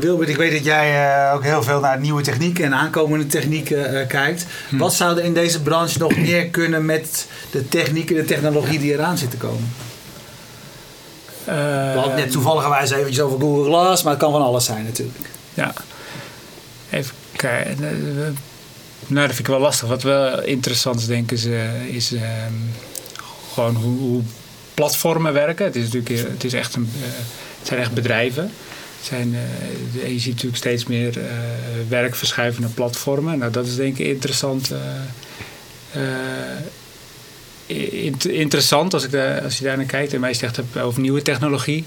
Wilbert, 0.00 0.28
ik 0.28 0.36
weet 0.36 0.52
dat 0.52 0.64
jij 0.64 1.16
eh, 1.28 1.34
ook 1.34 1.42
heel 1.42 1.62
veel 1.62 1.80
naar 1.80 2.00
nieuwe 2.00 2.22
technieken 2.22 2.64
en 2.64 2.74
aankomende 2.74 3.26
technieken 3.26 4.00
eh, 4.00 4.06
kijkt. 4.06 4.46
Wat 4.70 4.94
zou 4.94 5.18
er 5.18 5.24
in 5.24 5.34
deze 5.34 5.62
branche 5.62 5.98
nog 5.98 6.16
meer 6.16 6.46
kunnen 6.46 6.84
met 6.84 7.26
de 7.50 7.68
technieken, 7.68 8.16
de 8.16 8.24
technologie 8.24 8.78
die 8.78 8.92
eraan 8.92 9.18
zit 9.18 9.30
te 9.30 9.36
komen? 9.36 9.72
Eh, 11.44 11.54
We 11.92 11.98
hadden 11.98 12.16
net 12.16 12.30
toevallig 12.30 12.80
eventjes 12.80 13.20
over 13.20 13.40
Google 13.40 13.64
Glass, 13.64 14.02
maar 14.02 14.12
het 14.12 14.22
kan 14.22 14.32
van 14.32 14.42
alles 14.42 14.64
zijn 14.64 14.84
natuurlijk. 14.84 15.28
Ja. 15.54 15.72
Even 16.90 17.14
kijken. 17.36 18.36
Nou, 19.06 19.26
dat 19.26 19.36
vind 19.36 19.48
ik 19.48 19.54
wel 19.54 19.62
lastig. 19.62 19.88
Wat 19.88 20.02
wel 20.02 20.42
interessant 20.42 21.06
denk 21.06 21.30
ik, 21.30 21.38
is, 21.38 21.46
eh, 21.46 21.86
is 21.86 22.12
ehm, 22.12 22.52
gewoon 23.52 23.74
hoe, 23.74 23.98
hoe 23.98 24.22
platformen 24.74 25.32
werken. 25.32 25.64
Het 25.64 25.76
is 25.76 25.82
natuurlijk 25.92 26.28
het 26.30 26.44
is 26.44 26.52
echt 26.52 26.74
een, 26.74 26.90
eh, 27.02 27.08
het 27.58 27.66
zijn 27.66 27.80
echt 27.80 27.92
bedrijven. 27.92 28.50
Zijn, 29.02 29.34
eh, 29.34 30.12
je 30.12 30.18
ziet 30.18 30.32
natuurlijk 30.32 30.56
steeds 30.56 30.84
meer 30.84 31.18
werk 31.88 32.14
verschuiven 32.14 32.62
naar 32.62 32.70
platformen. 32.70 33.38
Nou, 33.38 33.52
dat 33.52 33.66
is 33.66 33.76
denk 33.76 33.98
ik 33.98 34.06
interessant. 34.06 34.72
int- 37.66 38.26
interessant 38.28 38.94
als, 38.94 39.04
ik 39.04 39.10
daar, 39.10 39.42
als 39.42 39.58
je 39.58 39.64
daar 39.64 39.76
naar 39.76 39.86
kijkt. 39.86 40.12
En 40.12 40.20
mij 40.20 40.34
zegt 40.34 40.60
over 40.82 41.00
nieuwe 41.00 41.22
technologie. 41.22 41.84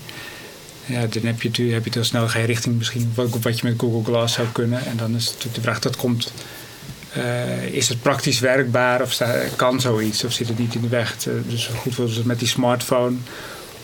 Ja, 0.86 1.06
dan 1.10 1.24
heb 1.24 1.42
je, 1.42 1.64
heb 1.64 1.86
je 1.86 1.92
heel 1.94 2.04
snel 2.04 2.28
je 2.32 2.46
richting 2.46 2.78
misschien 2.78 3.12
wat, 3.16 3.30
wat 3.42 3.60
je 3.60 3.68
met 3.68 3.80
Google 3.80 4.04
Glass 4.04 4.34
zou 4.34 4.48
kunnen. 4.52 4.86
En 4.86 4.98
dan 4.98 5.16
is 5.16 5.26
natuurlijk 5.26 5.56
de 5.56 5.62
vraag 5.62 5.80
dat 5.80 5.96
komt. 5.96 6.32
Eh, 7.14 7.64
is 7.64 7.90
het 7.90 8.02
praktisch 8.02 8.40
werkbaar 8.40 9.02
of 9.02 9.22
kan 9.56 9.82
zoiets 9.82 10.24
of 10.24 10.32
zit 10.32 10.48
het 10.48 10.58
niet 10.58 10.76
in 10.76 10.82
de 10.82 10.88
weg? 10.88 11.28
Eh, 11.28 11.34
dus 11.48 11.66
goed 11.66 11.96
was 11.96 12.16
het 12.16 12.26
met 12.26 12.40
die 12.40 12.48
smartphone. 12.48 13.16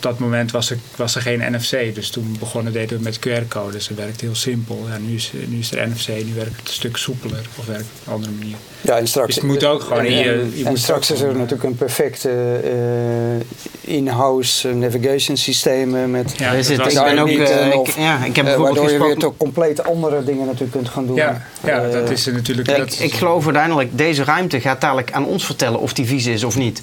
Op 0.05 0.09
dat 0.09 0.19
moment 0.19 0.51
was 0.51 0.69
er, 0.69 0.77
was 0.95 1.15
er 1.15 1.21
geen 1.21 1.41
NFC. 1.51 1.95
Dus 1.95 2.09
toen 2.09 2.35
begonnen 2.39 2.73
deden 2.73 2.97
we 2.97 3.03
met 3.03 3.19
QR-codes. 3.19 3.87
Dat 3.87 3.97
werkt 3.97 4.21
heel 4.21 4.35
simpel. 4.35 4.85
Ja, 4.89 4.97
nu, 4.97 5.15
is, 5.15 5.31
nu 5.47 5.59
is 5.59 5.71
er 5.71 5.87
NFC, 5.87 6.07
nu 6.07 6.33
werkt 6.35 6.55
het 6.59 6.67
een 6.67 6.73
stuk 6.73 6.97
soepeler 6.97 7.45
of 7.55 7.65
werkt 7.65 7.81
het 7.81 7.89
op 7.99 8.07
een 8.07 8.13
andere 8.13 8.31
manier. 8.31 8.55
Ja, 8.81 8.97
en 8.97 9.07
straks, 9.07 9.27
Dus 9.27 9.35
het 9.35 9.43
moet 9.45 9.63
ook 9.63 9.81
gewoon 9.83 10.03
je- 10.05 10.09
en- 10.23 10.51
je 10.55 10.63
en 10.63 10.69
moet 10.69 10.79
straks 10.79 11.11
is 11.11 11.19
er 11.19 11.25
gewoon, 11.25 11.37
natuurlijk 11.37 11.63
een 11.63 11.75
perfecte 11.75 12.29
eh, 12.63 13.93
in-house 13.95 14.69
eh, 14.69 14.75
navigation 14.75 15.37
systeem 15.37 16.11
met 16.11 16.33
Ja, 16.37 16.55
was 16.55 16.67
ik 16.69 16.77
ben 17.03 17.19
ook, 17.19 17.27
niet, 17.27 17.39
eh, 17.39 17.61
eh, 17.61 17.67
ik, 17.67 17.75
of- 17.79 17.97
ja, 17.97 18.23
ik 18.23 18.35
heb 18.35 18.35
eh, 18.35 18.43
bijvoorbeeld 18.43 18.77
waardoor 18.77 18.91
je 18.91 19.05
weer 19.05 19.17
toch 19.17 19.37
compleet 19.37 19.83
andere 19.83 20.23
dingen 20.23 20.45
natuurlijk 20.45 20.71
kunt 20.71 20.89
gaan 20.89 21.05
doen. 21.07 21.15
Ja, 21.15 21.45
ja 21.63 21.81
Eh, 21.83 21.91
dat 21.91 22.09
is 22.09 22.25
er 22.27 22.33
natuurlijk. 22.33 22.67
Ja, 22.69 22.77
dat 22.77 22.85
ik, 22.87 22.91
is- 22.93 22.99
ik 22.99 23.13
geloof 23.13 23.45
uiteindelijk, 23.45 23.97
deze 23.97 24.23
ruimte 24.23 24.59
gaat 24.61 24.81
dadelijk 24.81 25.11
aan 25.11 25.25
ons 25.25 25.45
vertellen 25.45 25.79
of 25.79 25.93
die 25.93 26.05
vies 26.05 26.25
is 26.25 26.43
of 26.43 26.57
niet. 26.57 26.81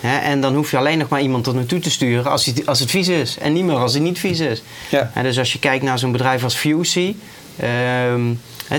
Hè, 0.00 0.16
en 0.18 0.40
dan 0.40 0.54
hoef 0.54 0.70
je 0.70 0.76
alleen 0.76 0.98
nog 0.98 1.08
maar 1.08 1.22
iemand 1.22 1.46
er 1.46 1.54
naartoe 1.54 1.78
te 1.78 1.90
sturen 1.90 2.30
als, 2.30 2.44
hij, 2.44 2.54
als 2.64 2.80
het 2.80 2.90
vies 2.90 3.08
is. 3.08 3.38
En 3.38 3.52
niet 3.52 3.64
meer 3.64 3.76
als 3.76 3.94
het 3.94 4.02
niet 4.02 4.18
vies 4.18 4.40
is. 4.40 4.62
Ja. 4.90 5.10
Dus 5.22 5.38
als 5.38 5.52
je 5.52 5.58
kijkt 5.58 5.84
naar 5.84 5.98
zo'n 5.98 6.12
bedrijf 6.12 6.44
als 6.44 6.54
Fusey. 6.54 7.16
ehm, 7.56 8.20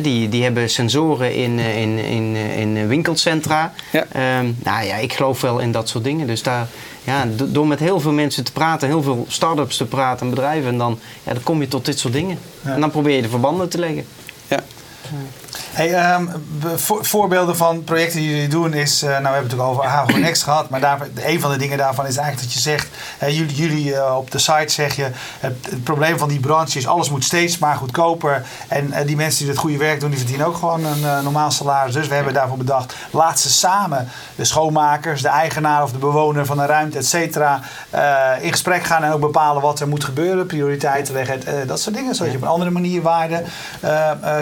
die, 0.02 0.30
die 0.30 0.44
hebben 0.44 0.70
sensoren 0.70 1.36
in, 1.36 1.60
eh, 1.60 1.82
in, 1.82 1.98
in, 1.98 2.36
eh, 2.36 2.60
in 2.60 2.88
winkelcentra. 2.88 3.74
Ja. 3.92 4.06
Ehm, 4.12 4.46
nou 4.64 4.86
ja, 4.86 4.96
ik 4.96 5.14
geloof 5.14 5.42
wel 5.42 5.60
in 5.60 5.72
dat 5.72 5.90
soort 5.90 6.04
dingen. 6.04 6.28
Dus 6.28 6.44
daar, 6.44 6.68
ja, 7.04 7.26
do- 7.36 7.52
door 7.52 7.68
met 7.68 7.80
heel 7.80 8.00
veel 8.00 8.12
mensen 8.12 8.44
te 8.44 8.52
praten, 8.52 8.88
heel 8.88 9.04
veel 9.04 9.26
start-ups 9.28 9.78
te 9.78 9.86
praten 9.86 10.26
en 10.26 10.30
bedrijven, 10.34 10.70
en 10.70 10.78
dan, 10.78 11.00
ja, 11.24 11.34
dan 11.34 11.44
kom 11.44 11.62
je 11.62 11.68
tot 11.68 11.86
dit 11.86 12.00
soort 12.00 12.14
dingen. 12.14 12.38
Ja. 12.66 12.74
En 12.74 12.80
dan 12.80 12.92
probeer 12.92 13.16
je 13.16 13.22
de 13.22 13.30
verbanden 13.30 13.70
te 13.70 13.78
leggen. 13.80 14.06
Ja. 14.48 14.60
Hey, 15.54 16.18
voor- 16.76 17.06
voorbeelden 17.06 17.58
van 17.58 17.84
projecten 17.84 18.20
die 18.20 18.30
jullie 18.30 18.48
doen 18.48 18.74
is, 18.74 19.02
eh, 19.02 19.10
nou 19.10 19.22
we 19.22 19.30
hebben 19.30 19.42
het 19.50 19.52
natuurlijk 19.52 19.70
over 19.70 19.92
Hago 19.92 20.18
Next 20.18 20.44
gehad, 20.44 20.70
maar 20.70 20.80
daar, 20.80 21.00
een 21.16 21.40
van 21.40 21.52
de 21.52 21.58
dingen 21.58 21.78
daarvan 21.78 22.08
is 22.08 22.18
eigenlijk 22.18 22.48
dat 22.48 22.54
je 22.54 22.70
zegt, 22.70 22.88
jullie, 23.20 23.56
jullie 23.56 23.96
eh, 23.96 24.16
op 24.18 24.32
de 24.32 24.38
site 24.38 24.68
zeg 24.68 24.96
je, 24.96 25.08
het, 25.40 25.84
probleem 25.84 26.18
van 26.18 26.30
die 26.30 26.40
branche 26.40 26.78
is 26.78 26.88
alles 26.88 27.10
moet 27.10 27.24
steeds 27.24 27.58
maar 27.58 27.76
goedkoper 27.76 28.46
en 28.68 28.92
eh, 28.92 29.08
die 29.08 29.16
mensen 29.16 29.40
die 29.40 29.50
het 29.50 29.60
goede 29.60 29.78
werk 29.78 30.00
doen, 30.00 30.10
die 30.10 30.20
verdienen 30.20 30.46
ook 30.46 30.56
gewoon 30.56 30.86
een 30.86 31.24
normaal 31.24 31.52
salaris. 31.52 31.94
Dus 31.94 32.08
we 32.08 32.16
hebben 32.16 32.34
daarvoor 32.34 32.58
bedacht, 32.58 32.96
laat 33.12 33.40
ze 33.40 33.50
samen, 33.50 34.08
de 34.36 34.46
schoonmakers, 34.46 35.22
de 35.22 35.28
eigenaar 35.28 35.84
of 35.84 35.92
de 35.92 35.98
bewoner 35.98 36.46
van 36.46 36.60
een 36.60 36.68
ruimte, 36.68 36.98
et 36.98 37.06
cetera, 37.06 37.62
in 38.42 38.52
gesprek 38.52 38.84
gaan 38.84 39.04
en 39.04 39.12
ook 39.12 39.20
bepalen 39.20 39.62
wat 39.62 39.80
er 39.80 39.88
moet 39.88 40.04
gebeuren, 40.04 40.46
prioriteiten 40.46 41.14
leggen, 41.14 41.68
dat 41.68 41.80
soort 41.80 41.96
dingen, 41.96 42.16
zodat 42.16 42.32
je 42.32 42.38
op 42.38 42.44
een 42.44 42.50
andere 42.50 42.72
manier 42.72 43.02
waarde 43.02 43.44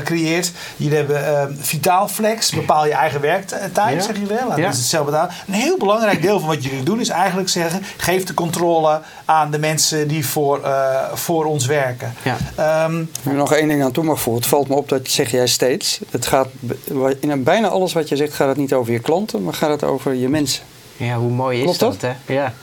creëert. 0.03 0.51
Hebben 0.97 1.25
eh, 1.27 1.45
Vitaal 1.59 2.07
Flex, 2.07 2.51
bepaal 2.51 2.85
je 2.85 2.93
eigen 2.93 3.21
werktijd, 3.21 3.75
Ja. 3.75 3.99
zeg 3.99 4.19
je 4.19 4.25
wel. 4.25 4.47
Laat 4.47 4.57
Ja. 4.57 4.63
mensen 4.63 4.81
het 4.81 4.89
zelf 4.89 5.05
betalen. 5.05 5.33
Een 5.47 5.53
heel 5.53 5.77
belangrijk 5.77 6.21
deel 6.21 6.39
van 6.39 6.47
wat 6.47 6.63
jullie 6.63 6.83
doen 6.83 6.99
is 6.99 7.09
eigenlijk 7.09 7.49
zeggen, 7.49 7.83
geef 7.97 8.23
de 8.23 8.33
controle 8.33 9.01
aan 9.25 9.51
de 9.51 9.59
mensen 9.59 10.07
die 10.07 10.25
voor, 10.25 10.63
eh, 10.63 11.03
voor 11.13 11.45
ons 11.45 11.65
werken. 11.65 12.13
Ja. 12.23 12.37
Ehm, 12.55 13.03
nog 13.35 13.53
één 13.53 13.67
ding 13.67 13.83
aan 13.83 13.91
toe 13.91 14.03
mag 14.03 14.19
voegen. 14.19 14.41
Het 14.41 14.51
valt 14.51 14.67
me 14.67 14.75
op, 14.75 14.89
dat 14.89 15.07
zeg 15.07 15.31
jij 15.31 15.47
steeds. 15.47 15.99
Het 16.11 16.25
gaat, 16.25 16.47
in 17.19 17.43
bijna 17.43 17.67
alles 17.67 17.93
wat 17.93 18.09
je 18.09 18.15
zegt 18.15 18.33
gaat 18.33 18.47
het 18.47 18.57
niet 18.57 18.73
over 18.73 18.93
je 18.93 18.99
klanten, 18.99 19.43
maar 19.43 19.53
gaat 19.53 19.69
het 19.69 19.83
over 19.83 20.13
je 20.13 20.29
mensen. 20.29 20.63
Ja, 20.97 21.15
hoe 21.17 21.31
mooi 21.31 21.57
is 21.57 21.63
Klopt 21.63 21.79
dat, 21.79 22.01
hè? 22.01 22.33
Ja. 22.33 22.53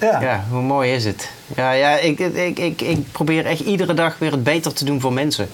ja. 0.00 0.20
Ja, 0.20 0.44
hoe 0.50 0.62
mooi 0.62 0.92
is 0.94 1.04
het? 1.04 1.28
Ja, 1.56 1.72
ja 1.72 1.96
ik, 1.96 2.18
ik, 2.18 2.58
ik, 2.58 2.80
ik 2.80 3.12
probeer 3.12 3.46
echt 3.46 3.60
iedere 3.60 3.94
dag 3.94 4.18
weer 4.18 4.30
het 4.30 4.42
beter 4.44 4.72
te 4.72 4.84
doen 4.84 5.00
voor 5.00 5.12
mensen. 5.12 5.48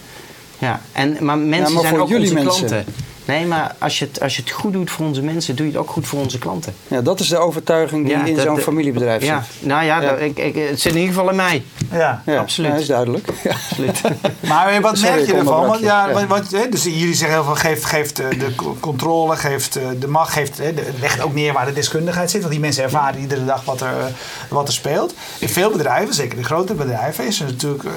Ja, 0.59 0.81
en, 0.93 1.17
maar 1.21 1.39
mensen 1.39 1.73
maar 1.75 1.83
zijn 1.83 1.95
ook 2.01 2.01
onze 2.15 2.35
mensen. 2.35 2.67
klanten. 2.67 2.85
Nee, 3.27 3.47
maar 3.47 3.75
als 3.79 3.99
je, 3.99 4.05
het, 4.05 4.21
als 4.21 4.37
je 4.37 4.43
het 4.43 4.51
goed 4.51 4.73
doet 4.73 4.91
voor 4.91 5.07
onze 5.07 5.23
mensen, 5.23 5.57
doe 5.57 5.67
je 5.67 5.73
het 5.73 5.81
ook 5.81 5.91
goed 5.91 6.07
voor 6.07 6.21
onze 6.21 6.39
klanten. 6.39 6.75
Ja, 6.89 7.01
dat 7.01 7.21
is 7.21 7.29
de 7.29 7.39
overtuiging 7.39 8.07
die 8.07 8.17
Ja, 8.17 8.25
in 8.25 8.41
zo'n 8.41 8.59
familiebedrijf 8.59 9.23
Ja, 9.25 9.43
zit. 9.43 9.67
nou 9.67 9.85
ja, 9.85 10.01
Ja. 10.01 10.11
dat- 10.11 10.21
ik, 10.21 10.39
ik, 10.39 10.55
het 10.69 10.81
zit 10.81 10.93
in 10.93 10.99
ieder 10.99 11.15
geval 11.15 11.31
in 11.31 11.37
mij. 11.37 11.65
Ja. 11.93 12.23
Ja, 12.27 12.39
absoluut. 12.39 12.71
Dat 12.71 12.81
is 12.81 12.87
duidelijk. 12.87 13.29
Ja. 13.45 13.51
Absoluut. 13.51 14.01
Maar 14.49 14.81
wat 14.81 14.99
Sorry, 14.99 15.15
merk 15.15 15.27
je 15.27 15.35
ervan? 15.35 15.67
Want, 15.67 15.81
ja, 15.81 16.07
Ja. 16.09 16.13
Wat, 16.13 16.25
wat- 16.27 16.51
hè, 16.51 16.69
dus 16.69 16.83
jullie 16.83 17.15
zeggen 17.15 17.37
heel 17.37 17.45
veel, 17.47 17.55
geeft, 17.71 17.85
geeft 17.85 18.19
eh, 18.19 18.29
de 18.31 18.55
controle, 18.81 19.37
geeft 19.37 19.77
eh, 19.77 19.83
de 20.01 20.09
macht, 20.09 20.33
geeft, 20.33 20.59
hè, 20.59 20.75
de- 20.75 20.89
legt 21.01 21.21
ook 21.23 21.35
neer 21.35 21.53
waar 21.53 21.67
de 21.67 21.73
deskundigheid 21.73 22.31
zit. 22.31 22.41
Want 22.41 22.53
die 22.53 22.63
mensen 22.63 22.83
ervaren 22.85 23.21
iedere 23.21 23.45
dag 23.45 23.65
wat 23.65 23.81
er, 23.81 23.87
eh, 23.99 24.05
wat 24.49 24.67
er 24.69 24.75
speelt. 24.75 25.15
In 25.39 25.49
veel 25.49 25.71
bedrijven, 25.71 26.15
zeker 26.15 26.37
de 26.37 26.45
grote 26.45 26.75
bedrijven, 26.75 27.27
is 27.27 27.41
er 27.41 27.47
natuurlijk 27.47 27.85
eh, 27.85 27.91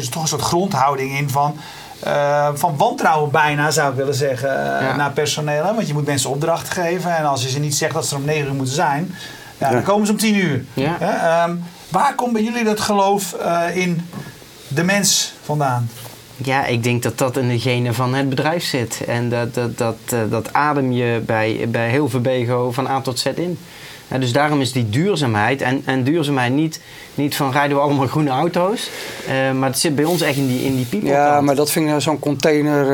er 0.00 0.08
toch 0.10 0.22
een 0.22 0.28
soort 0.28 0.42
grondhouding 0.42 1.18
in 1.18 1.30
van... 1.30 1.56
eh, 2.02 2.48
van 2.54 2.76
wantrouwen 2.76 3.30
bijna 3.30 3.70
zou 3.70 3.90
ik 3.90 3.96
willen 3.96 4.14
zeggen 4.14 4.78
eh, 4.78 4.86
Ja. 4.86 4.96
naar 4.96 5.10
personeel. 5.10 5.62
Want 5.62 5.86
je 5.86 5.92
moet 5.92 6.06
mensen 6.06 6.30
opdrachten 6.30 6.72
geven. 6.72 7.16
En 7.16 7.24
als 7.24 7.42
je 7.42 7.48
ze 7.48 7.58
niet 7.58 7.74
zegt 7.74 7.94
dat 7.94 8.06
ze 8.06 8.14
er 8.14 8.20
om 8.20 8.26
9 8.26 8.46
uur 8.46 8.54
moeten 8.54 8.74
zijn, 8.74 9.14
ja, 9.58 9.66
Ja. 9.68 9.72
dan 9.72 9.82
komen 9.82 10.06
ze 10.06 10.12
om 10.12 10.18
10 10.18 10.34
uur. 10.36 10.64
Ehm, 11.00 11.54
waar 11.88 12.14
komt 12.14 12.32
bij 12.32 12.42
jullie 12.42 12.64
dat 12.64 12.80
geloof 12.80 13.32
eh, 13.32 13.76
in 13.76 14.08
de 14.68 14.82
mens 14.82 15.32
vandaan? 15.44 15.90
Ja, 16.36 16.64
ik 16.66 16.82
denk 16.82 17.02
dat 17.02 17.18
dat 17.18 17.36
in 17.36 17.48
de 17.48 17.58
genen 17.60 17.94
van 17.94 18.14
het 18.14 18.28
bedrijf 18.28 18.64
zit. 18.64 19.04
En 19.06 19.28
dat, 19.28 19.54
dat, 19.54 19.78
dat, 19.78 19.96
dat 20.30 20.52
adem 20.52 20.92
je 20.92 21.22
bij, 21.26 21.66
bij 21.68 21.88
heel 21.90 22.08
Verbego 22.08 22.72
van 22.72 22.88
A 22.88 23.00
tot 23.00 23.18
Z 23.18 23.24
in. 23.24 23.58
Ja, 24.10 24.18
dus 24.18 24.32
daarom 24.32 24.60
is 24.60 24.72
die 24.72 24.88
duurzaamheid, 24.90 25.62
en, 25.62 25.82
en 25.84 26.04
duurzaamheid 26.04 26.52
niet, 26.52 26.80
niet 27.14 27.36
van 27.36 27.50
rijden 27.52 27.76
we 27.76 27.82
allemaal 27.82 28.06
groene 28.06 28.30
auto's, 28.30 28.90
eh, 29.28 29.52
maar 29.52 29.68
het 29.68 29.78
zit 29.78 29.94
bij 29.94 30.04
ons 30.04 30.20
echt 30.20 30.36
in 30.36 30.48
die, 30.48 30.64
in 30.64 30.76
die 30.76 30.84
people 30.84 31.08
Ja, 31.08 31.30
kant. 31.32 31.44
maar 31.46 31.54
dat 31.54 31.70
vind 31.70 31.84
ik 31.84 31.90
nou 31.90 32.02
zo'n 32.02 32.18
container 32.18 32.86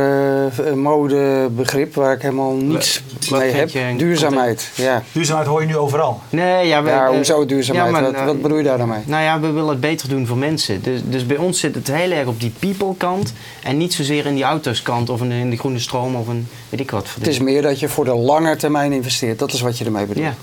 begrip 1.50 1.94
waar 1.94 2.12
ik 2.12 2.22
helemaal 2.22 2.52
niets 2.52 3.02
wat 3.30 3.40
mee 3.40 3.52
heb. 3.52 3.98
Duurzaamheid, 3.98 4.70
ja. 4.74 5.02
Duurzaamheid 5.12 5.48
hoor 5.48 5.60
je 5.60 5.66
nu 5.66 5.76
overal. 5.76 6.20
Nee, 6.30 6.66
ja, 6.66 6.82
we, 6.82 6.88
Ja, 6.88 7.06
eh, 7.06 7.14
hoezo 7.14 7.46
duurzaamheid? 7.46 7.86
ja, 7.86 7.92
maar, 8.00 8.02
wat, 8.02 8.20
eh, 8.20 8.26
wat 8.26 8.42
bedoel 8.42 8.58
je 8.58 8.64
daar 8.64 8.78
dan 8.78 8.88
mee? 8.88 9.00
Nou 9.04 9.22
ja, 9.22 9.40
we 9.40 9.50
willen 9.50 9.68
het 9.68 9.80
beter 9.80 10.08
doen 10.08 10.26
voor 10.26 10.36
mensen. 10.36 10.82
Dus, 10.82 11.00
dus 11.04 11.26
bij 11.26 11.36
ons 11.36 11.60
zit 11.60 11.74
het 11.74 11.92
heel 11.92 12.10
erg 12.10 12.26
op 12.26 12.40
die 12.40 12.52
people 12.58 12.94
kant 12.96 13.32
en 13.62 13.76
niet 13.76 13.94
zozeer 13.94 14.26
in 14.26 14.34
die 14.34 14.44
auto's 14.44 14.82
kant 14.82 15.10
of 15.10 15.20
in, 15.20 15.30
in 15.30 15.50
de 15.50 15.56
groene 15.56 15.78
stroom 15.78 16.14
of 16.16 16.28
een 16.28 16.48
weet 16.68 16.80
ik 16.80 16.90
wat. 16.90 17.08
voor 17.08 17.22
Het 17.22 17.30
is 17.30 17.38
meer 17.38 17.62
dat 17.62 17.80
je 17.80 17.88
voor 17.88 18.04
de 18.04 18.14
lange 18.14 18.56
termijn 18.56 18.92
investeert. 18.92 19.38
Dat 19.38 19.52
is 19.52 19.60
wat 19.60 19.78
je 19.78 19.84
ermee 19.84 20.06
bedoelt. 20.06 20.26
Ja. 20.26 20.34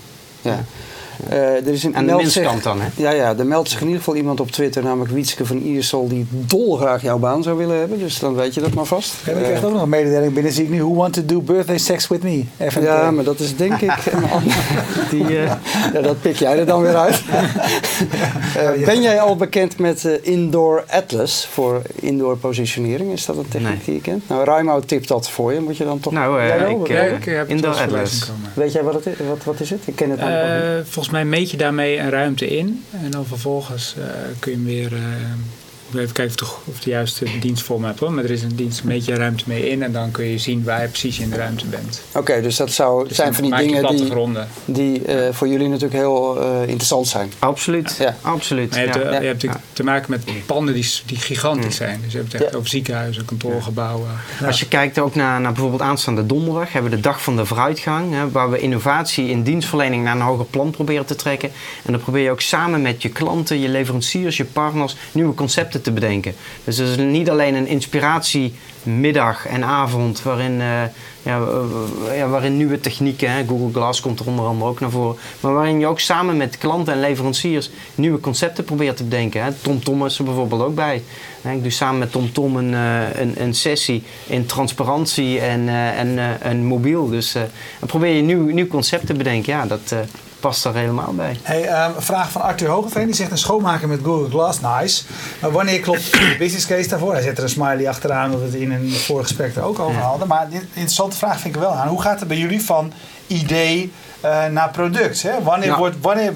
Ja. 0.44 0.60
Eh, 0.60 0.64
er 1.30 1.67
is 1.67 1.84
een, 1.84 1.95
Aan 1.95 2.05
de 2.05 2.15
winstkant 2.15 2.63
dan, 2.63 2.82
hè? 2.82 2.88
Ja, 2.95 3.09
ja, 3.11 3.36
er 3.38 3.45
meldt 3.45 3.69
zich 3.69 3.80
in 3.80 3.86
ieder 3.86 3.99
geval 4.01 4.15
iemand 4.15 4.39
op 4.39 4.51
Twitter, 4.51 4.84
namelijk 4.84 5.11
Wietske 5.11 5.45
van 5.45 5.57
Iersel, 5.57 6.07
die 6.07 6.26
dolgraag 6.30 7.01
jouw 7.01 7.17
baan 7.17 7.43
zou 7.43 7.57
willen 7.57 7.80
hebben. 7.80 7.99
Dus 7.99 8.19
dan 8.19 8.36
weet 8.36 8.53
je 8.53 8.61
dat 8.61 8.74
maar 8.74 8.86
vast. 8.86 9.13
Ja, 9.26 9.32
ik 9.32 9.43
krijg 9.43 9.63
ook 9.63 9.74
nog 9.74 9.82
een 9.82 9.89
mededeling 9.89 10.34
binnen, 10.34 10.51
zie 10.51 10.63
ik 10.63 10.69
nu. 10.69 10.78
Who 10.84 10.93
want 10.95 11.13
to 11.13 11.26
do 11.26 11.41
birthday 11.41 11.78
sex 11.78 12.07
with 12.07 12.24
me? 12.24 12.43
Even 12.57 12.82
ja, 12.82 13.01
eh, 13.01 13.09
maar 13.09 13.24
dat 13.24 13.39
is 13.39 13.55
denk 13.55 13.82
ik 13.82 14.05
een 14.11 14.32
ander. 14.36 14.53
Die, 15.09 15.39
eh, 15.39 15.51
Ja, 15.93 16.01
dat 16.01 16.21
pik 16.21 16.36
jij 16.36 16.59
er 16.59 16.65
dan 16.65 16.82
weer 16.82 16.95
uit. 16.95 17.21
Eh, 18.57 18.86
ben 18.86 19.01
jij 19.01 19.19
al 19.19 19.36
bekend 19.36 19.80
met 19.80 20.05
eh, 20.05 20.13
Indoor 20.21 20.84
Atlas 20.89 21.47
voor 21.51 21.82
indoor 21.95 22.38
positionering? 22.38 23.11
Is 23.11 23.26
dat 23.26 23.38
een 23.38 23.47
techniek 23.47 23.69
Nee. 23.69 23.82
die 23.86 23.93
je 23.93 24.01
kent? 24.01 24.30
Nou, 24.30 24.43
Raimo 24.43 24.80
tipt 24.80 25.07
dat 25.07 25.30
voor 25.30 25.53
je. 25.53 25.59
Moet 25.59 25.78
je 25.78 25.84
dan 25.84 25.99
toch... 25.99 26.13
nou, 26.13 26.39
eh, 26.41 26.69
ik, 26.69 26.89
eh, 26.89 27.38
heb 27.38 27.49
Indoor 27.49 27.74
Atlas. 27.76 28.32
Weet 28.53 28.71
jij 28.74 28.84
wat 28.84 28.93
het 28.93 29.05
is? 29.05 29.13
Wat, 29.28 29.43
wat 29.43 29.59
is 29.59 29.69
het? 29.69 29.80
Ik 29.86 29.95
ken 29.95 30.09
het 30.09 30.19
ook 30.19 30.26
niet. 30.26 30.36
Eh, 30.36 30.93
volgens 31.14 31.32
mij 31.32 31.39
meet 31.39 31.51
je 31.51 31.57
daarmee 31.57 31.99
een 31.99 32.09
ruimte 32.09 32.47
in. 32.47 32.84
En 32.91 33.11
dan 33.11 33.26
vervolgens 33.26 33.95
eh, 33.97 34.05
kun 34.39 34.51
je 34.51 34.57
hem 34.57 34.66
weer... 34.66 34.91
wil 35.94 36.02
even 36.02 36.14
kijken 36.14 36.34
of 36.34 36.50
de, 36.66 36.72
of 36.72 36.80
de 36.80 36.89
juiste 36.89 37.26
dienstvorm 37.39 37.84
hebt 37.84 38.00
hoor. 38.00 38.12
Maar 38.12 38.24
er 38.24 38.32
is 38.32 38.44
een 38.44 38.56
dienst, 38.56 38.82
een 38.86 39.16
ruimte 39.16 39.44
mee 39.48 39.70
in. 39.70 39.84
En 39.84 39.91
dan 39.91 40.12
kun 40.12 40.26
je 40.26 40.38
zien 40.38 40.64
waar 40.64 40.82
je 40.82 40.88
precies 40.88 41.20
in 41.20 41.30
de 41.30 41.36
ruimte 41.36 41.66
bent. 41.66 42.02
Oké, 42.14 42.41
dus 42.41 42.56
dat 42.56 42.72
zou, 42.72 43.08
Dus 43.08 43.16
zijn 43.18 43.34
van 43.34 43.44
die 43.44 43.56
dingen 43.56 43.88
die, 43.96 44.12
die 44.66 45.06
eh, 45.06 45.34
voor 45.34 45.48
jullie 45.48 45.68
natuurlijk 45.68 45.94
heel 45.94 46.41
eh, 46.41 46.62
interessant 46.62 47.08
zijn. 47.08 47.32
Absoluut, 47.39 47.96
Ja. 48.00 48.16
absoluut. 48.22 48.70
Maar 48.72 48.80
je 48.80 48.86
hebt, 48.89 49.04
ja. 49.04 49.12
ja. 49.12 49.20
je 49.20 49.26
hebt 49.26 49.34
natuurlijk 49.34 49.62
te 49.74 49.84
maken 49.84 50.12
met 50.12 50.46
panden 50.46 50.74
die, 50.74 50.89
die 51.06 51.18
gigantisch 51.18 51.76
zijn. 51.76 52.00
Dus 52.04 52.12
je 52.12 52.18
hebt 52.18 52.32
het 52.32 52.41
echt 52.41 52.52
Ja. 52.52 52.58
over 52.58 52.70
ziekenhuizen, 52.70 53.26
kantoorgebouwen. 53.26 54.08
Als 54.46 54.60
je 54.60 54.68
kijkt 54.68 55.00
ook 55.00 55.16
naar, 55.16 55.41
naar 55.41 55.52
bijvoorbeeld 55.52 55.82
aanstaande 55.82 56.26
donderdag, 56.26 56.72
hebben 56.72 56.91
we 56.91 56.98
de 56.98 57.02
dag 57.04 57.22
van 57.24 57.36
de 57.36 57.46
vooruitgang, 57.46 58.14
hè, 58.14 58.32
waar 58.32 58.50
we 58.50 58.60
innovatie 58.60 59.30
in 59.30 59.44
dienstverlening 59.44 60.04
naar 60.04 60.16
een 60.16 60.22
hoger 60.22 60.46
plan 60.46 60.72
proberen 60.72 61.06
te 61.06 61.16
trekken. 61.16 61.52
En 61.86 61.91
dan 61.91 62.02
probeer 62.02 62.24
je 62.24 62.32
ook 62.32 62.41
samen 62.41 62.82
met 62.82 63.02
je 63.02 63.10
klanten, 63.10 63.60
je 63.60 63.70
leveranciers, 63.70 64.38
je 64.38 64.46
partners 64.46 64.96
nieuwe 65.12 65.34
concepten 65.34 65.82
te 65.84 65.92
bedenken. 65.92 66.36
Dus 66.64 66.78
het 66.78 66.90
is 66.90 66.98
niet 66.98 67.30
alleen 67.30 67.56
een 67.56 67.68
inspiratiemiddag 67.68 69.48
en 69.48 69.64
avond 69.64 70.22
waarin, 70.22 70.62
eh, 70.62 70.82
ja, 71.24 71.40
ja, 72.16 72.28
waarin 72.28 72.58
nieuwe 72.58 72.80
technieken, 72.80 73.32
hè, 73.32 73.46
Google 73.48 73.74
Glass 73.74 74.02
komt 74.02 74.20
er 74.20 74.28
onder 74.28 74.46
andere 74.46 74.70
ook 74.70 74.80
naar 74.80 74.90
voren, 74.90 75.18
maar 75.40 75.54
waarin 75.54 75.80
je 75.80 75.88
ook 75.88 76.00
samen 76.00 76.38
met 76.38 76.58
klanten 76.58 76.94
en 76.94 77.00
leveranciers 77.00 77.70
nieuwe 77.96 78.20
concepten 78.20 78.64
probeert 78.64 78.98
te 78.98 79.04
bedenken. 79.04 79.44
Hè. 79.44 79.52
Tom 79.62 79.84
Tom 79.84 80.06
is 80.06 80.18
er 80.18 80.24
bijvoorbeeld 80.24 80.62
ook 80.62 80.76
bij. 80.76 81.04
Ik 81.42 81.62
doe 81.62 81.72
samen 81.72 82.00
met 82.00 82.12
Tom 82.12 82.32
Tom 82.32 82.56
een, 82.56 82.74
eh, 82.74 83.20
een, 83.22 83.42
een 83.42 83.54
sessie 83.54 84.04
in 84.28 84.46
transparantie 84.46 85.40
en, 85.40 85.70
eh, 85.70 86.46
en, 86.46 86.64
mobiel. 86.64 87.10
Dus 87.10 87.32
dan 87.80 87.88
probeer 87.88 88.16
je 88.16 88.22
nieuw, 88.22 88.46
nieuw 88.46 88.68
concept 88.68 89.06
te 89.06 89.14
bedenken. 89.14 89.54
Ja, 89.54 89.66
dat 89.66 89.96
past 90.44 90.66
er 90.66 90.76
helemaal 90.76 91.14
bij. 91.16 91.38
Hey, 91.41 91.64
ehm, 91.68 91.91
vraag 91.98 92.32
van 92.32 92.41
Arthur 92.41 92.68
Hogeveen. 92.70 93.06
Die 93.06 93.16
zegt 93.16 93.32
een 93.32 93.38
schoonmaker 93.38 93.88
met 93.88 94.00
Google 94.04 94.30
Glass. 94.30 94.60
Nice. 94.62 95.04
Maar 95.41 95.52
wanneer 95.52 95.80
klopt 95.80 96.12
de 96.12 96.36
business 96.39 96.66
case 96.68 96.89
daarvoor? 96.89 97.14
Hij 97.14 97.22
zet 97.22 97.38
er 97.38 97.44
een 97.44 97.50
smiley 97.50 97.88
achteraan. 97.89 98.32
Dat 98.32 98.39
we 98.39 98.46
het 98.46 98.56
in 98.56 98.72
een 98.72 98.91
vorig 98.91 99.28
gesprek 99.28 99.56
er 99.56 99.62
ook 99.64 99.80
over 99.80 100.02
hadden. 100.02 100.28
Maar 100.28 100.46
een 100.46 100.52
interessante 100.74 101.18
vraag 101.18 101.39
vind 101.39 101.56
ik 101.56 101.62
wel 101.62 101.72
aan. 101.72 101.88
Hoe 101.88 102.02
gaat 102.02 102.20
het 102.20 102.28
bij 102.28 102.38
jullie 102.38 102.62
van 102.64 102.94
idee 103.28 103.91
eh, 104.22 104.46
naar 104.46 104.70
product? 104.70 105.22
Hè? 105.22 105.44
Wanneer, 105.44 105.68
Ja. 105.70 105.78
wordt, 105.78 105.96
wanneer, 106.02 106.34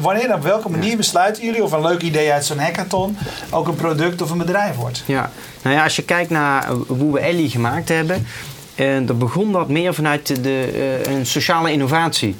wanneer 0.00 0.24
en 0.24 0.34
op 0.34 0.42
welke 0.42 0.68
manier 0.68 0.96
besluiten 0.96 1.44
jullie 1.44 1.62
of 1.62 1.72
een 1.72 1.82
leuk 1.82 2.02
idee 2.02 2.32
uit 2.32 2.44
zo'n 2.44 2.58
hackathon 2.58 3.18
ook 3.50 3.68
een 3.68 3.74
product 3.74 4.22
of 4.22 4.30
een 4.30 4.38
bedrijf 4.38 4.76
wordt? 4.76 5.02
Ja, 5.06 5.30
nou 5.62 5.76
ja, 5.76 5.82
als 5.84 5.96
je 5.96 6.02
kijkt 6.02 6.30
naar 6.30 6.68
hoe 6.86 7.12
we 7.12 7.20
Ellie 7.20 7.50
gemaakt 7.50 7.88
hebben, 7.88 8.26
eh, 8.74 8.86
dan 9.02 9.18
begon 9.18 9.52
dat 9.52 9.68
meer 9.68 9.94
vanuit 9.94 10.42
de, 10.44 10.70
eh, 11.06 11.12
een 11.12 11.26
sociale 11.26 11.72
innovatie. 11.72 12.36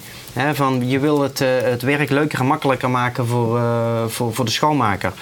Van 0.52 0.88
je 0.88 0.98
wil 0.98 1.22
het, 1.22 1.40
eh, 1.40 1.48
het 1.60 1.82
werk 1.82 2.10
leuker 2.10 2.40
en 2.40 2.46
makkelijker 2.46 2.90
maken 2.90 3.26
voor, 3.26 3.58
eh, 3.58 4.06
voor, 4.06 4.34
voor 4.34 4.44
de 4.44 4.50
schoonmaker. 4.50 5.12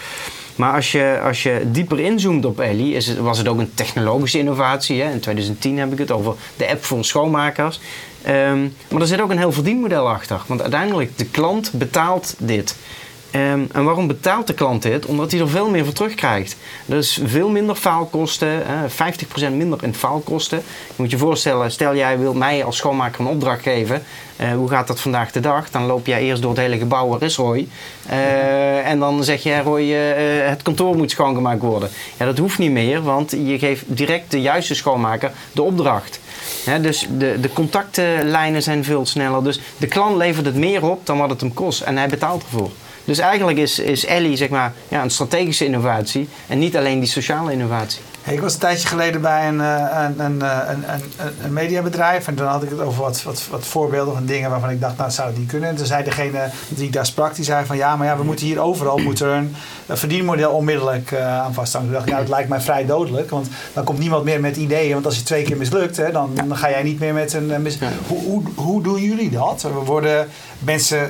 Maar 0.56 0.74
als 0.74 0.92
je, 0.92 1.20
als 1.24 1.42
je 1.42 1.62
dieper 1.66 2.00
inzoomt 2.00 2.44
op 2.44 2.60
Ellie, 2.60 2.94
is 2.94 3.06
het, 3.06 3.18
was 3.18 3.38
het 3.38 3.48
ook 3.48 3.58
een 3.58 3.74
technologische 3.74 4.38
innovatie. 4.38 5.02
Hè? 5.02 5.10
In 5.10 5.20
2010 5.20 5.78
heb 5.78 5.92
ik 5.92 5.98
het 5.98 6.10
over 6.10 6.34
de 6.56 6.68
app 6.68 6.84
voor 6.84 7.04
schoonmakers. 7.04 7.80
Ehm, 8.22 8.68
maar 8.88 9.00
er 9.00 9.06
zit 9.06 9.20
ook 9.20 9.30
een 9.30 9.38
heel 9.38 9.52
verdienmodel 9.52 10.08
achter. 10.08 10.40
Want 10.46 10.62
uiteindelijk, 10.62 11.18
de 11.18 11.26
klant 11.26 11.72
betaalt 11.72 12.34
dit. 12.38 12.76
Ehm, 13.35 13.64
en 13.72 13.85
waarom 13.85 14.07
betaalt 14.07 14.47
de 14.47 14.55
klant 14.55 14.82
dit? 14.82 15.07
Omdat 15.07 15.30
hij 15.30 15.41
er 15.41 15.49
veel 15.49 15.70
meer 15.70 15.85
voor 15.85 15.93
terugkrijgt. 15.93 16.57
Dus 16.87 17.20
veel 17.24 17.49
minder 17.49 17.74
faalkosten, 17.74 18.66
eh, 18.66 18.78
50% 18.87 19.55
minder 19.55 19.82
in 19.82 19.95
faalkosten. 19.95 20.59
Je 20.87 20.95
moet 20.97 21.11
je 21.11 21.18
voorstellen, 21.18 21.70
stel 21.70 21.97
jij 21.97 22.18
wil 22.18 22.35
mij 22.35 22.64
als 22.64 22.76
schoonmaker 22.76 23.20
een 23.20 23.26
opdracht 23.26 23.62
geven. 23.62 24.03
Eh, 24.37 24.53
hoe 24.53 24.68
gaat 24.68 24.87
dat 24.87 25.01
vandaag 25.01 25.32
de 25.32 25.41
dag? 25.41 25.70
Dan 25.70 25.87
loop 25.87 26.07
jij 26.07 26.22
eerst 26.22 26.43
door 26.43 26.51
het 26.51 26.61
hele 26.61 26.78
gebouw, 26.78 27.09
waar 27.09 27.22
is 27.22 27.37
Roy? 27.37 27.68
Eh, 28.09 28.89
en 28.89 28.99
dan 28.99 29.24
zeg 29.24 29.43
je, 29.43 29.59
Roy, 29.59 29.93
eh, 29.93 30.49
het 30.49 30.62
kantoor 30.62 30.97
moet 30.97 31.11
schoongemaakt 31.11 31.61
worden. 31.61 31.89
Ja, 32.16 32.24
dat 32.24 32.39
hoeft 32.39 32.59
niet 32.59 32.70
meer, 32.70 33.03
want 33.03 33.30
je 33.30 33.59
geeft 33.59 33.82
direct 33.87 34.30
de 34.30 34.41
juiste 34.41 34.74
schoonmaker 34.74 35.32
de 35.53 35.62
opdracht. 35.62 36.20
Dus 36.80 37.07
de, 37.18 37.41
de 37.41 37.53
contactlijnen 37.53 38.62
zijn 38.62 38.85
veel 38.85 39.07
sneller. 39.07 39.45
Dus 39.45 39.61
de 39.76 39.87
klant 39.87 40.16
levert 40.16 40.47
het 40.47 40.57
meer 40.57 40.85
op 40.85 41.07
dan 41.07 41.18
wat 41.18 41.30
het 41.30 41.41
hem 41.41 41.55
kost. 41.55 41.80
En 41.80 41.97
hij 41.97 42.09
betaalt 42.09 42.43
ervoor. 42.43 42.70
Dus 43.05 43.18
eigenlijk 43.18 43.59
is, 43.59 43.78
is 43.78 44.05
Ellie 44.05 44.36
zeg 44.36 44.48
maar, 44.48 44.72
ja, 44.88 45.02
een 45.02 45.11
strategische 45.11 45.64
innovatie. 45.64 46.28
En 46.46 46.59
niet 46.59 46.76
alleen 46.76 47.00
die 47.00 47.09
sociale 47.09 47.52
innovatie. 47.52 48.00
Hey, 48.24 48.34
ik 48.34 48.40
was 48.40 48.54
een 48.54 48.60
tijdje 48.60 48.88
geleden 48.88 49.20
bij 49.20 49.48
een, 49.48 49.60
eh, 49.60 50.04
een, 50.04 50.20
een, 50.24 50.42
eh, 50.42 50.58
een, 50.68 50.84
een, 50.92 51.34
een 51.44 51.52
mediabedrijf. 51.52 52.26
En 52.26 52.34
toen 52.34 52.46
had 52.46 52.62
ik 52.62 52.70
het 52.70 52.80
over 52.80 53.02
wat, 53.02 53.22
wat, 53.22 53.46
wat 53.50 53.66
voorbeelden 53.66 54.14
van 54.14 54.26
dingen 54.26 54.50
waarvan 54.50 54.70
ik 54.70 54.80
dacht, 54.80 54.96
nou 54.96 55.10
zou 55.10 55.34
die 55.34 55.46
kunnen. 55.46 55.68
En 55.68 55.76
toen 55.76 55.86
zei 55.86 56.04
degene 56.04 56.50
die 56.68 56.86
ik 56.86 56.92
daar 56.92 57.06
sprak, 57.06 57.34
die 57.34 57.44
zei 57.44 57.66
van 57.66 57.76
ja, 57.76 57.96
maar 57.96 58.06
ja, 58.06 58.16
we 58.16 58.24
moeten 58.24 58.46
hier 58.46 58.60
overal 58.60 58.98
moet 58.98 59.20
er 59.20 59.28
een, 59.28 59.56
verdienmodel 59.88 60.50
onmiddellijk 60.52 61.12
eh, 61.12 61.38
aan 61.40 61.54
vasthangen. 61.54 61.86
Toen 61.86 61.96
dacht 61.96 62.06
ik, 62.06 62.12
nou, 62.12 62.24
het 62.24 62.34
lijkt 62.34 62.48
mij 62.48 62.60
vrij 62.60 62.86
dodelijk. 62.86 63.30
Want 63.30 63.48
dan 63.72 63.84
komt 63.84 63.98
niemand 63.98 64.24
meer 64.24 64.40
met 64.40 64.56
ideeën. 64.56 64.92
Want 64.92 65.06
als 65.06 65.16
je 65.16 65.22
twee 65.22 65.42
keer 65.42 65.56
mislukt, 65.56 65.96
hè, 65.96 66.10
dan, 66.10 66.30
dan 66.34 66.56
ga 66.56 66.70
jij 66.70 66.82
niet 66.82 67.00
meer 67.00 67.14
met 67.14 67.32
een... 67.32 67.62
mis- 67.62 67.78
hoe, 68.06 68.22
hoe, 68.22 68.42
hoe 68.54 68.82
doen 68.82 69.00
jullie 69.00 69.30
dat? 69.30 69.66
Worden 69.84 70.28
mensen 70.58 71.08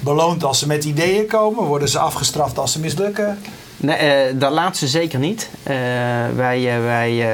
beloond 0.00 0.44
als 0.44 0.58
ze 0.58 0.66
met 0.66 0.84
ideeën 0.84 1.26
komen? 1.26 1.64
Worden 1.64 1.88
ze 1.88 1.98
afgestraft 1.98 2.58
als 2.58 2.72
ze 2.72 2.80
mislukken? 2.80 3.38
Nee, 3.80 3.96
eh, 3.96 4.34
dat 4.34 4.52
laatste 4.52 4.88
zeker 4.88 5.18
niet. 5.18 5.50
Eh, 5.62 5.74
wij, 6.36 6.76
eh, 6.76 6.84
wij, 6.84 7.24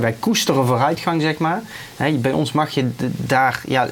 wij 0.00 0.14
koesteren 0.18 0.66
vooruitgang, 0.66 1.22
zeg 1.22 1.38
maar. 1.38 1.62
Bij 2.12 2.32
ons 2.32 2.52
mag 2.52 2.70
je 2.70 2.90
daar, 3.16 3.62
ja, 3.66 3.88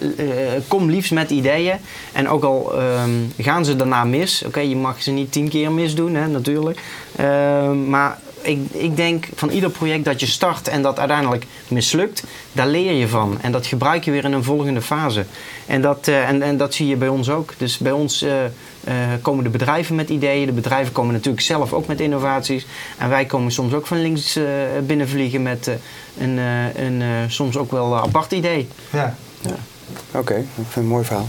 kom 0.69 0.91
liefst 0.91 1.13
met 1.13 1.31
ideeën. 1.31 1.77
En 2.13 2.29
ook 2.29 2.45
al 2.45 2.75
ehm, 2.75 3.11
gaan 3.39 3.65
ze 3.65 3.77
daarna 3.77 4.05
mis, 4.05 4.43
oké, 4.47 4.61
je 4.61 4.77
mag 4.77 5.03
ze 5.03 5.11
niet 5.11 5.33
tien 5.33 5.49
keer 5.49 5.73
misdoen, 5.73 6.15
hè, 6.15 6.27
natuurlijk. 6.27 6.81
Ehm, 7.17 7.89
maar 7.89 8.19
ik, 8.41 8.59
ik 8.71 8.97
denk 8.97 9.29
van 9.35 9.51
ieder 9.51 9.71
project 9.71 10.05
dat 10.05 10.21
je 10.21 10.27
start 10.27 10.69
en 10.69 10.83
dat 10.83 10.99
uiteindelijk 10.99 11.47
mislukt, 11.69 12.23
daar 12.53 12.67
leer 12.67 12.93
je 12.93 13.09
van. 13.09 13.39
En 13.41 13.53
dat 13.53 13.67
gebruik 13.67 14.05
je 14.05 14.11
weer 14.11 14.25
in 14.25 14.33
een 14.33 14.45
volgende 14.45 14.83
fase. 14.83 15.25
En 15.67 15.83
dat, 15.83 16.09
eh, 16.09 16.29
en, 16.29 16.43
en 16.43 16.57
dat 16.57 16.75
zie 16.75 16.87
je 16.87 16.97
bij 16.97 17.09
ons 17.09 17.31
ook. 17.31 17.55
Dus 17.57 17.79
bij 17.79 17.93
ons 17.93 18.23
eh, 18.23 18.45
eh, 18.45 18.53
komen 19.23 19.45
de 19.45 19.51
bedrijven 19.51 19.95
met 19.95 20.09
ideeën. 20.09 20.47
De 20.47 20.53
bedrijven 20.53 20.93
komen 20.93 21.13
natuurlijk 21.13 21.45
zelf 21.45 21.73
ook 21.73 21.87
met 21.87 22.01
innovaties. 22.01 22.67
En 22.99 23.09
wij 23.09 23.25
komen 23.25 23.53
soms 23.53 23.73
ook 23.73 23.87
van 23.87 24.01
links 24.03 24.37
eh, 24.37 24.45
binnenvliegen 24.87 25.43
met 25.43 25.67
eh, 25.67 25.75
een, 26.19 26.39
eh, 26.39 26.85
een 26.85 27.03
eh, 27.03 27.09
soms 27.29 27.57
ook 27.57 27.71
wel 27.71 27.97
apart 27.97 28.33
idee. 28.33 28.69
Ja. 28.91 29.15
Oké, 30.13 30.35
dat 30.35 30.45
vind 30.55 30.69
ik 30.69 30.77
een 30.77 30.87
mooi 30.87 31.05
verhaal. 31.05 31.27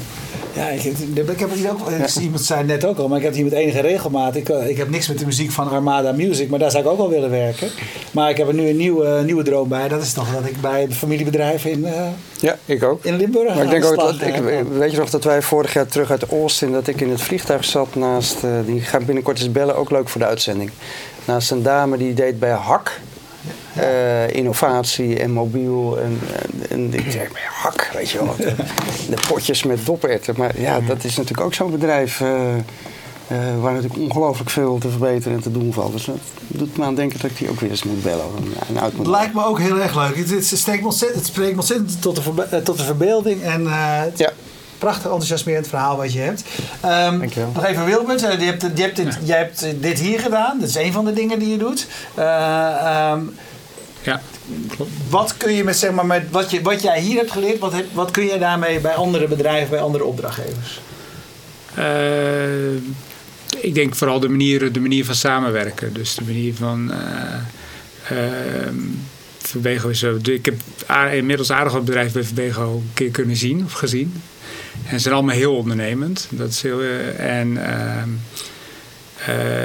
Ja, 0.54 0.68
ik, 0.70 0.82
heb- 0.82 1.30
ik 1.30 1.39
heb 1.39 1.54
hier 1.54 1.70
ook, 1.72 1.80
iemand 2.22 2.41
zei 2.41 2.60
het 2.60 2.68
net 2.68 2.86
ook 2.86 2.97
al, 2.97 3.08
maar 3.08 3.18
ik 3.18 3.24
heb 3.24 3.34
hier 3.34 3.43
met 3.43 3.54
enige 3.54 3.80
regelmaat. 3.82 4.36
Ik, 4.36 4.50
eh, 4.50 4.68
ik 4.70 4.78
heb 4.78 4.89
niks 4.89 5.08
met 5.08 5.20
de 5.20 5.26
muziek 5.26 5.52
van 5.52 5.70
Armada 5.70 6.12
Music, 6.12 6.50
maar 6.50 6.60
daar 6.60 6.72
zou 6.72 6.84
ik 6.84 6.89
ook 6.89 6.97
wel 6.97 7.10
willen 7.10 7.30
werken. 7.30 7.70
Maar 8.12 8.30
ik 8.30 8.38
heb 8.38 8.47
er 8.47 8.54
nu 8.54 8.70
een 8.70 8.78
nieuwe, 8.78 9.22
nieuwe 9.26 9.43
droom 9.43 9.68
bij. 9.70 9.88
Dat 9.88 10.02
is 10.02 10.14
toch 10.14 10.34
dat 10.34 10.45
ik 10.45 10.62
bij 10.62 10.82
het 10.82 10.93
familiebedrijf 10.93 11.66
in, 11.66 11.86
eh, 11.86 12.02
Ja, 12.39 12.58
ik 12.66 12.84
ook. 12.84 13.04
in 13.04 13.16
Limburg 13.16 13.56
Maar 13.56 13.64
ik 13.64 13.70
denk 13.70 13.84
de 13.84 13.89
ook 13.89 13.95
dat 13.95 14.22
ik, 14.22 14.36
weet 14.78 14.91
je 14.91 14.97
nog 14.97 15.10
dat 15.10 15.24
wij 15.24 15.41
vorig 15.41 15.74
jaar 15.74 15.88
terug 15.88 16.12
uit 16.12 16.30
Austin, 16.30 16.72
dat 16.72 16.88
ik 16.88 17.02
in 17.02 17.10
het 17.10 17.22
vliegtuig 17.22 17.66
zat 17.66 17.95
naast, 17.95 18.43
eh, 18.43 18.50
die 18.66 18.82
ga 18.82 18.97
ik 18.97 19.06
binnenkort 19.06 19.39
eens 19.39 19.52
bellen, 19.52 19.76
ook 19.76 19.89
leuk 19.91 20.10
voor 20.10 20.22
de 20.22 20.28
uitzending. 20.28 20.72
Naast 21.26 21.52
een 21.52 21.64
dame 21.64 21.97
die 21.97 22.14
deed 22.14 22.39
bij 22.39 22.52
Hak. 22.52 23.00
Eh, 23.82 24.36
innovatie 24.36 25.20
en 25.20 25.32
mobiel. 25.32 26.00
En, 26.00 26.20
en, 26.34 26.70
en 26.70 26.94
ik 26.94 27.12
zeg, 27.12 27.32
maar 27.32 27.50
hak, 27.62 27.90
weet 27.94 28.10
je 28.10 28.18
wel. 28.18 28.36
De, 28.38 28.54
de 29.16 29.18
potjes 29.28 29.64
met 29.64 29.86
doperten. 29.86 30.34
Maar 30.38 30.60
ja, 30.62 30.80
dat 30.80 31.04
is 31.04 31.16
natuurlijk 31.18 31.48
ook 31.48 31.54
zo'n 31.54 31.72
bedrijf... 31.72 32.22
eh, 32.22 32.56
eh, 33.28 33.38
waar 33.62 33.74
natuurlijk 33.74 34.00
ongelooflijk 34.02 34.50
veel 34.50 34.78
te 34.78 34.90
verbeteren 34.90 35.38
en 35.38 35.44
te 35.44 35.52
doen 35.52 35.74
valt. 35.74 35.92
Dus 35.92 36.06
dat 36.06 36.16
doet 36.48 36.78
me 36.78 36.84
aan 36.86 36.96
denken 36.96 37.20
dat 37.20 37.32
ik 37.32 37.38
die 37.38 37.50
ook 37.50 37.60
weer 37.60 37.70
eens 37.70 37.84
moet 37.84 38.04
bellen. 38.04 38.26
En, 38.68 38.74
moet 38.74 38.98
Het 38.98 39.08
lijkt 39.08 39.34
me 39.34 39.46
ook 39.46 39.60
heel 39.60 39.80
erg 39.80 39.96
leuk. 39.96 40.16
Het, 40.18 40.30
het, 40.30 40.46
steekt 40.46 40.84
ontzettend, 40.86 41.20
het 41.22 41.30
spreekt 41.32 41.56
ontzettend 41.56 42.02
tot 42.02 42.16
de, 42.16 42.22
verbe- 42.22 42.48
eh, 42.52 42.60
tot 42.60 42.78
de 42.78 42.84
verbeelding. 42.84 43.42
En 43.44 43.68
eh, 43.68 43.72
het 44.02 44.18
Ja. 44.18 44.32
prachtig 44.78 45.04
enthousiasmerend 45.04 45.68
verhaal 45.68 45.98
wat 45.98 46.14
je 46.14 46.20
hebt. 46.20 46.44
Dankjewel. 46.82 47.52
nog 47.54 47.66
even 47.66 47.86
Wilbert, 47.86 48.24
eh, 48.24 48.40
je 48.40 48.46
hebt, 48.46 48.62
je 48.76 48.82
hebt 48.82 48.96
dit, 48.96 49.18
jij 49.24 49.38
hebt 49.38 49.62
eh, 49.64 49.70
dit 49.80 50.00
hier 50.00 50.20
gedaan. 50.20 50.60
Dat 50.60 50.70
is 50.70 50.76
een 50.76 50.92
van 50.92 51.06
de 51.06 51.14
dingen 51.14 51.40
die 51.40 51.50
je 51.50 51.58
doet. 51.58 51.88
Eh, 52.16 53.10
ehm, 53.12 53.20
Ja, 54.04 54.22
klopt. 54.68 54.91
wat 55.10 55.38
kun 55.38 55.54
je 55.54 55.64
met, 55.64 55.78
zeg 55.78 55.91
maar, 55.91 56.06
met 56.06 56.24
wat, 56.32 56.52
je, 56.52 56.62
wat 56.62 56.82
jij 56.82 57.02
hier 57.02 57.18
hebt 57.18 57.32
geleerd, 57.32 57.60
wat, 57.60 57.74
heb, 57.74 57.86
wat 57.93 58.12
kun 58.12 58.26
jij 58.26 58.38
daarmee 58.38 58.80
bij 58.80 58.93
andere 58.93 59.28
bedrijven, 59.28 59.70
bij 59.70 59.80
andere 59.82 60.04
opdrachtgevers? 60.04 60.80
Eh, 61.76 62.74
ik 63.62 63.74
denk 63.74 63.95
vooral 63.95 64.20
de 64.20 64.30
manier, 64.30 64.72
de 64.72 64.80
manier 64.80 65.06
van 65.06 65.16
samenwerken. 65.16 65.93
Dus 65.93 66.16
de 66.16 66.24
manier 66.24 66.54
van. 66.56 66.91
eh 66.91 67.34
ehm, 68.10 68.76
Verbego 69.50 69.89
is 69.89 70.00
zo. 70.00 70.18
Ik 70.24 70.45
heb 70.45 70.56
inmiddels 71.12 71.52
aardig 71.52 71.74
wat 71.74 71.86
bedrijven 71.86 72.14
bij 72.14 72.24
Verbego 72.24 72.74
een 72.74 72.89
keer 72.93 73.10
kunnen 73.12 73.36
zien 73.36 73.64
of 73.66 73.72
gezien. 73.72 74.22
En 74.86 74.91
ze 74.91 75.00
zijn 75.00 75.14
allemaal 75.14 75.36
heel 75.36 75.56
ondernemend. 75.56 76.28
Dat 76.30 76.50
is 76.50 76.62
heel, 76.62 76.82
eh, 76.82 77.39
en 77.39 77.66
ehm, 77.66 77.78
eh, 77.78 78.04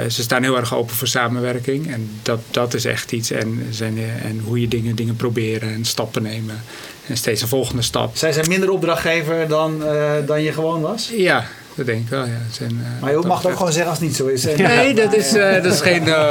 ze 0.09 0.21
staan 0.21 0.43
heel 0.43 0.57
erg 0.57 0.75
open 0.75 0.95
voor 0.95 1.07
samenwerking. 1.07 1.93
En 1.93 2.09
dat, 2.21 2.39
dat 2.51 2.73
is 2.73 2.85
echt 2.85 3.11
iets. 3.11 3.31
En, 3.31 3.67
zijn, 3.69 3.97
eh, 3.97 4.25
en 4.29 4.41
hoe 4.45 4.61
je 4.61 4.67
dingen, 4.67 4.95
dingen 4.95 5.15
proberen 5.15 5.73
en 5.73 5.85
stappen 5.85 6.23
nemen. 6.23 6.63
En 7.07 7.17
steeds 7.17 7.41
een 7.41 7.47
volgende 7.47 7.81
stap. 7.81 8.17
Zij 8.17 8.31
zijn 8.31 8.47
minder 8.47 8.69
opdrachtgever 8.69 9.47
dan, 9.47 9.85
eh, 9.85 10.11
dan 10.25 10.41
je 10.41 10.51
gewoon 10.53 10.81
was? 10.81 11.11
Ja, 11.17 11.45
dat 11.75 11.85
denk 11.85 12.01
ik 12.03 12.09
wel. 12.09 12.25
Ja. 12.25 12.31
Zijn, 12.51 12.71
eh, 12.71 13.01
Maar 13.01 13.11
je 13.11 13.17
mag 13.27 13.37
het 13.41 13.47
ook 13.51 13.57
gewoon 13.57 13.71
zeggen 13.71 13.89
als 13.91 13.99
het 13.99 14.07
niet 14.07 14.17
zo 14.17 14.25
is. 14.27 14.45
En- 14.45 14.61
Nee, 14.75 14.93
dat 14.93 15.15
is, 15.15 15.33
eh, 15.33 15.63
dat 15.63 15.73
is 15.73 15.81
geen. 15.81 16.07
eh, 16.07 16.27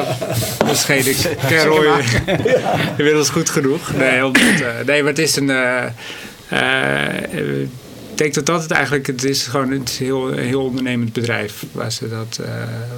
dat 0.58 0.70
is 0.70 0.84
geen. 0.84 1.06
Ik 1.08 1.16
ken 1.48 1.64
Roy 1.64 1.86
inmiddels 2.98 3.30
goed 3.30 3.50
genoeg. 3.50 3.94
Nee, 3.96 4.24
omdat, 4.26 4.42
eh, 4.42 4.86
nee 4.86 5.00
maar 5.02 5.10
het 5.10 5.18
is 5.18 5.36
een. 5.36 5.50
Eh, 8.14 8.24
eh, 8.24 8.28
ik 8.30 8.34
denk 8.34 8.34
dat 8.34 8.46
dat 8.46 8.62
het 8.62 8.70
eigenlijk. 8.70 9.06
Het 9.06 9.24
is 9.24 9.46
gewoon 9.46 9.70
het 9.70 9.88
is 9.88 9.98
heel, 9.98 10.32
een 10.32 10.46
heel 10.46 10.64
ondernemend 10.64 11.12
bedrijf. 11.12 11.64
Waar 11.72 11.92
ze 11.92 12.08
dat, 12.08 12.38
eh, 12.40 12.48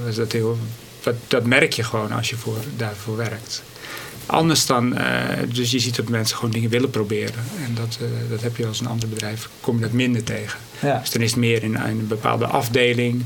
waar 0.04 0.12
ze 0.12 0.20
dat, 0.20 0.32
heel, 0.32 0.58
dat, 1.02 1.14
dat 1.28 1.44
merk 1.44 1.72
je 1.72 1.82
gewoon 1.82 2.12
als 2.12 2.30
je 2.30 2.36
voor, 2.36 2.58
daarvoor 2.76 3.16
werkt. 3.16 3.62
Anders 4.26 4.66
dan, 4.66 4.96
eh, 4.96 5.38
dus 5.54 5.70
je 5.70 5.78
ziet 5.78 5.96
dat 5.96 6.08
mensen 6.08 6.36
gewoon 6.36 6.50
dingen 6.50 6.70
willen 6.70 6.90
proberen. 6.90 7.44
En 7.64 7.74
dat, 7.74 7.98
eh, 8.00 8.30
dat 8.30 8.42
heb 8.42 8.56
je 8.56 8.66
als 8.66 8.80
een 8.80 8.86
ander 8.86 9.08
bedrijf, 9.08 9.48
kom 9.60 9.76
je 9.76 9.82
dat 9.82 9.92
minder 9.92 10.22
tegen. 10.22 10.58
Ja. 10.80 10.98
Dus 10.98 11.10
dan 11.10 11.22
is 11.22 11.30
het 11.30 11.40
meer 11.40 11.62
in 11.62 11.76
een 11.76 12.06
bepaalde 12.06 12.46
afdeling 12.46 13.22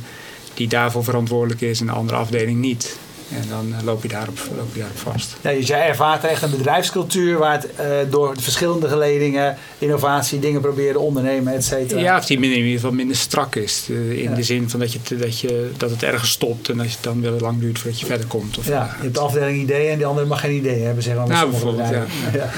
die 0.55 0.69
daarvoor 0.69 1.05
verantwoordelijk 1.05 1.61
is 1.61 1.81
en 1.81 1.87
de 1.87 1.93
andere 1.93 2.19
afdeling 2.19 2.61
niet. 2.61 2.99
En 3.35 3.45
dan 3.49 3.75
eh, 3.79 3.85
loop, 3.85 4.03
je 4.03 4.09
daarop, 4.09 4.39
loop 4.57 4.69
je 4.75 4.79
daarop 4.79 4.99
vast. 4.99 5.37
Ja, 5.41 5.51
dus 5.53 5.67
jij 5.67 5.89
ervaart 5.89 6.25
echt 6.25 6.43
een 6.43 6.51
bedrijfscultuur 6.51 7.39
waar 7.39 7.53
het 7.53 7.67
eh, 7.77 7.87
door 8.11 8.35
de 8.35 8.43
verschillende 8.43 8.89
geledingen, 8.89 9.57
innovatie, 9.79 10.39
dingen 10.39 10.61
proberen 10.61 11.01
ondernemen, 11.01 11.55
et 11.55 11.65
cetera. 11.65 12.01
Ja, 12.01 12.19
of 12.19 12.27
die 12.27 12.39
minder, 12.39 12.59
in 12.59 12.65
ieder 12.65 12.81
geval 12.81 12.95
minder 12.97 13.17
strak 13.17 13.55
is. 13.57 13.87
eh, 13.91 14.11
In 14.11 14.31
Ja. 14.31 14.35
de 14.35 14.43
zin 14.43 14.71
van 14.71 14.81
dat, 14.81 14.93
je, 14.93 14.99
dat, 15.17 15.41
je, 15.41 15.71
dat 15.77 15.91
het 15.91 16.03
ergens 16.03 16.31
stopt 16.31 16.69
en 16.69 16.77
dat 16.77 16.87
het 16.87 16.99
dan 17.01 17.23
wel 17.23 17.39
lang 17.41 17.61
duurt 17.61 17.79
voordat 17.79 18.01
je 18.01 18.07
verder 18.07 18.27
komt. 18.27 18.59
Of, 18.59 18.67
Ja, 18.67 18.95
je 18.97 19.03
hebt 19.03 19.15
de 19.15 19.21
afdeling 19.21 19.63
ideeën 19.63 19.91
en 19.91 19.97
die 19.97 20.07
andere 20.07 20.27
mag 20.27 20.41
geen 20.41 20.53
ideeën 20.55 20.85
hebben, 20.85 21.03
zeg 21.03 21.15
maar. 21.17 21.29
Nou, 21.29 21.51
bijvoorbeeld. 21.51 21.89
Ja. 21.89 22.05
ja. 22.41 22.49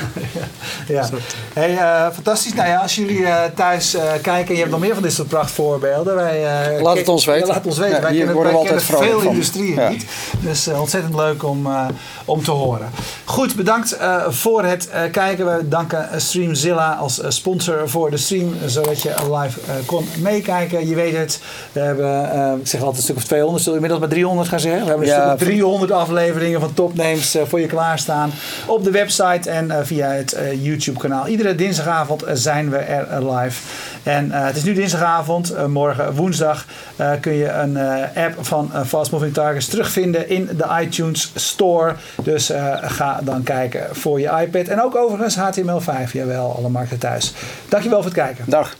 Dus 0.86 1.08
Hey, 1.52 1.76
fantastisch. 2.12 2.54
Nou 2.54 2.68
ja, 2.68 2.76
als 2.76 2.94
jullie 2.94 3.24
eh, 3.26 3.42
thuis 3.54 3.94
eh, 3.94 4.02
kijken 4.22 4.46
en 4.48 4.52
je 4.52 4.58
hebt 4.58 4.70
nog 4.70 4.80
meer 4.80 4.94
van 4.94 5.02
dit 5.02 5.12
soort 5.12 5.28
prachtvoorbeelden. 5.28 6.14
Wij, 6.14 6.44
eh, 6.76 6.82
Laat 6.82 6.96
het 6.96 7.08
ons 7.08 7.24
weten. 7.24 7.40
Ja, 7.40 7.46
laat 7.46 7.56
het 7.56 7.66
ons 7.66 7.78
weten. 7.78 7.94
Ja, 7.94 8.00
wij 8.00 8.10
hier 8.10 8.18
kennen, 8.18 8.34
worden 8.34 8.52
we 8.52 8.58
altijd 8.58 8.82
veel 8.82 9.20
van. 9.20 9.32
industrieën 9.32 9.74
Ja. 9.74 9.88
niet. 9.88 10.04
Dus 10.40 10.61
eh, 10.66 10.80
ontzettend 10.80 11.14
leuk 11.14 11.44
om, 11.44 11.66
eh, 11.66 11.86
om 12.24 12.42
te 12.44 12.50
horen. 12.50 12.90
Goed, 13.24 13.54
bedankt 13.54 13.96
eh, 13.96 14.22
voor 14.28 14.64
het 14.64 14.90
kijken. 15.12 15.56
We 15.56 15.68
danken 15.68 16.20
Streamzilla 16.20 16.92
als 16.94 17.20
sponsor 17.28 17.88
voor 17.88 18.10
de 18.10 18.16
stream. 18.16 18.54
Zodat 18.66 19.02
je 19.02 19.14
live 19.40 19.60
kon 19.86 20.06
meekijken. 20.18 20.88
Je 20.88 20.94
weet 20.94 21.16
het. 21.16 21.40
We 21.72 21.80
hebben, 21.80 22.60
ik 22.60 22.66
zeg 22.66 22.80
altijd 22.80 22.96
een 22.96 23.02
stuk 23.02 23.16
of 23.16 23.24
200. 23.24 23.62
Zullen 23.64 23.80
we 23.80 23.84
inmiddels 23.84 24.00
maar 24.00 24.18
300 24.18 24.48
gaan 24.48 24.60
zeggen? 24.60 24.82
We 24.82 24.88
hebben 24.88 25.06
een 25.08 25.14
Ja, 25.14 25.36
stuk 25.36 25.40
of 25.40 25.54
300 25.54 25.90
afleveringen 25.90 26.60
van 26.60 26.74
Topnames 26.74 27.36
voor 27.48 27.60
je 27.60 27.66
klaarstaan. 27.66 28.32
Op 28.66 28.84
de 28.84 28.90
website 28.90 29.50
en 29.50 29.86
via 29.86 30.08
het 30.10 30.32
eh, 30.32 30.64
YouTube 30.64 30.98
kanaal. 30.98 31.26
Iedere 31.26 31.54
dinsdagavond 31.54 32.24
zijn 32.32 32.70
we 32.70 32.76
er 32.76 33.32
live. 33.32 33.62
En 34.03 34.32
eh, 34.32 34.44
het 34.44 34.57
is 34.57 34.64
nu 34.64 34.72
dinsdagavond. 34.72 35.50
Eh, 35.50 35.64
morgen 35.64 36.14
woensdag 36.14 36.66
eh, 36.96 37.11
kun 37.20 37.32
je 37.32 37.48
een 37.48 37.78
app 38.16 38.34
van 38.40 38.70
Fast 38.86 39.11
Moving 39.11 39.34
Targets 39.34 39.66
terugvinden 39.66 40.28
in 40.28 40.48
de 40.57 40.66
iTunes 40.80 41.32
Store. 41.34 41.94
Dus 42.22 42.53
ga 42.82 43.20
dan 43.22 43.42
kijken 43.42 43.86
voor 43.92 44.20
je 44.20 44.30
iPad. 44.40 44.68
En 44.68 44.82
ook 44.82 44.96
overigens 44.96 45.36
HTML5. 45.36 46.12
Jawel, 46.12 46.57
alle 46.57 46.68
markten 46.68 46.98
thuis. 46.98 47.32
Dankjewel 47.68 48.03
voor 48.03 48.11
het 48.11 48.20
kijken. 48.20 48.44
Dag. 48.48 48.76